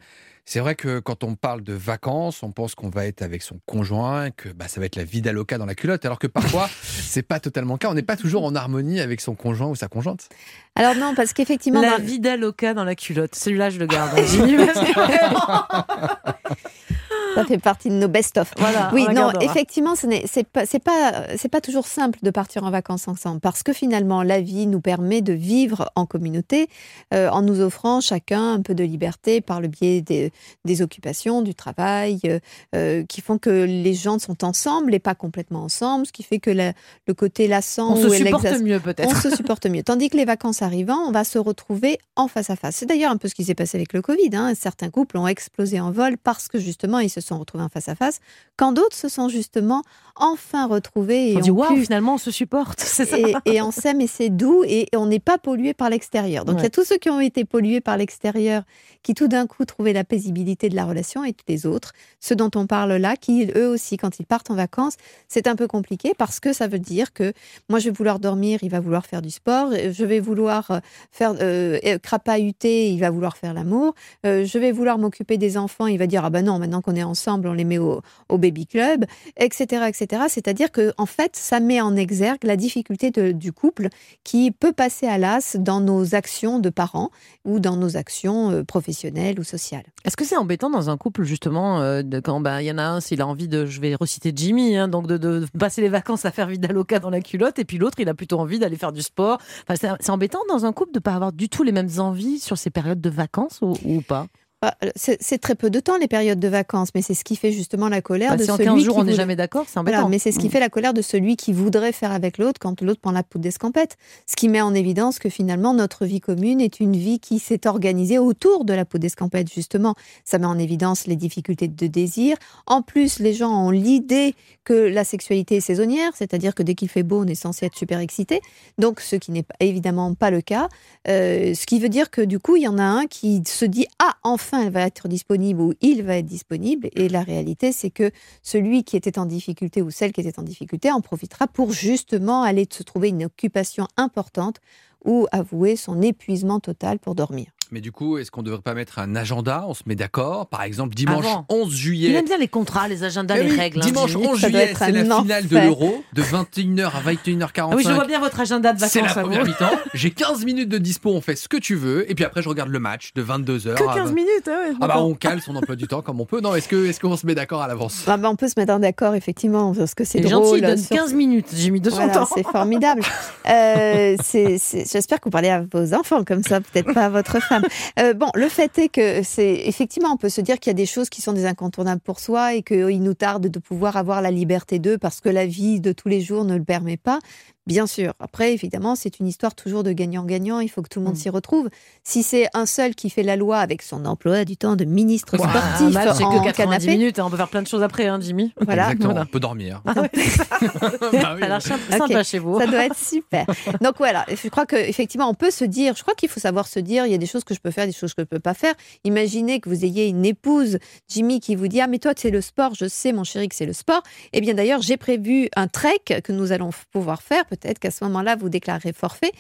c'est 0.49 0.61
vrai 0.61 0.77
que 0.77 1.01
quand 1.01 1.25
on 1.25 1.35
parle 1.35 1.63
de 1.63 1.73
vacances, 1.73 2.45
on 2.45 2.53
pense 2.53 2.77
qu'on 2.77 2.89
va 2.89 3.07
être 3.07 3.23
avec 3.23 3.43
son 3.43 3.59
conjoint, 3.67 4.31
que 4.31 4.49
bah, 4.49 4.69
ça 4.69 4.79
va 4.79 4.87
être 4.87 4.95
la 4.95 5.03
vida 5.03 5.33
loca 5.33 5.59
dans 5.59 5.67
la 5.67 5.75
culotte, 5.75 6.05
alors 6.05 6.21
que 6.21 6.29
parfois, 6.29 6.71
c'est 6.83 7.25
pas 7.25 7.41
totalement 7.41 7.75
le 7.75 7.79
cas. 7.79 7.91
On 7.91 7.95
n'est 7.95 8.03
pas 8.03 8.17
toujours 8.17 8.45
en 8.45 8.55
harmonie 8.55 9.01
avec 9.01 9.21
son 9.21 9.35
conjoint 9.35 9.67
ou 9.67 9.75
sa 9.75 9.89
conjointe. 9.89 10.29
Alors 10.77 10.95
non, 10.95 11.17
parce 11.17 11.33
qu'effectivement... 11.33 11.81
La 11.81 11.99
dans- 11.99 12.05
vida 12.05 12.37
loca 12.37 12.75
dans 12.75 12.85
la 12.85 12.95
culotte. 12.95 13.35
Celui-là, 13.35 13.71
je 13.71 13.81
le 13.81 13.87
garde. 13.87 14.17
Ça 17.37 17.45
fait 17.47 17.59
partie 17.59 17.89
de 17.91 17.95
nos 17.95 18.09
best-of. 18.09 18.53
Voilà, 18.59 18.91
oui, 18.93 19.03
non, 19.15 19.31
effectivement, 19.41 19.95
ce 19.95 20.07
n'est 20.07 20.25
c'est 20.27 20.47
pas 20.49 20.67
c'est 20.67 20.79
pas 20.81 21.25
pas 21.51 21.61
toujours 21.61 21.87
simple 21.87 22.19
de 22.23 22.31
partir 22.31 22.65
en 22.65 22.71
vacances 22.71 23.09
ensemble 23.09 23.41
parce 23.41 23.63
que 23.63 23.73
finalement 23.73 24.23
la 24.23 24.41
vie 24.41 24.67
nous 24.67 24.81
permet 24.81 25.23
de 25.23 25.33
vivre 25.33 25.91
en 25.95 26.05
communauté 26.07 26.69
euh, 27.15 27.29
en 27.31 27.41
nous 27.43 27.61
offrant 27.61 28.01
chacun 28.01 28.55
un 28.55 28.61
peu 28.63 28.75
de 28.75 28.85
liberté 28.85 29.41
par 29.41 29.61
le 29.61 29.69
biais 29.69 30.01
des, 30.03 30.33
des 30.65 30.83
occupations, 30.83 31.41
du 31.43 31.55
travail, 31.55 32.19
euh, 32.27 32.39
euh, 32.75 33.05
qui 33.05 33.21
font 33.21 33.39
que 33.39 33.65
les 33.65 33.95
gens 33.95 34.19
sont 34.19 34.45
ensemble 34.45 34.95
et 34.95 34.99
pas 34.99 35.15
complètement 35.15 35.63
ensemble, 35.65 36.07
ce 36.07 36.13
qui 36.13 36.23
fait 36.23 36.39
que 36.39 36.51
la- 36.51 36.73
le 37.07 37.15
côté 37.15 37.49
lassant 37.49 37.93
On 37.93 37.97
se 37.97 38.09
supporte 38.27 38.45
mieux, 38.63 38.81
peut-être. 38.81 39.09
On 39.09 39.15
se 39.21 39.31
supporte 39.37 39.67
mieux. 39.67 39.83
Tandis 39.83 40.09
que 40.11 40.17
les 40.17 40.25
vacances 40.25 40.63
arrivant, 40.63 40.99
on 41.09 41.11
va 41.11 41.25
se 41.25 41.39
retrouver 41.39 41.99
en 42.17 42.29
face 42.29 42.51
à 42.51 42.57
face. 42.57 42.77
C'est 42.77 42.87
d'ailleurs 42.87 43.11
un 43.13 43.17
peu 43.17 43.29
ce 43.29 43.35
qui 43.35 43.45
s'est 43.45 43.55
passé 43.55 43.77
avec 43.79 43.93
le 43.93 44.03
Covid. 44.03 44.31
hein. 44.35 44.53
Certains 44.59 44.91
couples 44.91 45.19
ont 45.19 45.27
explosé 45.27 45.81
en 45.81 45.91
vol 45.91 46.17
parce 46.19 46.49
que 46.49 46.59
justement 46.59 46.99
ils 47.01 47.11
se 47.11 47.21
sont 47.21 47.26
retrouvés 47.35 47.65
en 47.65 47.69
face 47.69 47.89
à 47.89 47.95
face, 47.95 48.21
quand 48.57 48.73
d'autres 48.73 48.97
se 48.97 49.09
sont 49.09 49.29
justement 49.29 49.83
enfin 50.15 50.67
retrouvés 50.67 51.33
et 51.33 51.37
On 51.37 51.41
dit, 51.41 51.51
waouh, 51.51 51.77
finalement, 51.77 52.15
on 52.15 52.19
se 52.19 52.31
supporte. 52.31 52.81
C'est 52.87 53.05
ça. 53.05 53.19
et, 53.19 53.35
et 53.45 53.63
on 53.63 53.71
s'aime 53.71 54.01
et 54.01 54.07
c'est 54.07 54.31
doux 54.31 54.65
et 54.67 54.89
on 54.95 55.07
n'est 55.07 55.21
pas 55.21 55.39
pollué 55.39 55.75
par 55.75 55.91
l'extérieur. 55.91 56.45
Donc 56.45 56.57
il 56.59 56.63
y 56.63 56.67
a 56.67 56.71
tous 56.71 56.85
ceux 56.85 56.97
qui 56.97 57.11
ont 57.11 57.21
été 57.21 57.45
pollués 57.45 57.81
par 57.81 57.97
l'extérieur 57.97 58.63
qui 59.03 59.15
tout 59.15 59.29
d'un 59.29 59.47
coup 59.47 59.65
trouvaient 59.65 59.93
la 59.93 60.05
paisibilité 60.05 60.69
de 60.69 60.75
la 60.77 60.85
relation 60.85 61.23
et 61.25 61.33
tous 61.33 61.45
les 61.49 61.67
autres, 61.67 61.93
ceux 62.21 62.35
dont 62.35 62.51
on 62.55 62.67
parle 62.67 62.95
là, 62.95 63.17
qui 63.17 63.51
eux 63.55 63.69
aussi 63.69 63.97
quand 63.97 64.19
ils 64.19 64.27
partent 64.27 64.51
en 64.51 64.55
vacances, 64.55 64.95
c'est 65.29 65.47
un 65.47 65.55
peu 65.57 65.67
compliqué 65.69 66.13
parce 66.17 66.41
que 66.41 66.53
ça 66.53 66.67
veut 66.67 66.79
dire 66.79 67.13
que 67.13 67.33
moi 67.69 67.79
je 67.79 67.87
vais 67.91 67.95
vouloir 67.95 68.19
dormir, 68.19 68.59
il 68.63 68.71
va 68.71 68.81
vouloir 68.81 69.07
faire 69.07 69.23
du 69.23 69.31
sport, 69.31 69.69
euh, 69.73 69.93
je 69.93 70.05
vais 70.05 70.21
vouloir 70.21 70.71
euh, 70.71 70.81
faire 71.11 71.35
euh, 71.41 71.79
euh, 71.85 71.99
crapahuter, 71.99 72.91
il 72.91 72.99
va 72.99 73.11
vouloir 73.11 73.37
faire 73.37 73.55
l'amour, 73.55 73.95
euh, 74.25 74.45
je 74.45 74.59
vais 74.59 74.73
vouloir 74.73 74.99
m'occuper 74.99 75.39
des 75.39 75.57
enfants, 75.57 75.87
il 75.87 75.99
va 75.99 76.07
dire 76.07 76.25
ah 76.25 76.31
ben 76.31 76.45
non 76.45 76.59
maintenant 76.59 76.81
qu'on 76.81 76.97
est 76.97 77.05
ensemble 77.07 77.49
on 77.49 77.53
les 77.53 77.65
met 77.65 77.79
au, 77.79 78.03
baby 78.31 78.67
club, 78.67 79.05
etc. 79.37 79.85
etc. 79.89 80.25
C'est-à-dire 80.29 80.71
que 80.71 80.93
en 80.99 81.07
fait, 81.07 81.37
ça 81.37 81.61
met 81.61 81.81
en 81.81 81.97
exergue 81.97 82.45
la 82.45 82.57
difficulté 82.57 83.11
du 83.33 83.53
couple 83.53 83.89
qui 84.25 84.51
peut 84.51 84.73
passer 84.73 85.07
à 85.07 85.19
l'as 85.19 85.57
dans 85.57 85.81
nos 85.81 86.15
actions 86.15 86.59
de 86.59 86.71
parents 86.71 87.11
ou 87.45 87.61
dans 87.61 87.77
nos 87.77 87.97
actions 87.97 88.51
euh, 88.51 88.65
professionnelles 88.65 89.41
ou 89.41 89.45
sociales. 89.45 89.85
Est-ce 90.05 90.17
que 90.17 90.25
c'est 90.25 90.37
embêtant 90.37 90.71
dans 90.71 90.91
un 90.91 90.97
couple 90.97 91.25
justement 91.25 91.81
euh, 91.81 92.03
de, 92.03 92.21
quand 92.21 92.41
bah, 92.41 92.63
il 92.63 92.67
y 92.67 92.73
en 92.73 92.79
a 92.79 92.85
un 92.85 93.01
s'il 93.01 93.21
a 93.21 93.27
envie 93.27 93.49
de 93.49 93.67
je 93.67 93.81
vais 93.81 93.95
reciter 93.95 94.33
Jimmy 94.35 94.77
hein, 94.77 94.89
donc 94.89 95.07
de, 95.07 95.47
passer 95.59 95.81
les 95.81 95.89
vacances 95.89 96.25
à 96.25 96.31
faire 96.31 96.49
vida 96.49 96.69
loca 96.69 96.99
dans 96.99 97.11
la 97.11 97.21
culotte 97.21 97.59
et 97.59 97.65
puis 97.65 97.79
l'autre 97.79 97.99
il 98.01 98.09
a 98.09 98.15
plutôt 98.15 98.39
envie 98.39 98.59
d'aller 98.59 98.77
faire 98.77 98.93
du 98.93 99.03
sport. 99.03 99.39
Enfin, 99.69 99.97
c'est, 100.01 100.11
embêtant 100.11 100.41
dans 100.49 100.67
un 100.67 100.73
couple 100.73 100.93
de 100.93 100.99
pas 100.99 101.15
avoir 101.15 101.33
du 101.33 101.49
tout 101.49 101.63
les 101.63 101.73
mêmes 101.73 101.99
envies 101.99 102.39
sur 102.39 102.59
ces 102.59 102.71
périodes 102.71 103.01
de 103.01 103.11
vacances 103.11 103.61
ou 103.63 104.01
pas? 104.01 104.27
Ah, 104.69 104.75
C'est 104.97 105.39
très 105.39 105.55
peu 105.55 105.71
de 105.71 105.79
temps 105.79 105.97
les 105.97 106.09
périodes 106.09 106.41
de 106.41 106.49
vacances, 106.49 106.89
mais 106.95 107.03
c'est 107.03 107.15
ce 107.15 107.23
qui 107.23 107.37
fait 107.37 107.53
justement 107.53 107.89
la 107.89 108.01
colère 108.01 108.31
Bah, 108.31 108.37
de 108.37 108.43
si 108.45 108.51
en 108.51 108.57
celui 108.57 108.67
15 108.69 108.79
jours 108.83 108.95
qui 108.95 109.01
on 109.01 109.05
n'est 109.05 109.11
voudrait- 109.13 109.17
jamais 109.23 109.37
d'accord, 109.37 109.65
c'est 109.69 109.79
embêtant. 109.79 109.99
Voilà, 109.99 110.09
mais 110.11 110.19
c'est 110.19 110.33
ce 110.33 110.39
qui 110.41 110.49
Mm. 110.49 110.51
fait 110.51 110.61
la 110.61 110.69
colère 110.69 110.93
de 110.95 111.03
celui 111.03 111.37
qui 111.37 111.53
voudrait 111.53 111.93
faire 111.93 112.11
avec 112.11 112.39
l'autre 112.39 112.59
quand 112.61 112.81
l'autre 112.83 113.01
prend 113.01 113.13
la 113.13 113.23
poudre 113.23 113.43
d'escampette. 113.45 113.97
Ce 114.27 114.35
qui 114.35 114.49
met 114.49 114.61
en 114.61 114.75
évidence 114.75 115.19
que 115.21 115.29
finalement 115.29 115.73
notre 115.73 116.05
vie 116.05 116.21
commune 116.21 116.61
est 116.61 116.81
une 116.81 116.97
vie 116.97 117.21
qui 117.21 117.39
s'est 117.39 117.67
organisée 117.67 118.19
autour 118.19 118.65
de 118.65 118.73
la 118.73 118.85
poudre 118.85 119.03
d'escampette, 119.03 119.53
justement. 119.53 119.95
Ça 120.25 120.39
met 120.39 120.47
en 120.47 120.59
évidence 120.59 121.07
les 121.07 121.17
difficultés 121.17 121.69
de 121.69 121.87
désir. 121.87 122.37
En 122.67 122.83
plus, 122.83 123.19
les 123.21 123.35
gens 123.35 123.67
ont 123.67 123.71
l'idée 123.71 124.35
que 124.65 124.73
la 124.75 125.05
sexualité 125.05 125.57
est 125.57 125.61
saisonnière, 125.61 126.11
c'est-à-dire 126.17 126.55
que 126.55 126.63
dès 126.65 126.75
qu'il 126.75 126.89
fait 126.89 127.05
beau, 127.05 127.23
on 127.23 127.27
est 127.27 127.35
censé 127.37 127.67
être 127.67 127.77
super 127.77 128.01
excité. 128.01 128.41
Donc, 128.79 129.01
ce 129.01 129.15
qui 129.17 129.31
n'est 129.31 129.45
évidemment 129.61 130.15
pas 130.15 130.31
le 130.31 130.41
cas. 130.41 130.69
Euh, 131.09 131.55
ce 131.55 131.67
qui 131.67 131.79
veut 131.79 131.89
dire 131.89 132.11
que 132.11 132.21
du 132.23 132.39
coup, 132.41 132.57
il 132.57 132.63
y 132.63 132.69
en 132.69 132.79
a 132.79 132.83
un 132.85 133.07
qui 133.07 133.43
se 133.47 133.65
dit 133.65 133.87
Ah, 134.01 134.15
enfin, 134.25 134.56
elle 134.61 134.71
va 134.71 134.83
être 134.83 135.09
disponible 135.09 135.61
ou 135.61 135.75
il 135.81 136.03
va 136.03 136.17
être 136.17 136.27
disponible. 136.27 136.89
Et 136.95 137.09
la 137.09 137.23
réalité, 137.23 137.73
c'est 137.73 137.91
que 137.91 138.11
celui 138.43 138.85
qui 138.85 138.97
était 138.97 139.19
en 139.19 139.27
difficulté 139.27 139.83
ou 139.83 139.91
celle 139.91 140.13
qui 140.13 140.21
était 140.21 140.39
en 140.39 140.43
difficulté 140.43 140.91
en 140.91 141.01
profitera 141.01 141.47
pour 141.47 141.73
justement 141.73 142.43
aller 142.43 142.67
se 142.71 142.83
trouver 142.83 143.09
une 143.09 143.25
occupation 143.25 143.87
importante 143.97 144.61
ou 145.05 145.27
avouer 145.33 145.77
son 145.77 146.03
épuisement 146.03 146.61
total 146.61 146.99
pour 146.99 147.15
dormir. 147.15 147.56
Mais 147.73 147.81
du 147.81 147.91
coup, 147.93 148.19
est-ce 148.19 148.31
qu'on 148.31 148.43
ne 148.43 148.47
devrait 148.47 148.63
pas 148.63 148.75
mettre 148.75 148.99
un 148.99 149.17
agenda? 149.17 149.65
On 149.67 149.75
se 149.75 149.83
met 149.87 149.95
d'accord? 149.97 150.47
Par 150.47 150.63
exemple, 150.63 150.95
dimanche 150.95 151.25
Avant. 151.27 151.47
11 151.49 151.75
juillet. 151.75 152.11
Il 152.11 152.15
aime 152.17 152.25
bien 152.25 152.39
les 152.39 152.49
contrats, 152.49 152.87
les 152.89 153.03
agendas, 153.05 153.37
les 153.37 153.51
oui, 153.51 153.57
règles. 153.59 153.81
hein, 153.81 153.87
Dimanche 153.87 154.11
Jimmy. 154.13 154.27
11 154.29 154.41
Ça 154.41 154.49
doit 154.51 154.61
juillet, 154.61 154.75
c'est 154.79 154.93
la 154.93 155.17
finale 155.21 155.49
de 155.49 155.59
l'Euro, 155.59 156.05
de 156.13 156.23
21h 156.23 156.85
à 156.87 157.01
21h45. 157.13 157.51
Ah 157.59 157.75
oui, 157.77 157.83
je 157.85 157.93
vois 157.93 158.05
bien 158.07 158.21
votre 158.21 158.39
agenda 158.41 158.73
de 158.73 158.79
vacances. 158.79 158.93
C'est 158.93 159.01
la 159.03 159.09
première 159.13 159.41
vous. 159.41 159.47
mi-temps. 159.49 159.71
J'ai 159.95 160.11
15 160.11 160.45
minutes 160.45 160.69
de 160.69 160.79
dispo, 160.79 161.11
on 161.11 161.21
fait 161.21 161.35
ce 161.37 161.49
que 161.49 161.57
tu 161.57 161.75
veux. 161.75 162.11
Et 162.11 162.15
puis 162.15 162.25
après, 162.25 162.43
je 162.43 162.49
regarde 162.49 162.71
le 162.71 162.79
match 162.79 163.13
de 163.15 163.23
22h. 163.23 163.75
Que 163.75 163.95
15 163.95 164.13
minutes, 164.13 164.29
ah 164.49 164.51
ouais, 164.51 164.75
Ah 164.81 164.87
bah, 164.89 164.99
on 165.03 165.15
cale 165.15 165.41
son 165.43 165.57
emploi 165.57 165.75
du 165.77 165.87
temps 165.89 166.03
comme 166.03 166.21
on 166.21 166.27
peut. 166.27 166.41
Non, 166.41 166.55
est-ce 166.55 166.69
que 166.69 166.87
est-ce 166.87 167.01
qu'on 167.01 167.17
se 167.17 167.27
met 167.27 167.35
d'accord 167.35 167.63
à 167.63 167.69
l'avance? 167.69 168.05
Ah 168.07 168.17
bah, 168.17 168.29
on 168.31 168.37
peut 168.37 168.49
se 168.49 168.55
mettre 168.57 168.79
d'accord, 168.79 169.15
effectivement, 169.15 169.75
parce 169.75 169.95
que 169.95 170.05
c'est 170.05 170.19
est 170.19 170.23
drôle. 170.23 170.45
gentil, 170.45 170.59
il 170.59 170.63
donne 170.67 170.79
sur- 170.79 170.97
15 170.97 171.15
minutes, 171.15 171.47
j'ai 171.55 171.71
mis 171.71 171.81
de 171.81 171.91
son 171.91 171.97
Voilà, 171.97 172.13
temps. 172.15 172.29
C'est 172.35 172.43
formidable. 172.45 173.03
Euh, 173.49 174.17
J'espère 174.27 175.19
que 175.21 175.25
vous 175.25 175.31
parlez 175.31 175.49
à 175.51 175.63
vos 175.73 175.95
enfants 175.95 176.25
comme 176.25 176.43
ça, 176.43 176.61
peut-être 176.61 176.93
pas 176.93 177.07
à 177.07 177.09
votre 177.09 177.41
femme. 177.43 177.56
Euh, 177.99 178.13
bon, 178.13 178.29
le 178.35 178.49
fait 178.49 178.79
est 178.79 178.89
que 178.89 179.23
c'est 179.23 179.63
effectivement, 179.65 180.11
on 180.13 180.17
peut 180.17 180.29
se 180.29 180.41
dire 180.41 180.59
qu'il 180.59 180.71
y 180.71 180.73
a 180.73 180.75
des 180.75 180.87
choses 180.87 181.09
qui 181.09 181.23
sont 181.23 181.33
des 181.33 181.47
incontournables 181.47 182.01
pour 182.01 182.21
soi 182.21 182.55
et 182.55 182.63
qu'il 182.63 183.03
nous 183.03 183.15
tarde 183.15 183.49
de 183.49 183.59
pouvoir 183.59 183.97
avoir 183.97 184.21
la 184.21 184.31
liberté 184.31 184.79
d'eux 184.79 184.99
parce 184.99 185.21
que 185.21 185.29
la 185.29 185.47
vie 185.47 185.81
de 185.81 185.93
tous 185.93 186.09
les 186.09 186.21
jours 186.21 186.45
ne 186.45 186.57
le 186.57 186.65
permet 186.65 186.97
pas. 186.97 187.21
Bien 187.67 187.87
sûr. 187.87 188.13
Après, 188.21 188.53
évidemment, 188.53 188.95
c'est 188.95 189.19
une 189.19 189.27
histoire 189.27 189.55
toujours 189.55 189.83
de 189.83 189.93
gagnant-gagnant. 189.93 190.61
Il 190.61 190.69
faut 190.69 190.83
que 190.83 190.89
tout 190.89 191.01
le 191.01 191.05
Mm. 191.05 191.09
monde 191.09 191.17
s'y 191.17 191.29
retrouve. 191.31 191.69
Si 192.05 192.23
c'est 192.23 192.49
un 192.55 192.65
seul 192.67 192.95
qui 192.95 193.11
fait 193.11 193.25
la 193.25 193.35
loi 193.37 193.59
avec 193.59 193.83
son 193.83 194.05
emploi 194.05 194.45
du 194.45 194.57
temps 194.57 194.77
de 194.77 194.85
ministre 194.85 195.35
un 195.35 195.39
sportif 195.39 195.93
match, 195.95 196.17
c'est 196.17 196.25
en 196.25 196.39
que 196.39 196.45
90 196.45 196.53
canapé, 196.87 196.87
minutes, 196.99 197.19
hein, 197.19 197.25
on 197.27 197.31
peut 197.31 197.37
faire 197.37 197.49
plein 197.49 197.63
de 197.63 197.67
choses 197.67 197.83
après, 197.83 198.07
hein, 198.07 198.19
Jimmy. 198.21 198.53
Voilà. 198.61 198.85
Exactement, 198.93 199.21
on 199.21 199.27
peut 199.27 199.41
dormir. 199.41 199.83
Ah 199.85 199.95
ouais, 200.03 200.11
ça. 200.29 200.45
Bah 200.61 200.69
oui. 201.13 201.21
Ça 201.21 201.29
a 201.31 201.37
l'air 201.49 201.63
sympa 201.63 201.97
Ok, 201.97 202.09
sympa 202.09 202.23
chez 202.23 202.39
vous. 202.39 202.59
Ça 202.61 202.67
doit 202.67 202.85
être 202.85 202.97
super. 202.99 203.47
Donc 203.81 203.95
voilà, 203.99 204.25
je 204.29 204.49
crois 204.49 204.67
qu'effectivement, 204.67 205.29
on 205.29 205.35
peut 205.35 205.51
se 205.51 205.65
dire, 205.65 205.95
je 205.97 206.03
crois 206.03 206.15
qu'il 206.15 206.29
faut 206.29 206.41
savoir 206.41 206.69
se 206.69 206.79
dire, 206.79 207.05
il 207.07 207.11
y 207.13 207.15
a 207.15 207.19
des 207.19 207.27
choses 207.27 207.43
que 207.45 207.55
je 207.55 207.61
peux 207.61 207.71
faire, 207.73 207.87
des 207.87 207.93
choses 207.93 208.15
que 208.15 208.23
je 208.23 208.27
peux 208.27 208.39
pas 208.39 208.55
faire. 208.55 208.75
Imaginez 209.05 209.59
que 209.61 209.69
vous 209.69 209.85
ayez 209.85 210.07
une 210.07 210.25
épouse, 210.25 210.79
Jimmy, 211.09 211.41
qui 211.41 211.57
vous 211.57 211.67
dit, 211.69 211.81
ah 211.81 211.89
mais 211.89 211.99
toi, 211.99 212.13
c'est 212.17 212.31
le 212.31 212.41
sport, 212.41 212.75
je 212.75 212.87
sais, 212.87 213.13
mon 213.13 213.25
chéri, 213.25 213.49
que 213.49 213.55
c'est 213.57 213.67
le 213.67 213.73
sport. 213.73 214.03
Eh 214.33 214.41
bien 214.41 214.55
d'ailleurs, 214.55 214.83
j'ai 214.83 214.97
prévu 214.97 215.49
un 215.57 215.67
trek 215.67 216.01
que 216.23 216.33
nous 216.33 216.53
allons 216.53 216.71
pouvoir 216.93 217.23
faire. 217.23 217.45
Peut-être 217.57 217.79
qu'à 217.79 217.91
ce 217.91 218.05
moment-là, 218.05 218.37
vous 218.37 218.49
déclarez 218.49 218.93
forfait. 218.93 219.33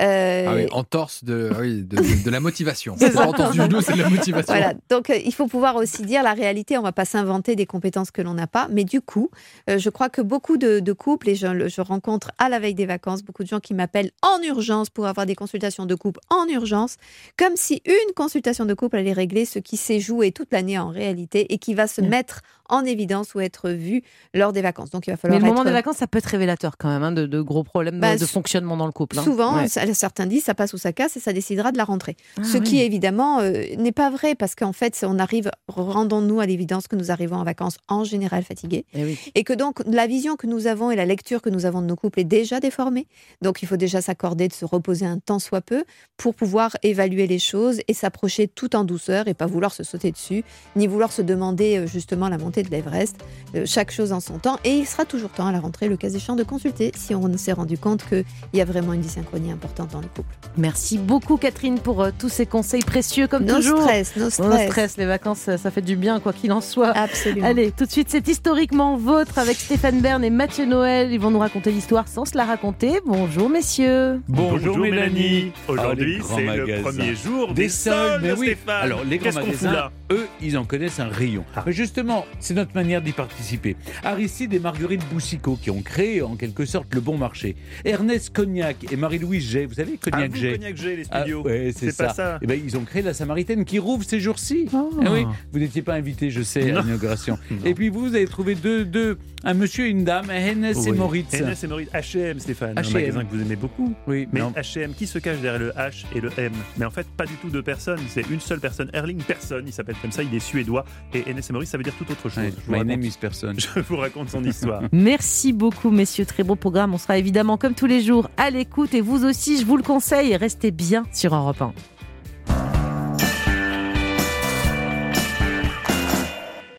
Euh, 0.00 0.46
Ah 0.48 0.54
oui, 0.54 0.66
entorse 0.72 1.24
de, 1.24 1.50
ah 1.54 1.58
oui, 1.60 1.82
de, 1.82 2.24
de 2.24 2.30
la 2.30 2.40
motivation. 2.40 2.96
Pas 3.14 3.26
entorse 3.26 3.52
du 3.52 3.58
genou, 3.58 3.80
c'est 3.80 3.94
de 3.94 4.02
la 4.02 4.08
motivation. 4.10 4.54
Voilà, 4.54 4.74
donc 4.88 5.10
euh, 5.10 5.16
il 5.24 5.32
faut 5.34 5.46
pouvoir 5.46 5.76
aussi 5.76 6.02
dire 6.02 6.22
la 6.22 6.32
réalité, 6.34 6.78
on 6.78 6.82
va 6.82 6.92
pas 6.92 7.04
s'inventer 7.04 7.56
des 7.56 7.66
compétences 7.66 8.10
que 8.10 8.22
l'on 8.22 8.34
n'a 8.34 8.46
pas, 8.46 8.68
mais 8.70 8.84
du 8.84 9.00
coup, 9.00 9.30
euh, 9.68 9.78
je 9.78 9.90
crois 9.90 10.08
que 10.08 10.22
beaucoup 10.22 10.56
de, 10.56 10.80
de 10.80 10.92
couples, 10.92 11.28
et 11.30 11.34
je, 11.34 11.80
rencontre 11.80 12.30
à 12.38 12.48
la 12.48 12.58
veille 12.58 12.74
des 12.74 12.86
vacances 12.86 13.22
beaucoup 13.22 13.42
de 13.42 13.48
gens 13.48 13.60
qui 13.60 13.74
m'appellent 13.74 14.12
en 14.22 14.40
urgence 14.42 14.90
pour 14.90 15.06
avoir 15.06 15.26
des 15.26 15.34
consultations 15.34 15.86
de 15.86 15.94
couple 15.94 16.20
en 16.30 16.46
urgence, 16.48 16.96
comme 17.36 17.56
si 17.56 17.82
une 17.86 18.14
consultation 18.14 18.64
de 18.64 18.74
couple 18.74 18.96
allait 18.96 19.12
régler 19.12 19.44
ce 19.44 19.58
qui 19.58 19.76
s'est 19.76 20.00
joué 20.00 20.32
toute 20.32 20.52
l'année 20.52 20.78
en 20.78 20.88
réalité 20.90 21.52
et 21.52 21.58
qui 21.58 21.74
va 21.74 21.86
se 21.86 22.00
mettre 22.00 22.40
en 22.68 22.84
évidence 22.84 23.34
ou 23.34 23.40
être 23.40 23.70
vu 23.70 24.02
lors 24.32 24.52
des 24.52 24.62
vacances. 24.62 24.90
Donc 24.90 25.06
il 25.06 25.10
va 25.10 25.14
Mais 25.14 25.18
falloir 25.20 25.40
le 25.40 25.46
moment 25.46 25.60
être- 25.62 25.66
des 25.66 25.72
vacances, 25.72 25.96
ça 25.96 26.06
peut 26.06 26.18
être 26.18 26.26
révélateur 26.26 26.76
quand 26.78 26.88
même, 26.88 27.02
hein, 27.02 27.12
de, 27.12 27.26
de 27.26 27.40
gros 27.40 27.61
gros 27.62 27.70
problème 27.70 28.00
Bah, 28.00 28.16
de, 28.16 28.26
fonctionnement 28.26 28.76
dans 28.76 28.86
le 28.86 28.92
couple. 28.92 29.18
hein. 29.18 29.22
Souvent, 29.24 29.56
Ouais. 29.56 29.68
certains 29.68 30.26
disent 30.26 30.44
ça 30.44 30.54
passe 30.54 30.72
ou 30.72 30.78
ça 30.78 30.92
casse 30.92 31.16
et 31.16 31.20
ça 31.20 31.32
décidera 31.32 31.72
de 31.72 31.78
la 31.78 31.84
rentrée. 31.84 32.16
Ah 32.38 32.42
Ce 32.44 32.58
qui 32.58 32.80
évidemment 32.80 33.40
euh, 33.40 33.64
n'est 33.76 33.92
pas 33.92 34.10
vrai 34.10 34.34
parce 34.34 34.54
qu'en 34.54 34.72
fait, 34.72 35.04
on 35.06 35.18
arrive, 35.18 35.50
rendons-nous 35.68 36.40
à 36.40 36.46
l'évidence 36.46 36.86
que 36.88 36.96
nous 36.96 37.10
arrivons 37.10 37.36
en 37.36 37.44
vacances 37.44 37.76
en 37.88 38.04
général 38.04 38.42
fatigués 38.44 38.84
Eh 38.94 39.16
et 39.34 39.44
que 39.44 39.52
donc 39.52 39.82
la 39.86 40.06
vision 40.06 40.36
que 40.36 40.46
nous 40.46 40.66
avons 40.66 40.90
et 40.90 40.96
la 40.96 41.04
lecture 41.06 41.42
que 41.42 41.50
nous 41.50 41.66
avons 41.66 41.82
de 41.82 41.86
nos 41.86 41.96
couples 41.96 42.20
est 42.20 42.24
déjà 42.24 42.60
déformée. 42.60 43.06
Donc 43.40 43.62
il 43.62 43.66
faut 43.68 43.76
déjà 43.76 44.00
s'accorder 44.00 44.48
de 44.48 44.52
se 44.52 44.64
reposer 44.64 45.06
un 45.06 45.18
temps 45.18 45.38
soit 45.38 45.60
peu 45.60 45.84
pour 46.16 46.34
pouvoir 46.34 46.76
évaluer 46.82 47.26
les 47.26 47.38
choses 47.38 47.80
et 47.88 47.94
s'approcher 47.94 48.48
tout 48.48 48.74
en 48.76 48.84
douceur 48.84 49.28
et 49.28 49.34
pas 49.34 49.46
vouloir 49.46 49.72
se 49.72 49.82
sauter 49.84 50.10
dessus, 50.10 50.44
ni 50.76 50.86
vouloir 50.86 51.12
se 51.12 51.22
demander 51.22 51.78
euh, 51.78 51.86
justement 51.86 52.28
la 52.28 52.38
montée 52.38 52.62
de 52.62 52.70
l'Everest. 52.70 53.16
Euh, 53.54 53.64
chaque 53.66 53.90
chose 53.90 54.12
en 54.12 54.20
son 54.20 54.38
temps 54.38 54.58
et 54.64 54.70
il 54.70 54.86
sera 54.86 55.04
toujours 55.04 55.30
temps 55.30 55.46
à 55.46 55.52
la 55.52 55.60
rentrée, 55.60 55.88
le 55.88 55.96
cas 55.96 56.08
échéant, 56.10 56.36
de 56.36 56.42
consulter 56.44 56.92
si 56.96 57.14
on 57.14 57.36
s'est 57.36 57.51
rendu 57.52 57.78
compte 57.78 58.04
qu'il 58.08 58.24
y 58.54 58.60
a 58.60 58.64
vraiment 58.64 58.92
une 58.92 59.00
dysynchronie 59.00 59.52
importante 59.52 59.90
dans 59.92 60.00
le 60.00 60.06
couple. 60.08 60.34
Merci 60.56 60.98
beaucoup 60.98 61.36
Catherine 61.36 61.78
pour 61.78 62.02
euh, 62.02 62.10
tous 62.18 62.28
ces 62.28 62.46
conseils 62.46 62.82
précieux 62.82 63.26
comme 63.26 63.44
No 63.44 63.56
toujours. 63.56 63.82
stress, 63.82 64.16
no 64.16 64.24
No 64.24 64.30
stress. 64.30 64.70
stress, 64.70 64.96
les 64.96 65.06
vacances 65.06 65.38
ça, 65.38 65.58
ça 65.58 65.70
fait 65.70 65.82
du 65.82 65.96
bien 65.96 66.20
quoi 66.20 66.32
qu'il 66.32 66.52
en 66.52 66.60
soit. 66.60 66.90
Absolument. 66.90 67.46
Allez, 67.46 67.70
tout 67.72 67.84
de 67.86 67.90
suite 67.90 68.08
c'est 68.10 68.26
historiquement 68.28 68.96
vôtre 68.96 69.38
avec 69.38 69.56
Stéphane 69.56 70.00
Bern 70.00 70.22
et 70.24 70.30
Mathieu 70.30 70.66
Noël. 70.66 71.12
Ils 71.12 71.20
vont 71.20 71.30
nous 71.30 71.38
raconter 71.38 71.70
l'histoire 71.72 72.08
sans 72.08 72.24
se 72.24 72.36
la 72.36 72.44
raconter. 72.44 73.00
Bonjour 73.06 73.48
messieurs. 73.48 74.20
Bonjour, 74.28 74.78
Mélanie. 74.78 75.52
Ah, 75.68 75.72
Aujourd'hui, 75.72 76.18
grands 76.18 76.36
c'est 76.36 76.56
le 76.56 76.82
premier 76.82 77.14
jour 77.14 77.48
des 77.54 77.62
des 77.64 77.68
soldes, 77.68 78.22
mais 78.22 78.32
oui. 78.32 78.46
Stéphane. 78.48 78.82
Alors, 78.82 79.04
les 79.04 79.18
grands 79.18 79.24
Qu'est-ce 79.30 79.38
qu'on 79.38 79.52
fout 79.52 79.62
magasins, 79.62 79.72
là 79.72 79.92
eux, 80.12 80.26
ils 80.42 80.58
en 80.58 80.64
connaissent 80.64 81.00
un 81.00 81.08
rayon. 81.08 81.44
Mais 81.64 81.72
justement, 81.72 82.26
c'est 82.38 82.52
notre 82.54 82.74
manière 82.74 83.00
d'y 83.00 83.12
participer. 83.12 83.76
Aristide 84.04 84.52
et 84.52 84.58
Marguerite 84.58 85.02
Boussicot, 85.10 85.56
qui 85.60 85.70
ont 85.70 85.80
créé 85.80 86.20
en 86.22 86.36
quelque 86.36 86.66
sorte 86.66 86.92
le 86.94 87.00
bon 87.00 87.16
marché. 87.16 87.41
Ernest 87.84 88.30
Cognac 88.34 88.76
et 88.90 88.96
Marie-Louise 88.96 89.48
Jay, 89.50 89.66
vous 89.66 89.74
savez 89.74 89.96
Cognac 89.98 90.30
Ah, 90.34 90.38
Jay 90.38 90.52
Cognac 90.52 90.76
Jay, 90.76 90.96
les 90.96 91.04
Ah, 91.10 91.20
studios. 91.20 91.42
ouais, 91.42 91.72
c'est 91.76 91.96
pas 91.96 92.10
ça. 92.14 92.38
Eh 92.42 92.46
ben, 92.46 92.60
ils 92.64 92.76
ont 92.76 92.84
créé 92.84 93.02
la 93.02 93.14
Samaritaine 93.14 93.64
qui 93.64 93.78
rouvre 93.78 94.04
ces 94.04 94.20
jours-ci. 94.20 94.66
Ah 94.72 94.84
oui, 95.10 95.24
vous 95.52 95.58
n'étiez 95.58 95.82
pas 95.82 95.94
invité, 95.94 96.30
je 96.30 96.42
sais, 96.42 96.70
à 96.70 96.82
l'inauguration. 96.82 97.38
Et 97.64 97.74
puis 97.74 97.88
vous, 97.88 98.00
vous 98.00 98.14
avez 98.14 98.26
trouvé 98.26 98.54
deux, 98.54 98.84
deux, 98.84 99.18
un 99.44 99.54
monsieur 99.54 99.86
et 99.86 99.90
une 99.90 100.04
dame, 100.04 100.30
Hennes 100.30 100.64
et 100.64 100.74
Oui. 100.76 100.92
Moritz. 100.92 101.34
Hennes 101.34 101.54
et 101.62 101.66
Moritz. 101.66 101.90
H&M, 101.92 102.38
Stéphane. 102.38 102.78
Un 102.78 102.82
H&M. 102.82 102.92
magasin 102.94 103.24
que 103.24 103.34
vous 103.34 103.42
aimez 103.42 103.56
beaucoup. 103.56 103.92
Oui, 104.06 104.28
Mais. 104.32 104.40
H&M, 104.40 104.94
qui 104.94 105.06
se 105.06 105.18
cache 105.18 105.38
derrière 105.40 105.60
le 105.60 105.70
H 105.72 106.04
et 106.14 106.20
le 106.20 106.30
M? 106.36 106.52
Mais 106.78 106.84
en 106.84 106.90
fait, 106.90 107.06
pas 107.16 107.26
du 107.26 107.34
tout 107.34 107.48
deux 107.50 107.62
personnes. 107.62 108.00
C'est 108.08 108.28
une 108.30 108.40
seule 108.40 108.60
personne. 108.60 108.88
Erling 108.92 109.18
Persson, 109.22 109.62
il 109.66 109.72
s'appelle 109.72 109.96
comme 110.00 110.12
ça. 110.12 110.22
Il 110.22 110.34
est 110.34 110.38
suédois. 110.40 110.84
Et 111.14 111.24
Hennes 111.28 111.38
et 111.48 111.52
Moritz, 111.52 111.70
ça 111.70 111.76
veut 111.78 111.84
dire 111.84 111.94
tout 111.98 112.10
autre 112.10 112.28
chose. 112.28 112.38
Ouais, 112.38 112.50
Je 112.56 112.64
vous 112.66 112.72
my 112.72 112.78
raconte- 112.78 112.88
name 112.88 113.02
is 113.04 113.16
person. 113.20 113.52
Je 113.58 113.80
vous 113.80 113.96
raconte 113.96 114.30
son 114.30 114.44
histoire. 114.44 114.82
Merci 114.92 115.52
beaucoup 115.52 115.90
messieurs, 115.90 116.24
très 116.26 116.42
beau 116.44 116.54
programme. 116.56 116.94
On 116.94 116.98
sera 116.98 117.18
évidemment 117.22 117.56
comme 117.56 117.74
tous 117.74 117.86
les 117.86 118.00
jours 118.00 118.28
à 118.36 118.50
l'écoute 118.50 118.94
et 118.94 119.00
vous 119.00 119.24
aussi, 119.24 119.56
je 119.60 119.64
vous 119.64 119.76
le 119.76 119.84
conseille, 119.84 120.36
restez 120.36 120.72
bien 120.72 121.04
sur 121.12 121.32
Europe 121.36 121.62
1. 121.62 121.72